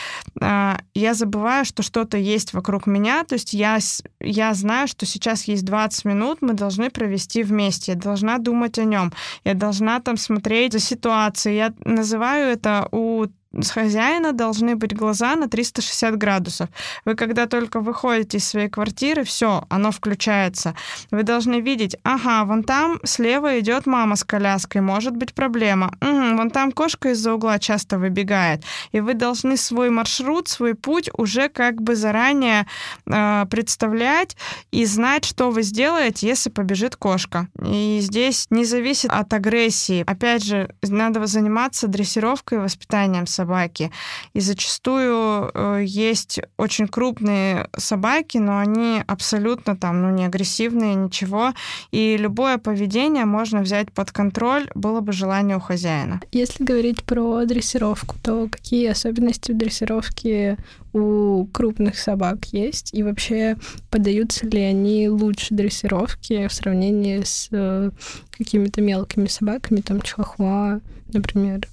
э, 0.41 0.77
я 0.95 1.15
забываю, 1.15 1.65
что 1.65 1.83
что-то 1.83 2.17
есть 2.17 2.53
вокруг 2.53 2.87
меня, 2.87 3.25
то 3.25 3.35
есть 3.35 3.53
я, 3.53 3.79
я 4.21 4.55
знаю, 4.55 4.89
что 4.97 5.05
сейчас 5.07 5.45
есть 5.45 5.65
20 5.65 6.05
минут, 6.07 6.39
мы 6.41 6.55
должны 6.55 6.91
провести 6.91 7.43
вместе. 7.43 7.93
Я 7.93 7.99
должна 7.99 8.39
думать 8.39 8.79
о 8.79 8.85
нем. 8.85 9.13
Я 9.45 9.55
должна 9.55 10.01
там 10.01 10.17
смотреть 10.17 10.73
за 10.73 10.81
ситуацией. 10.81 11.57
Я 11.57 11.75
называю 11.85 12.49
это 12.49 12.89
у 12.93 13.27
с 13.63 13.71
хозяина 13.71 14.33
должны 14.33 14.77
быть 14.77 14.95
глаза 14.95 15.35
на 15.37 15.49
360 15.49 16.17
градусов. 16.17 16.69
Вы 17.05 17.15
когда 17.15 17.47
только 17.47 17.81
выходите 17.81 18.39
из 18.39 18.49
своей 18.49 18.69
квартиры, 18.69 19.25
все, 19.25 19.65
оно 19.69 19.91
включается. 19.91 20.75
Вы 21.11 21.23
должны 21.23 21.61
видеть, 21.61 21.97
ага, 22.03 22.45
вон 22.45 22.63
там 22.63 23.01
слева 23.05 23.59
идет 23.61 23.87
мама 23.87 24.17
с 24.17 24.25
коляской, 24.25 24.81
может 24.81 25.17
быть 25.17 25.35
проблема. 25.35 25.93
Угу, 26.01 26.37
вон 26.37 26.51
там 26.51 26.73
кошка 26.73 27.11
из-за 27.11 27.35
угла 27.35 27.59
часто 27.59 27.99
выбегает. 27.99 28.63
И 28.93 29.01
вы 29.01 29.15
должны 29.15 29.57
свой 29.57 29.91
маршрут, 29.91 30.49
свой 30.49 30.75
путь 30.75 31.11
уже 31.17 31.49
как 31.49 31.81
бы 31.81 31.97
заранее 31.97 32.67
э, 33.07 33.47
представлять 33.51 34.37
и 34.71 34.85
знать, 34.85 35.25
что 35.25 35.51
вы 35.51 35.63
сделаете, 35.63 36.27
если 36.27 36.51
побежит 36.51 36.97
кошка. 36.97 37.49
И 37.65 38.01
здесь 38.03 38.47
не 38.51 38.65
зависит 38.65 39.11
от 39.11 39.33
агрессии. 39.33 40.05
Опять 40.07 40.45
же, 40.45 40.75
надо 40.83 41.25
заниматься 41.27 41.89
дрессировкой 41.89 42.59
и 42.59 42.61
воспитанием 42.61 43.27
собак 43.27 43.46
собаки. 43.47 43.91
И 44.35 44.41
зачастую 44.41 45.51
э, 45.55 45.85
есть 45.87 46.41
очень 46.59 46.89
крупные 46.89 47.69
собаки, 47.77 48.39
но 48.39 48.59
они 48.59 49.03
абсолютно 49.07 49.77
там, 49.77 50.03
ну, 50.03 50.11
не 50.11 50.27
агрессивные, 50.27 50.95
ничего. 50.95 51.53
И 51.93 52.17
любое 52.17 52.59
поведение 52.59 53.25
можно 53.25 53.61
взять 53.61 53.93
под 53.93 54.11
контроль, 54.11 54.69
было 54.75 55.01
бы 55.01 55.13
желание 55.13 55.57
у 55.57 55.61
хозяина. 55.61 56.21
Если 56.33 56.65
говорить 56.65 57.05
про 57.05 57.45
дрессировку, 57.45 58.17
то 58.23 58.49
какие 58.51 58.89
особенности 58.89 59.53
в 59.53 59.57
дрессировке 59.57 60.57
у 60.93 61.47
крупных 61.53 61.99
собак 61.99 62.47
есть? 62.53 62.95
И 62.95 63.03
вообще 63.03 63.57
поддаются 63.91 64.47
ли 64.47 64.61
они 64.61 65.09
лучше 65.09 65.55
дрессировке 65.55 66.49
в 66.49 66.53
сравнении 66.53 67.23
с 67.23 67.49
э, 67.53 67.91
какими-то 68.37 68.81
мелкими 68.81 69.29
собаками, 69.29 69.81
там 69.81 70.03
чихуа, 70.03 70.81
например? 71.13 71.69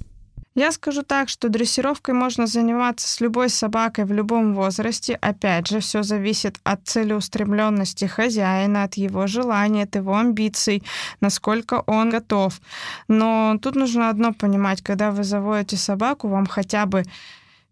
Я 0.56 0.72
скажу 0.72 1.02
так, 1.02 1.30
что 1.30 1.50
дрессировкой 1.50 2.14
можно 2.14 2.46
заниматься 2.46 3.10
с 3.10 3.20
любой 3.22 3.50
собакой 3.50 4.06
в 4.06 4.12
любом 4.12 4.54
возрасте. 4.54 5.16
Опять 5.16 5.68
же, 5.68 5.80
все 5.80 6.04
зависит 6.04 6.60
от 6.64 6.88
целеустремленности 6.88 8.06
хозяина, 8.06 8.84
от 8.84 8.94
его 8.94 9.26
желания, 9.26 9.84
от 9.84 9.96
его 9.96 10.16
амбиций, 10.16 10.84
насколько 11.22 11.84
он 11.88 12.12
готов. 12.12 12.62
Но 13.08 13.58
тут 13.64 13.76
нужно 13.76 14.10
одно 14.10 14.32
понимать, 14.32 14.84
когда 14.84 15.10
вы 15.10 15.24
заводите 15.24 15.76
собаку, 15.76 16.28
вам 16.28 16.46
хотя 16.46 16.86
бы 16.86 17.04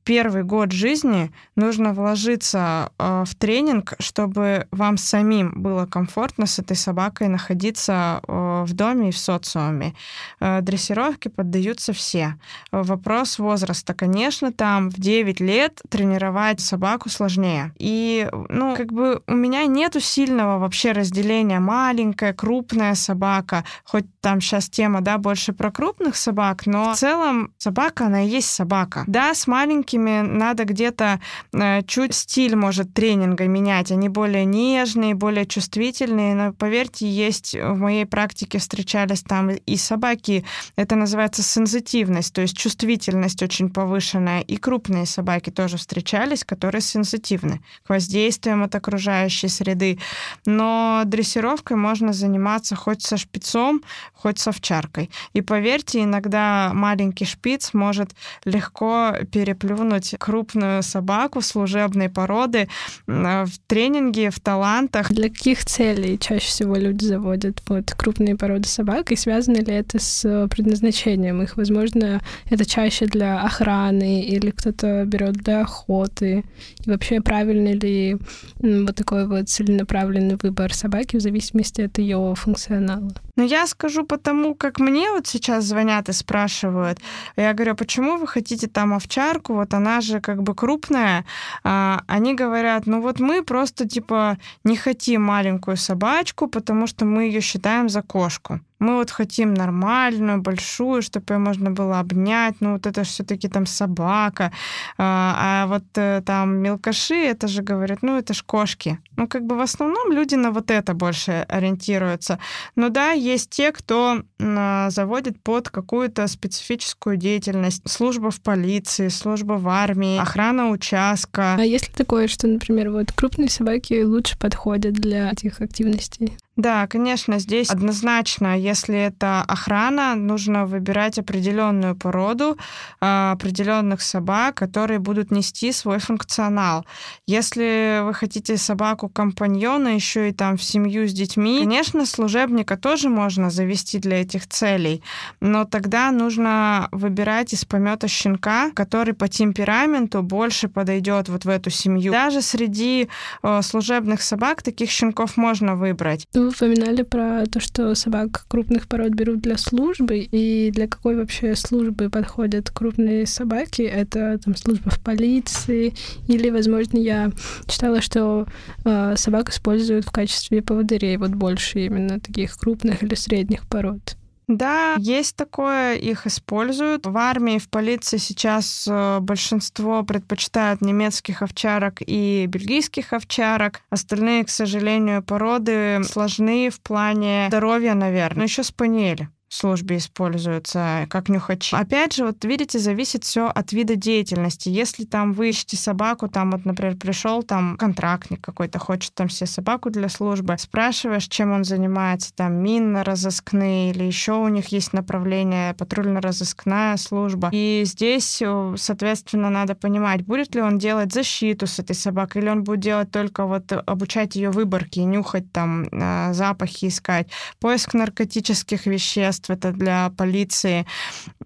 первый 0.04 0.44
год 0.44 0.72
жизни 0.72 1.32
нужно 1.56 1.94
вложиться 1.94 2.92
э, 2.98 3.24
в 3.28 3.36
тренинг, 3.36 3.94
чтобы 4.00 4.68
вам 4.72 4.98
самим 4.98 5.62
было 5.62 5.86
комфортно 5.86 6.48
с 6.48 6.60
этой 6.60 6.76
собакой 6.76 7.28
находиться 7.28 8.22
э, 8.28 8.51
в 8.66 8.74
доме 8.74 9.10
и 9.10 9.12
в 9.12 9.18
социуме. 9.18 9.94
Э, 10.40 10.62
дрессировке 10.62 11.30
поддаются 11.30 11.94
все. 11.94 12.36
Вопрос 12.72 13.40
возраста. 13.40 13.94
Конечно, 13.94 14.52
там 14.52 14.90
в 14.90 15.00
9 15.00 15.40
лет 15.40 15.82
тренировать 15.90 16.60
собаку 16.60 17.10
сложнее. 17.10 17.74
И, 17.78 18.30
ну, 18.50 18.76
как 18.76 18.92
бы 18.92 19.22
у 19.28 19.34
меня 19.34 19.66
нету 19.66 20.00
сильного 20.00 20.60
вообще 20.60 20.92
разделения 20.92 21.60
маленькая, 21.60 22.34
крупная 22.34 22.96
собака. 22.96 23.64
Хоть 23.84 24.06
там 24.22 24.42
сейчас 24.42 24.70
тема, 24.70 25.02
да, 25.02 25.18
больше 25.18 25.54
про 25.54 25.72
крупных 25.72 26.16
собак, 26.16 26.66
но 26.66 26.94
в 26.94 26.98
целом 26.98 27.54
собака, 27.58 28.06
она 28.06 28.24
и 28.24 28.28
есть 28.28 28.50
собака. 28.50 29.04
Да, 29.08 29.34
с 29.34 29.48
маленькими 29.48 30.22
надо 30.22 30.66
где-то 30.66 31.20
э, 31.54 31.82
чуть 31.84 32.14
стиль, 32.16 32.56
может, 32.56 32.94
тренинга 32.94 33.48
менять. 33.48 33.92
Они 33.92 34.10
более 34.10 34.46
нежные, 34.46 35.16
более 35.16 35.46
чувствительные. 35.46 36.36
Но, 36.36 36.54
поверьте, 36.54 37.10
есть 37.10 37.56
в 37.56 37.78
моей 37.78 38.06
практике 38.06 38.51
встречались 38.58 39.22
там 39.22 39.52
и 39.52 39.78
собаки. 39.78 40.46
Это 40.76 40.96
называется 40.96 41.44
сензитивность, 41.44 42.34
то 42.34 42.42
есть 42.42 42.58
чувствительность 42.58 43.42
очень 43.42 43.70
повышенная. 43.70 44.42
И 44.42 44.58
крупные 44.58 45.06
собаки 45.06 45.50
тоже 45.50 45.78
встречались, 45.78 46.44
которые 46.44 46.82
сензитивны 46.82 47.62
к 47.84 47.90
воздействиям 47.90 48.64
от 48.64 48.76
окружающей 48.76 49.48
среды. 49.48 50.00
Но 50.46 51.04
дрессировкой 51.06 51.78
можно 51.78 52.14
заниматься 52.14 52.76
хоть 52.76 53.02
со 53.02 53.18
шпицом, 53.18 53.82
хоть 54.14 54.40
с 54.40 54.48
овчаркой. 54.48 55.10
И 55.34 55.42
поверьте, 55.42 56.04
иногда 56.04 56.72
маленький 56.74 57.26
шпиц 57.26 57.74
может 57.74 58.12
легко 58.46 59.14
переплюнуть 59.32 60.16
крупную 60.20 60.84
собаку 60.84 61.42
служебной 61.42 62.10
породы 62.10 62.68
в 63.08 63.50
тренинге, 63.68 64.30
в 64.30 64.40
талантах. 64.40 65.12
Для 65.12 65.30
каких 65.30 65.66
целей 65.66 66.18
чаще 66.20 66.48
всего 66.48 66.76
люди 66.76 67.06
заводят 67.06 67.62
вот 67.68 67.92
крупные 67.92 68.36
породы 68.42 68.68
собак? 68.68 69.12
И 69.12 69.16
связано 69.16 69.58
ли 69.58 69.72
это 69.72 70.00
с 70.00 70.48
предназначением 70.50 71.44
их? 71.44 71.58
Возможно, 71.58 72.22
это 72.50 72.66
чаще 72.66 73.06
для 73.06 73.40
охраны 73.44 74.24
или 74.24 74.50
кто-то 74.50 75.06
берет 75.06 75.34
для 75.34 75.62
охоты. 75.62 76.44
И 76.84 76.90
вообще 76.90 77.22
правильный 77.22 77.74
ли 77.74 78.18
вот 78.60 78.96
такой 78.96 79.28
вот 79.28 79.48
целенаправленный 79.48 80.38
выбор 80.42 80.74
собаки 80.74 81.18
в 81.18 81.22
зависимости 81.22 81.82
от 81.82 82.00
ее 82.00 82.34
функционала? 82.36 83.14
Ну, 83.36 83.44
я 83.44 83.68
скажу 83.68 84.06
потому, 84.06 84.56
как 84.56 84.80
мне 84.80 85.12
вот 85.12 85.28
сейчас 85.28 85.66
звонят 85.66 86.10
и 86.10 86.14
спрашивают. 86.14 87.00
Я 87.38 87.54
говорю, 87.54 87.72
«А 87.72 87.76
почему 87.76 88.18
вы 88.18 88.28
хотите 88.28 88.68
там 88.68 88.94
овчарку? 88.94 89.54
Вот 89.54 89.74
она 89.74 90.02
же 90.02 90.20
как 90.20 90.44
бы 90.44 90.56
крупная. 90.56 91.26
А, 91.64 92.02
они 92.08 92.36
говорят, 92.36 92.88
ну 92.88 93.02
вот 93.02 93.20
мы 93.20 93.44
просто 93.44 93.88
типа 93.88 94.38
не 94.64 94.76
хотим 94.76 95.24
маленькую 95.24 95.78
собачку, 95.78 96.48
потому 96.48 96.88
что 96.88 97.06
мы 97.06 97.24
ее 97.24 97.42
считаем 97.42 97.90
за 97.90 98.02
кошку. 98.02 98.60
Мы 98.82 98.96
вот 98.96 99.12
хотим 99.12 99.54
нормальную, 99.54 100.42
большую, 100.42 101.04
чтобы 101.04 101.36
ее 101.36 101.38
можно 101.38 101.70
было 101.70 102.00
обнять. 102.00 102.56
Ну, 102.62 102.74
вот 102.74 102.88
это 102.88 103.04
все-таки 103.04 103.48
там 103.48 103.68
собака. 103.68 104.52
А, 104.98 105.36
а 105.38 105.68
вот 105.68 105.84
э, 105.96 106.24
там 106.26 106.58
мелкаши, 106.58 107.14
это 107.14 107.48
же 107.48 107.62
говорят, 107.62 108.00
ну, 108.02 108.18
это 108.18 108.34
ж 108.34 108.44
кошки. 108.44 108.98
Ну, 109.18 109.28
как 109.28 109.46
бы 109.46 109.56
в 109.56 109.62
основном 109.62 110.12
люди 110.12 110.34
на 110.34 110.50
вот 110.50 110.72
это 110.72 110.96
больше 110.96 111.46
ориентируются. 111.48 112.40
Но 112.76 112.90
да, 112.90 113.12
есть 113.12 113.52
те, 113.52 113.72
кто 113.72 114.24
а, 114.40 114.90
заводит 114.90 115.40
под 115.44 115.70
какую-то 115.70 116.28
специфическую 116.28 117.18
деятельность. 117.18 117.88
Служба 117.88 118.32
в 118.32 118.42
полиции, 118.42 119.10
служба 119.10 119.54
в 119.54 119.70
армии, 119.70 120.18
охрана 120.18 120.72
участка. 120.72 121.54
А 121.54 121.62
есть 121.62 121.90
ли 121.90 121.94
такое, 121.96 122.28
что, 122.28 122.48
например, 122.48 122.90
вот 122.90 123.12
крупные 123.12 123.50
собаки 123.50 124.02
лучше 124.02 124.40
подходят 124.40 124.96
для 124.96 125.30
этих 125.30 125.62
активностей? 125.62 126.36
Да, 126.58 126.86
конечно, 126.88 127.40
здесь 127.40 127.70
однозначно, 127.70 128.60
если 128.60 128.98
это 128.98 129.42
охрана, 129.42 130.16
нужно 130.16 130.66
выбирать 130.66 131.18
определенную 131.18 131.96
породу, 131.96 132.58
а, 133.00 133.32
определенных 133.32 134.02
собак, 134.02 134.56
которые 134.56 135.00
будут 135.00 135.32
нести 135.32 135.72
свой 135.72 136.00
функционал. 136.00 136.86
Если 137.26 138.02
вы 138.04 138.14
хотите 138.14 138.58
собаку 138.58 139.08
компаньона 139.08 139.96
еще 139.96 140.30
и 140.30 140.34
там 140.34 140.58
в 140.58 140.64
семью 140.64 141.08
с 141.08 141.14
детьми, 141.14 141.60
конечно, 141.60 142.06
служебника 142.06 142.76
тоже 142.76 143.08
можно 143.08 143.50
завести 143.50 144.00
для 144.00 144.22
этих 144.22 144.46
целей, 144.48 145.02
но 145.40 145.64
тогда 145.64 146.12
нужно 146.12 146.90
выбирать 146.92 147.54
из 147.54 147.64
помета 147.64 148.10
щенка, 148.10 148.72
который 148.72 149.14
по 149.14 149.30
темпераменту 149.30 150.22
больше 150.22 150.68
подойдет 150.68 151.30
вот 151.30 151.46
в 151.46 151.50
эту 151.50 151.70
семью. 151.70 152.12
Даже 152.12 152.42
среди 152.42 153.08
э, 153.42 153.62
служебных 153.62 154.22
собак 154.22 154.64
таких 154.64 154.92
щенков 154.92 155.38
можно 155.38 155.78
выбрать. 155.78 156.28
Вы 156.34 156.51
упоминали 156.52 157.02
про 157.04 157.46
то, 157.46 157.60
что 157.60 157.96
собак 157.96 158.46
крупных 158.48 158.88
пород 158.88 159.12
берут 159.12 159.42
для 159.42 159.58
службы, 159.58 160.20
и 160.20 160.72
для 160.72 160.88
какой 160.88 161.16
вообще 161.16 161.56
службы 161.56 162.10
подходят 162.10 162.70
крупные 162.70 163.26
собаки? 163.26 163.82
Это 163.82 164.40
там 164.44 164.56
служба 164.56 164.90
в 164.90 165.00
полиции, 165.00 165.94
или, 166.28 166.50
возможно, 166.50 166.98
я 166.98 167.32
читала, 167.68 168.02
что 168.02 168.46
э, 168.86 169.16
собак 169.18 169.50
используют 169.50 170.06
в 170.06 170.12
качестве 170.12 170.62
поводырей, 170.62 171.18
вот 171.18 171.32
больше 171.32 171.86
именно 171.86 172.20
таких 172.20 172.56
крупных 172.56 173.04
или 173.04 173.16
средних 173.16 173.68
пород. 173.68 174.18
Да, 174.58 174.96
есть 174.98 175.36
такое, 175.36 175.96
их 175.96 176.28
используют. 176.28 177.06
В 177.06 177.18
армии, 177.18 177.58
в 177.58 177.70
полиции 177.70 178.18
сейчас 178.18 178.86
э, 178.90 179.20
большинство 179.22 180.04
предпочитают 180.04 180.82
немецких 180.82 181.42
овчарок 181.42 182.02
и 182.06 182.46
бельгийских 182.48 183.14
овчарок. 183.14 183.82
Остальные, 183.90 184.44
к 184.44 184.50
сожалению, 184.50 185.24
породы 185.24 186.02
сложны 186.04 186.70
в 186.70 186.82
плане 186.82 187.46
здоровья, 187.48 187.94
наверное. 187.94 188.40
Но 188.40 188.44
еще 188.44 188.64
спаниели 188.64 189.30
службе 189.54 189.98
используются 189.98 191.06
как 191.10 191.30
нюхачи. 191.30 191.76
Опять 191.76 192.14
же, 192.14 192.26
вот 192.26 192.44
видите, 192.46 192.80
зависит 192.80 193.24
все 193.24 193.48
от 193.48 193.74
вида 193.74 193.96
деятельности. 193.96 194.70
Если 194.70 195.04
там 195.04 195.34
вы 195.34 195.50
ищете 195.50 195.78
собаку, 195.78 196.28
там 196.28 196.52
вот, 196.52 196.66
например, 196.66 196.96
пришел 196.96 197.44
там 197.44 197.76
контрактник 197.78 198.42
какой-то, 198.42 198.80
хочет 198.80 199.14
там 199.14 199.30
себе 199.30 199.48
собаку 199.48 199.90
для 199.90 200.10
службы, 200.10 200.56
спрашиваешь, 200.58 201.28
чем 201.28 201.52
он 201.52 201.64
занимается, 201.64 202.34
там 202.34 202.54
минно-розыскные 202.54 203.92
или 203.92 204.04
еще 204.04 204.34
у 204.34 204.48
них 204.48 204.68
есть 204.70 204.94
направление 204.94 205.74
патрульно-розыскная 205.74 206.98
служба. 206.98 207.50
И 207.52 207.84
здесь, 207.86 208.42
э, 208.42 208.76
соответственно, 208.78 209.50
надо 209.50 209.76
понимать, 209.76 210.26
будет 210.26 210.56
ли 210.56 210.62
он 210.62 210.78
делать 210.78 211.14
защиту 211.14 211.68
с 211.68 211.80
этой 211.80 211.96
собакой, 211.96 212.42
или 212.42 212.50
он 212.50 212.64
будет 212.64 212.80
делать 212.80 213.12
только 213.12 213.46
вот 213.46 213.72
обучать 213.72 214.36
ее 214.36 214.50
выборке, 214.50 215.04
нюхать 215.04 215.52
там 215.52 215.84
э, 215.92 216.34
запахи 216.34 216.88
искать, 216.88 217.28
поиск 217.60 217.94
наркотических 217.94 218.86
веществ, 218.86 219.41
средств, 219.42 219.50
это 219.50 219.72
для 219.72 220.10
полиции. 220.18 220.86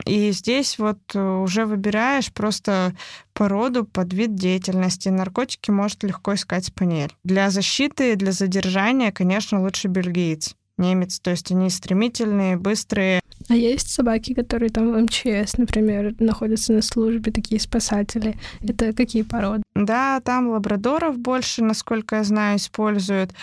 И 0.06 0.32
здесь 0.32 0.78
вот 0.80 1.00
э, 1.14 1.20
уже 1.20 1.66
выбираешь 1.66 2.32
просто 2.32 2.94
породу 3.34 3.86
под 3.86 4.14
вид 4.14 4.36
деятельности. 4.36 5.10
Наркотики 5.10 5.72
может 5.72 6.04
легко 6.04 6.34
искать 6.34 6.66
спаниель. 6.66 7.14
Для 7.24 7.50
защиты, 7.50 8.16
для 8.16 8.32
задержания, 8.32 9.12
конечно, 9.12 9.62
лучше 9.62 9.88
бельгиец 9.88 10.56
немец. 10.78 11.20
То 11.20 11.32
есть 11.32 11.52
они 11.52 11.70
стремительные, 11.70 12.58
быстрые. 12.58 13.22
А 13.48 13.56
есть 13.56 13.92
собаки, 13.92 14.34
которые 14.34 14.70
там 14.70 14.92
в 14.92 15.02
МЧС, 15.02 15.58
например, 15.58 16.16
находятся 16.20 16.74
на 16.74 16.82
службе, 16.82 17.32
такие 17.32 17.62
спасатели. 17.62 18.36
Это 18.68 18.92
какие 18.94 19.22
породы? 19.22 19.62
Да, 19.76 20.20
там 20.22 20.50
лабрадоров 20.50 21.20
больше, 21.20 21.64
насколько 21.64 22.18
я 22.18 22.24
знаю, 22.24 22.58
используют. 22.58 23.34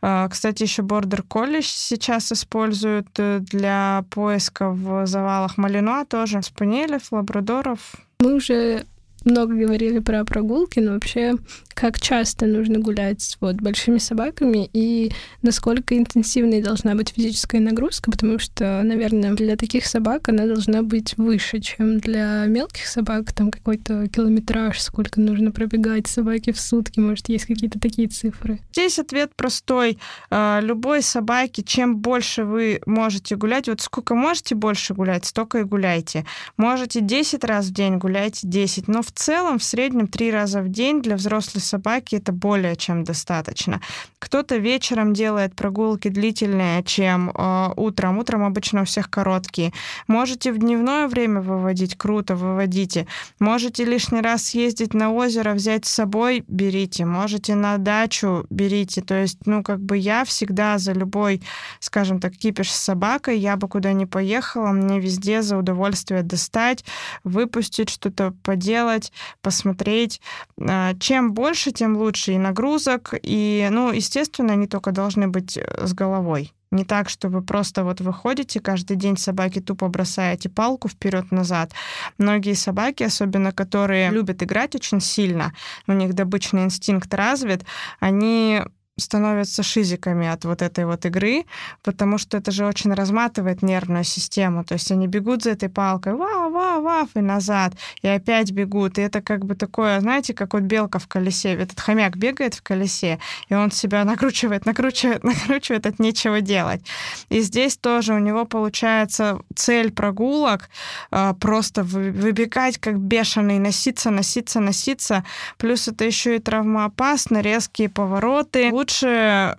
А, 0.00 0.28
кстати, 0.28 0.64
еще 0.64 0.82
бордер 0.82 1.22
колледж 1.22 1.66
сейчас 1.66 2.32
используют 2.32 3.08
э, 3.18 3.40
для 3.40 4.04
поиска 4.10 4.70
в 4.70 5.06
завалах 5.06 5.58
малинуа 5.58 6.04
тоже. 6.06 6.42
Спаниелев, 6.42 7.12
лабрадоров. 7.12 7.94
Мы 8.20 8.34
уже 8.34 8.84
много 9.24 9.54
говорили 9.54 10.00
про 10.00 10.24
прогулки, 10.24 10.80
но 10.80 10.94
вообще 10.94 11.34
как 11.74 12.00
часто 12.00 12.46
нужно 12.46 12.78
гулять 12.78 13.36
вот 13.40 13.56
большими 13.56 13.98
собаками 13.98 14.68
и 14.72 15.12
насколько 15.42 15.96
интенсивной 15.96 16.62
должна 16.62 16.94
быть 16.94 17.10
физическая 17.14 17.60
нагрузка, 17.60 18.10
потому 18.10 18.38
что, 18.38 18.82
наверное, 18.82 19.32
для 19.34 19.56
таких 19.56 19.86
собак 19.86 20.28
она 20.28 20.46
должна 20.46 20.82
быть 20.82 21.16
выше, 21.16 21.60
чем 21.60 21.98
для 21.98 22.44
мелких 22.46 22.86
собак, 22.86 23.32
там 23.32 23.50
какой-то 23.50 24.08
километраж, 24.08 24.80
сколько 24.80 25.20
нужно 25.20 25.50
пробегать 25.50 26.06
собаки 26.06 26.52
в 26.52 26.60
сутки, 26.60 27.00
может, 27.00 27.28
есть 27.28 27.46
какие-то 27.46 27.80
такие 27.80 28.08
цифры. 28.08 28.60
Здесь 28.72 28.98
ответ 28.98 29.34
простой. 29.34 29.98
А, 30.30 30.60
любой 30.62 31.02
собаке, 31.02 31.62
чем 31.62 31.96
больше 31.96 32.44
вы 32.44 32.80
можете 32.86 33.36
гулять, 33.36 33.68
вот 33.68 33.80
сколько 33.80 34.14
можете 34.14 34.54
больше 34.54 34.94
гулять, 34.94 35.24
столько 35.24 35.58
и 35.58 35.64
гуляйте. 35.64 36.26
Можете 36.56 37.00
10 37.00 37.44
раз 37.44 37.66
в 37.66 37.72
день 37.72 37.98
гуляйте 37.98 38.46
10, 38.46 38.88
но 38.88 39.02
в 39.02 39.10
целом 39.12 39.58
в 39.58 39.64
среднем 39.64 40.06
три 40.06 40.30
раза 40.30 40.60
в 40.60 40.68
день 40.68 41.00
для 41.00 41.16
взрослой 41.16 41.60
собаки 41.62 42.16
это 42.16 42.32
более 42.32 42.76
чем 42.76 43.04
достаточно. 43.04 43.80
Кто-то 44.18 44.56
вечером 44.56 45.12
делает 45.14 45.54
прогулки 45.54 46.08
длительнее, 46.08 46.82
чем 46.84 47.30
э, 47.30 47.68
утром. 47.76 48.18
Утром 48.18 48.44
обычно 48.44 48.82
у 48.82 48.84
всех 48.84 49.10
короткие. 49.10 49.72
Можете 50.06 50.52
в 50.52 50.58
дневное 50.58 51.08
время 51.08 51.40
выводить, 51.40 51.96
круто, 51.96 52.34
выводите. 52.34 53.06
Можете 53.38 53.84
лишний 53.84 54.20
раз 54.20 54.46
съездить 54.46 54.94
на 54.94 55.12
озеро, 55.12 55.54
взять 55.54 55.86
с 55.86 55.90
собой, 55.90 56.44
берите. 56.48 57.04
Можете 57.04 57.54
на 57.54 57.78
дачу, 57.78 58.46
берите. 58.50 59.02
То 59.02 59.14
есть, 59.14 59.38
ну, 59.46 59.62
как 59.62 59.80
бы 59.80 59.96
я 59.96 60.24
всегда 60.24 60.78
за 60.78 60.92
любой, 60.92 61.42
скажем 61.80 62.20
так, 62.20 62.32
кипиш 62.34 62.70
с 62.72 62.76
собакой, 62.76 63.38
я 63.38 63.56
бы 63.56 63.68
куда 63.68 63.92
ни 63.92 64.04
поехала, 64.04 64.72
мне 64.72 65.00
везде 65.00 65.42
за 65.42 65.56
удовольствие 65.56 66.22
достать, 66.22 66.84
выпустить 67.24 67.90
что-то, 67.90 68.34
поделать, 68.42 69.12
посмотреть. 69.40 70.20
А, 70.60 70.94
чем 70.98 71.32
больше, 71.32 71.51
тем 71.54 71.96
лучше 71.96 72.32
и 72.32 72.38
нагрузок, 72.38 73.14
и, 73.22 73.68
ну, 73.70 73.92
естественно, 73.92 74.54
они 74.54 74.66
только 74.66 74.92
должны 74.92 75.28
быть 75.28 75.56
э, 75.56 75.86
с 75.86 75.92
головой. 75.92 76.52
Не 76.72 76.84
так, 76.84 77.10
что 77.10 77.28
вы 77.28 77.42
просто 77.42 77.84
вот 77.84 78.00
выходите 78.00 78.58
каждый 78.58 78.96
день 78.96 79.18
собаки 79.18 79.60
тупо 79.60 79.88
бросаете 79.88 80.48
палку 80.48 80.88
вперед-назад. 80.88 81.72
Многие 82.16 82.54
собаки, 82.54 83.02
особенно 83.02 83.52
которые 83.52 84.10
любят 84.10 84.42
играть 84.42 84.74
очень 84.74 85.00
сильно, 85.00 85.52
у 85.86 85.92
них 85.92 86.14
добычный 86.14 86.64
инстинкт 86.64 87.12
развит, 87.12 87.64
они 88.00 88.62
становятся 89.02 89.62
шизиками 89.62 90.26
от 90.26 90.44
вот 90.44 90.62
этой 90.62 90.86
вот 90.86 91.04
игры, 91.06 91.44
потому 91.82 92.18
что 92.18 92.38
это 92.38 92.50
же 92.50 92.66
очень 92.66 92.92
разматывает 92.92 93.62
нервную 93.62 94.04
систему. 94.04 94.64
То 94.64 94.74
есть 94.74 94.90
они 94.90 95.06
бегут 95.06 95.42
за 95.42 95.50
этой 95.50 95.68
палкой, 95.68 96.14
вау, 96.14 96.50
вау, 96.50 96.82
вау, 96.82 97.08
и 97.14 97.20
назад, 97.20 97.74
и 98.02 98.08
опять 98.08 98.52
бегут. 98.52 98.98
И 98.98 99.02
это 99.02 99.20
как 99.20 99.44
бы 99.44 99.54
такое, 99.54 100.00
знаете, 100.00 100.34
как 100.34 100.54
вот 100.54 100.62
белка 100.62 100.98
в 100.98 101.08
колесе. 101.08 101.52
Этот 101.52 101.80
хомяк 101.80 102.16
бегает 102.16 102.54
в 102.54 102.62
колесе, 102.62 103.18
и 103.48 103.54
он 103.54 103.70
себя 103.70 104.04
накручивает, 104.04 104.66
накручивает, 104.66 105.24
накручивает 105.24 105.86
от 105.86 105.98
нечего 105.98 106.40
делать. 106.40 106.82
И 107.28 107.40
здесь 107.40 107.76
тоже 107.76 108.14
у 108.14 108.18
него 108.18 108.44
получается 108.44 109.38
цель 109.54 109.90
прогулок 109.92 110.70
а, 111.10 111.34
просто 111.34 111.82
выбегать 111.82 112.78
как 112.78 112.98
бешеный, 112.98 113.58
носиться, 113.58 114.10
носиться, 114.10 114.60
носиться. 114.60 115.24
Плюс 115.58 115.88
это 115.88 116.04
еще 116.04 116.36
и 116.36 116.38
травмоопасно, 116.38 117.40
резкие 117.40 117.88
повороты 117.88 118.70
лучше 118.72 118.91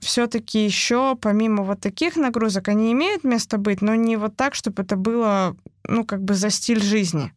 все-таки 0.02 0.64
еще, 0.66 1.16
помимо 1.16 1.64
вот 1.64 1.80
таких 1.80 2.16
нагрузок, 2.16 2.68
они 2.68 2.92
имеют 2.92 3.24
место 3.24 3.58
быть, 3.58 3.82
но 3.82 3.96
не 3.96 4.18
вот 4.18 4.36
так, 4.36 4.56
чтобы 4.56 4.84
это 4.84 4.96
было, 4.96 5.56
ну, 5.88 6.06
как 6.06 6.24
бы 6.24 6.34
за 6.34 6.50
стиль 6.50 6.82
жизни. 6.82 7.34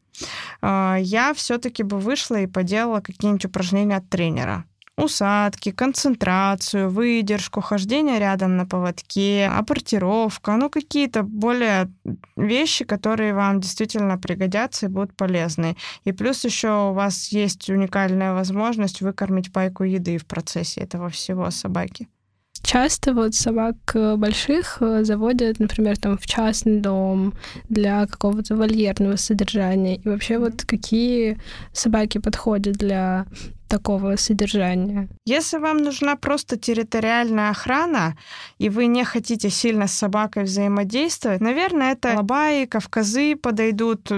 А, 0.63 0.97
я 0.99 1.35
все-таки 1.35 1.83
бы 1.83 1.99
вышла 1.99 2.37
и 2.37 2.47
поделала 2.47 3.01
какие-нибудь 3.01 3.45
упражнения 3.45 3.97
от 3.97 4.09
тренера 4.09 4.65
усадки, 4.97 5.73
концентрацию, 5.73 6.91
выдержку, 6.91 7.61
хождение 7.61 8.19
рядом 8.19 8.57
на 8.57 8.67
поводке, 8.67 9.47
апортировка, 9.47 10.57
ну 10.57 10.71
какие-то 10.71 11.23
более 11.23 11.91
вещи, 12.37 12.85
которые 12.85 13.35
вам 13.35 13.61
действительно 13.61 14.19
пригодятся 14.19 14.87
и 14.87 14.89
будут 14.89 15.15
полезны. 15.15 15.77
И 16.05 16.13
плюс 16.13 16.45
еще 16.45 16.91
у 16.91 16.93
вас 16.93 17.29
есть 17.29 17.69
уникальная 17.71 18.33
возможность 18.33 19.03
выкормить 19.03 19.53
пайку 19.53 19.85
еды 19.85 20.19
в 20.19 20.27
процессе 20.27 20.81
этого 20.81 21.09
всего 21.11 21.51
собаки. 21.51 22.09
Часто 22.63 23.13
вот 23.15 23.35
собак 23.35 23.77
э, 23.95 24.17
больших 24.17 24.79
э, 24.81 25.05
заводят, 25.05 25.61
например, 25.61 25.97
там 25.99 26.19
в 26.19 26.27
частный 26.27 26.81
дом 26.81 27.33
для 27.69 28.07
какого-то 28.07 28.57
вольерного 28.57 29.15
содержания. 29.17 29.97
И 29.97 30.09
вообще 30.09 30.39
вот 30.39 30.65
какие 30.65 31.39
собаки 31.73 32.19
подходят 32.19 32.77
для 32.77 33.27
такого 33.69 34.17
содержания. 34.17 35.09
Если 35.25 35.59
вам 35.59 35.79
нужна 35.79 36.17
просто 36.17 36.57
территориальная 36.57 37.51
охрана, 37.51 38.17
и 38.59 38.69
вы 38.69 38.87
не 38.87 39.05
хотите 39.05 39.51
сильно 39.51 39.87
с 39.87 39.93
собакой 39.93 40.45
взаимодействовать, 40.45 41.41
наверное, 41.41 41.93
это 41.93 42.15
лабаи, 42.17 42.67
кавказы 42.67 43.37
подойдут, 43.37 44.11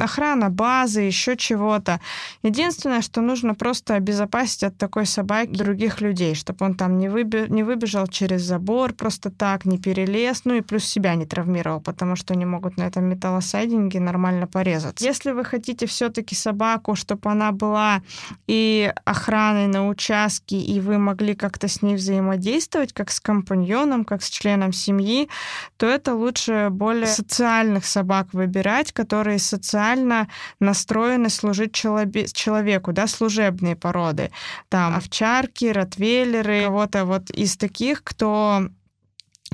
охрана 0.00 0.50
базы, 0.50 1.00
еще 1.02 1.36
чего-то. 1.36 2.00
Единственное, 2.42 3.02
что 3.02 3.20
нужно 3.20 3.54
просто 3.54 3.94
обезопасить 3.94 4.64
от 4.64 4.76
такой 4.76 5.06
собаки 5.06 5.50
других 5.50 6.00
людей, 6.00 6.34
чтобы 6.34 6.64
он 6.66 6.74
там 6.74 6.98
не, 6.98 7.08
выби- 7.08 7.48
не 7.48 7.62
выбежал 7.62 8.06
через 8.06 8.42
забор 8.42 8.92
просто 8.92 9.30
так, 9.30 9.64
не 9.64 9.78
перелез, 9.78 10.42
ну 10.44 10.54
и 10.54 10.60
плюс 10.60 10.84
себя 10.84 11.14
не 11.14 11.26
травмировал, 11.26 11.80
потому 11.80 12.16
что 12.16 12.34
они 12.34 12.46
могут 12.46 12.76
на 12.76 12.84
этом 12.84 13.04
металлосайдинге 13.04 14.00
нормально 14.00 14.46
порезаться. 14.46 15.04
Если 15.04 15.32
вы 15.32 15.44
хотите 15.44 15.86
все-таки 15.86 16.34
собаку, 16.34 16.94
чтобы 16.94 17.30
она 17.30 17.52
была 17.52 18.02
и 18.46 18.83
охраной 19.04 19.66
на 19.66 19.88
участке, 19.88 20.58
и 20.58 20.80
вы 20.80 20.98
могли 20.98 21.34
как-то 21.34 21.68
с 21.68 21.82
ней 21.82 21.96
взаимодействовать, 21.96 22.92
как 22.92 23.10
с 23.10 23.20
компаньоном, 23.20 24.04
как 24.04 24.22
с 24.22 24.28
членом 24.28 24.72
семьи, 24.72 25.28
то 25.76 25.86
это 25.86 26.14
лучше 26.14 26.68
более 26.70 27.06
социальных 27.06 27.86
собак 27.86 28.28
выбирать, 28.32 28.92
которые 28.92 29.38
социально 29.38 30.28
настроены 30.60 31.30
служить 31.30 31.72
человеку, 31.72 32.92
да, 32.92 33.06
служебные 33.06 33.76
породы. 33.76 34.30
Там 34.68 34.94
овчарки, 34.94 35.66
ротвейлеры, 35.66 36.64
кого-то 36.64 37.04
вот 37.04 37.30
из 37.30 37.56
таких, 37.56 38.02
кто 38.02 38.68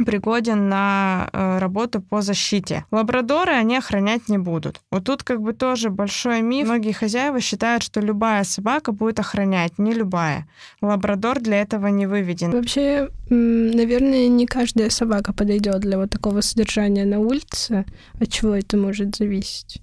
пригоден 0.07 0.69
на 0.69 1.29
э, 1.33 1.59
работу 1.59 2.01
по 2.01 2.23
защите. 2.23 2.85
Лабрадоры 2.91 3.53
они 3.53 3.77
охранять 3.77 4.29
не 4.29 4.39
будут. 4.39 4.81
Вот 4.91 5.05
тут 5.05 5.23
как 5.23 5.41
бы 5.41 5.53
тоже 5.53 5.91
большой 5.91 6.43
миф. 6.43 6.67
Многие 6.67 6.93
хозяева 6.93 7.41
считают, 7.41 7.83
что 7.83 8.01
любая 8.01 8.45
собака 8.45 8.93
будет 8.93 9.21
охранять. 9.21 9.79
Не 9.79 9.93
любая. 9.93 10.47
Лабрадор 10.81 11.41
для 11.41 11.61
этого 11.61 11.89
не 11.89 12.07
выведен. 12.07 12.51
Вообще, 12.51 13.09
наверное, 13.29 14.29
не 14.29 14.47
каждая 14.47 14.91
собака 14.91 15.33
подойдет 15.33 15.81
для 15.81 15.99
вот 15.99 16.11
такого 16.11 16.41
содержания 16.41 17.05
на 17.05 17.19
улице. 17.19 17.85
От 18.21 18.29
чего 18.31 18.55
это 18.55 18.77
может 18.77 19.17
зависеть? 19.17 19.83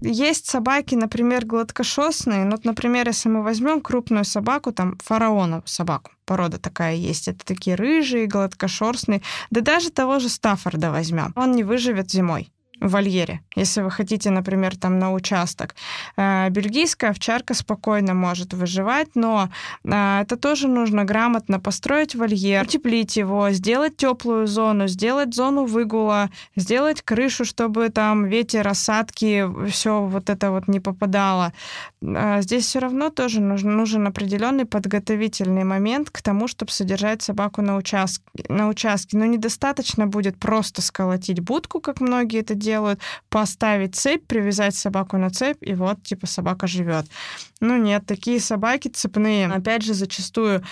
Есть 0.00 0.46
собаки, 0.46 0.94
например, 0.94 1.44
гладкошерстные. 1.44 2.44
Ну, 2.44 2.52
вот, 2.52 2.64
например, 2.64 3.08
если 3.08 3.28
мы 3.28 3.42
возьмем 3.42 3.80
крупную 3.80 4.24
собаку, 4.24 4.72
там 4.72 4.96
фараонову 5.02 5.62
собаку, 5.64 6.12
порода 6.28 6.58
такая 6.58 6.94
есть. 6.94 7.26
Это 7.26 7.44
такие 7.44 7.74
рыжие, 7.74 8.26
гладкошерстные. 8.26 9.22
Да 9.50 9.62
даже 9.62 9.90
того 9.90 10.18
же 10.18 10.28
Стаффорда 10.28 10.90
возьмем. 10.90 11.32
Он 11.34 11.52
не 11.52 11.64
выживет 11.64 12.10
зимой 12.10 12.52
в 12.80 12.90
вольере, 12.90 13.40
если 13.56 13.82
вы 13.82 13.90
хотите, 13.90 14.30
например, 14.30 14.76
там 14.76 14.98
на 14.98 15.12
участок. 15.12 15.74
Э, 16.16 16.48
бельгийская 16.50 17.10
овчарка 17.10 17.54
спокойно 17.54 18.14
может 18.14 18.54
выживать, 18.54 19.08
но 19.14 19.48
э, 19.84 20.20
это 20.22 20.36
тоже 20.36 20.68
нужно 20.68 21.04
грамотно 21.04 21.60
построить 21.60 22.14
вольер, 22.14 22.64
утеплить 22.64 23.16
его, 23.16 23.50
сделать 23.50 23.96
теплую 23.96 24.46
зону, 24.46 24.88
сделать 24.88 25.34
зону 25.34 25.64
выгула, 25.64 26.30
сделать 26.56 27.02
крышу, 27.02 27.44
чтобы 27.44 27.88
там 27.88 28.26
ветер, 28.26 28.68
осадки, 28.68 29.46
все 29.68 30.02
вот 30.02 30.30
это 30.30 30.50
вот 30.50 30.68
не 30.68 30.80
попадало. 30.80 31.52
Э, 32.00 32.42
здесь 32.42 32.66
все 32.66 32.78
равно 32.78 33.10
тоже 33.10 33.40
нужен, 33.40 33.76
нужен 33.76 34.06
определенный 34.06 34.66
подготовительный 34.66 35.64
момент 35.64 36.10
к 36.10 36.22
тому, 36.22 36.48
чтобы 36.48 36.70
содержать 36.70 37.22
собаку 37.22 37.62
на 37.62 37.76
участке. 37.76 38.24
На 38.48 38.68
участке. 38.68 39.16
Но 39.16 39.24
недостаточно 39.24 40.06
будет 40.06 40.38
просто 40.38 40.82
сколотить 40.82 41.40
будку, 41.40 41.80
как 41.80 42.00
многие 42.00 42.40
это 42.40 42.54
делают, 42.54 42.67
делают, 42.68 43.00
поставить 43.28 43.94
цепь, 43.94 44.26
привязать 44.26 44.74
собаку 44.74 45.16
на 45.16 45.30
цепь, 45.30 45.62
и 45.62 45.74
вот, 45.74 46.02
типа, 46.02 46.26
собака 46.26 46.66
живет. 46.66 47.06
Ну 47.60 47.76
нет, 47.76 48.06
такие 48.06 48.40
собаки 48.40 48.88
цепные, 48.88 49.46
опять 49.46 49.82
же, 49.82 49.94
зачастую 49.94 50.62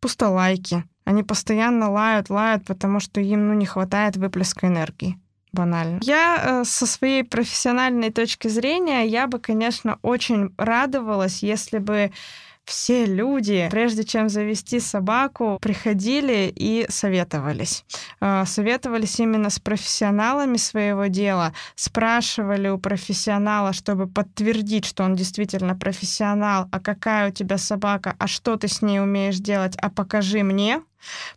пустолайки. 0.00 0.84
Они 1.04 1.22
постоянно 1.22 1.90
лают, 1.90 2.30
лают, 2.30 2.64
потому 2.66 3.00
что 3.00 3.20
им, 3.20 3.48
ну, 3.48 3.54
не 3.54 3.66
хватает 3.66 4.16
выплеска 4.16 4.66
энергии 4.66 5.18
банально. 5.52 5.98
Я 6.02 6.42
э, 6.42 6.64
со 6.64 6.86
своей 6.86 7.24
профессиональной 7.24 8.10
точки 8.10 8.48
зрения, 8.48 9.06
я 9.06 9.26
бы, 9.26 9.38
конечно, 9.38 9.98
очень 10.02 10.50
радовалась, 10.58 11.42
если 11.42 11.78
бы 11.78 12.12
все 12.66 13.06
люди, 13.06 13.68
прежде 13.70 14.04
чем 14.04 14.28
завести 14.28 14.80
собаку, 14.80 15.58
приходили 15.62 16.52
и 16.54 16.84
советовались. 16.88 17.84
А, 18.20 18.44
советовались 18.44 19.20
именно 19.20 19.50
с 19.50 19.60
профессионалами 19.60 20.56
своего 20.56 21.06
дела, 21.06 21.52
спрашивали 21.76 22.68
у 22.68 22.78
профессионала, 22.78 23.72
чтобы 23.72 24.08
подтвердить, 24.08 24.84
что 24.84 25.04
он 25.04 25.14
действительно 25.14 25.76
профессионал, 25.76 26.68
а 26.72 26.80
какая 26.80 27.30
у 27.30 27.32
тебя 27.32 27.56
собака, 27.56 28.16
а 28.18 28.26
что 28.26 28.56
ты 28.56 28.66
с 28.66 28.82
ней 28.82 29.00
умеешь 29.00 29.38
делать, 29.38 29.76
а 29.76 29.88
покажи 29.88 30.42
мне 30.42 30.82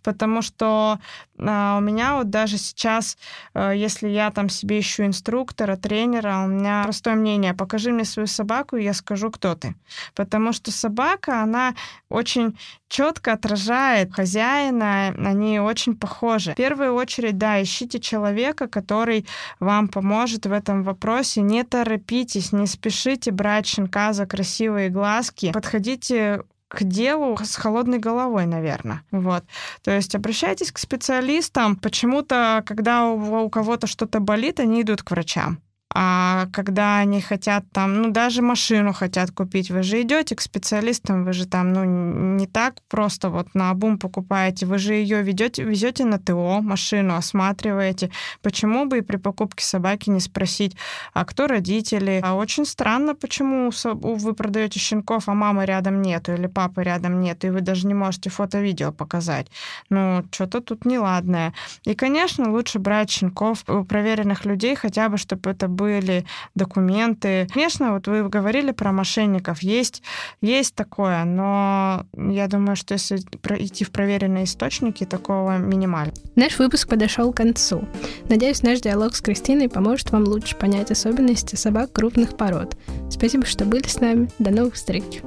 потому 0.04 0.42
что 0.42 1.00
а, 1.38 1.78
у 1.78 1.82
меня 1.82 2.16
вот 2.16 2.30
даже 2.30 2.58
сейчас, 2.58 3.18
а, 3.54 3.72
если 3.72 4.08
я 4.08 4.32
там 4.32 4.50
себе 4.50 4.80
ищу 4.80 5.06
инструктора, 5.06 5.76
тренера, 5.76 6.44
у 6.44 6.48
меня 6.48 6.84
простое 6.84 7.16
мнение, 7.16 7.54
покажи 7.54 7.92
мне 7.92 8.06
свою 8.06 8.28
собаку, 8.28 8.76
и 8.76 8.84
я 8.84 8.94
скажу, 8.94 9.32
кто 9.32 9.56
ты. 9.56 9.76
Потому 10.16 10.54
что 10.54 10.72
собака, 10.72 11.42
она 11.42 11.76
очень 12.10 12.58
четко 12.88 13.34
отражает 13.34 14.14
хозяина, 14.14 15.08
они 15.18 15.60
очень 15.60 15.96
похожи. 15.96 16.54
В 16.54 16.56
первую 16.56 16.94
очередь, 16.96 17.38
да, 17.38 17.62
ищите 17.62 18.00
человека, 18.00 18.68
который 18.68 19.26
вам 19.60 19.88
поможет 19.88 20.46
в 20.46 20.52
этом 20.52 20.84
вопросе. 20.84 21.42
Не 21.42 21.64
торопитесь, 21.64 22.52
не 22.52 22.68
спешите 22.68 23.32
брать 23.32 23.68
щенка 23.68 24.14
за 24.14 24.26
красивые 24.26 24.90
глазки. 24.90 25.52
Подходите 25.52 26.44
к 26.70 26.84
делу 26.84 27.38
с 27.44 27.56
холодной 27.56 27.98
головой, 27.98 28.46
наверное. 28.46 29.04
Вот. 29.12 29.44
То 29.84 29.92
есть 29.92 30.16
обращайтесь 30.16 30.72
к 30.72 30.78
специалистам. 30.78 31.76
Почему-то, 31.76 32.64
когда 32.66 33.08
у, 33.10 33.46
у 33.46 33.50
кого-то 33.50 33.88
что-то 33.88 34.20
болит, 34.20 34.60
они 34.60 34.84
идут 34.84 35.04
к 35.04 35.12
врачам. 35.12 35.62
А 35.92 36.46
когда 36.54 37.00
они 37.00 37.20
хотят 37.20 37.66
там, 37.72 38.02
ну, 38.02 38.12
даже 38.12 38.44
машину 38.44 38.94
хотят 38.94 39.32
купить, 39.32 39.72
вы 39.72 39.82
же 39.82 40.02
идете 40.04 40.36
к 40.36 40.42
специалистам, 40.42 41.26
вы 41.26 41.34
же 41.34 41.48
там, 41.48 41.74
ну, 41.74 41.84
не 41.84 42.46
так 42.46 42.76
просто 42.88 43.30
вот 43.30 43.56
на 43.56 43.72
обум 43.72 43.98
покупаете, 43.98 44.68
вы 44.68 44.78
же 44.78 44.94
ее 44.94 45.24
ведете, 45.24 45.64
везете 45.64 46.06
на 46.06 46.20
ТО, 46.20 46.62
машину 46.62 47.16
осматриваете. 47.16 48.12
Почему 48.44 48.86
бы 48.86 49.00
и 49.00 49.02
при 49.02 49.18
покупке 49.18 49.66
собаки 49.66 50.12
не 50.12 50.20
спросить, 50.20 50.76
а 51.14 51.26
кто 51.26 51.48
родители? 51.48 52.22
А 52.24 52.36
очень 52.36 52.66
странно, 52.66 53.16
почему 53.16 53.72
вы 53.84 54.34
продаете 54.36 54.80
щенков, 54.80 55.28
а 55.28 55.34
мамы 55.34 55.66
рядом 55.66 56.04
нету 56.04 56.34
или 56.34 56.46
папы 56.46 56.84
рядом 56.84 57.20
нет, 57.20 57.44
и 57.46 57.50
вы 57.50 57.62
даже 57.62 57.88
не 57.88 57.96
можете 57.96 58.30
фото-видео 58.30 58.92
показать. 58.92 59.48
Ну, 59.90 60.24
что-то 60.32 60.62
тут 60.62 60.86
неладное. 60.86 61.54
И, 61.84 61.96
конечно, 61.96 62.52
лучше 62.52 62.78
брать 62.78 63.10
щенков 63.10 63.64
у 63.68 63.84
проверенных 63.84 64.46
людей, 64.46 64.76
хотя 64.76 65.10
бы, 65.10 65.18
чтобы 65.18 65.50
это 65.50 65.68
были 65.80 66.26
документы. 66.56 67.48
Конечно, 67.54 67.94
вот 67.94 68.08
вы 68.08 68.28
говорили 68.28 68.72
про 68.72 68.92
мошенников. 68.92 69.64
Есть, 69.64 70.04
есть 70.42 70.76
такое, 70.76 71.24
но 71.24 72.06
я 72.14 72.48
думаю, 72.48 72.76
что 72.76 72.94
если 72.94 73.18
идти 73.58 73.86
в 73.86 73.92
проверенные 73.92 74.44
источники, 74.44 75.06
такого 75.06 75.58
минимально. 75.58 76.14
Наш 76.36 76.60
выпуск 76.60 76.90
подошел 76.90 77.32
к 77.32 77.38
концу. 77.38 77.88
Надеюсь, 78.28 78.62
наш 78.62 78.82
диалог 78.82 79.16
с 79.16 79.22
Кристиной 79.22 79.70
поможет 79.70 80.12
вам 80.12 80.24
лучше 80.24 80.56
понять 80.58 80.92
особенности 80.92 81.56
собак 81.56 81.94
крупных 81.94 82.36
пород. 82.36 82.76
Спасибо, 83.10 83.46
что 83.46 83.64
были 83.66 83.88
с 83.88 84.02
нами. 84.02 84.30
До 84.38 84.52
новых 84.52 84.74
встреч. 84.74 85.22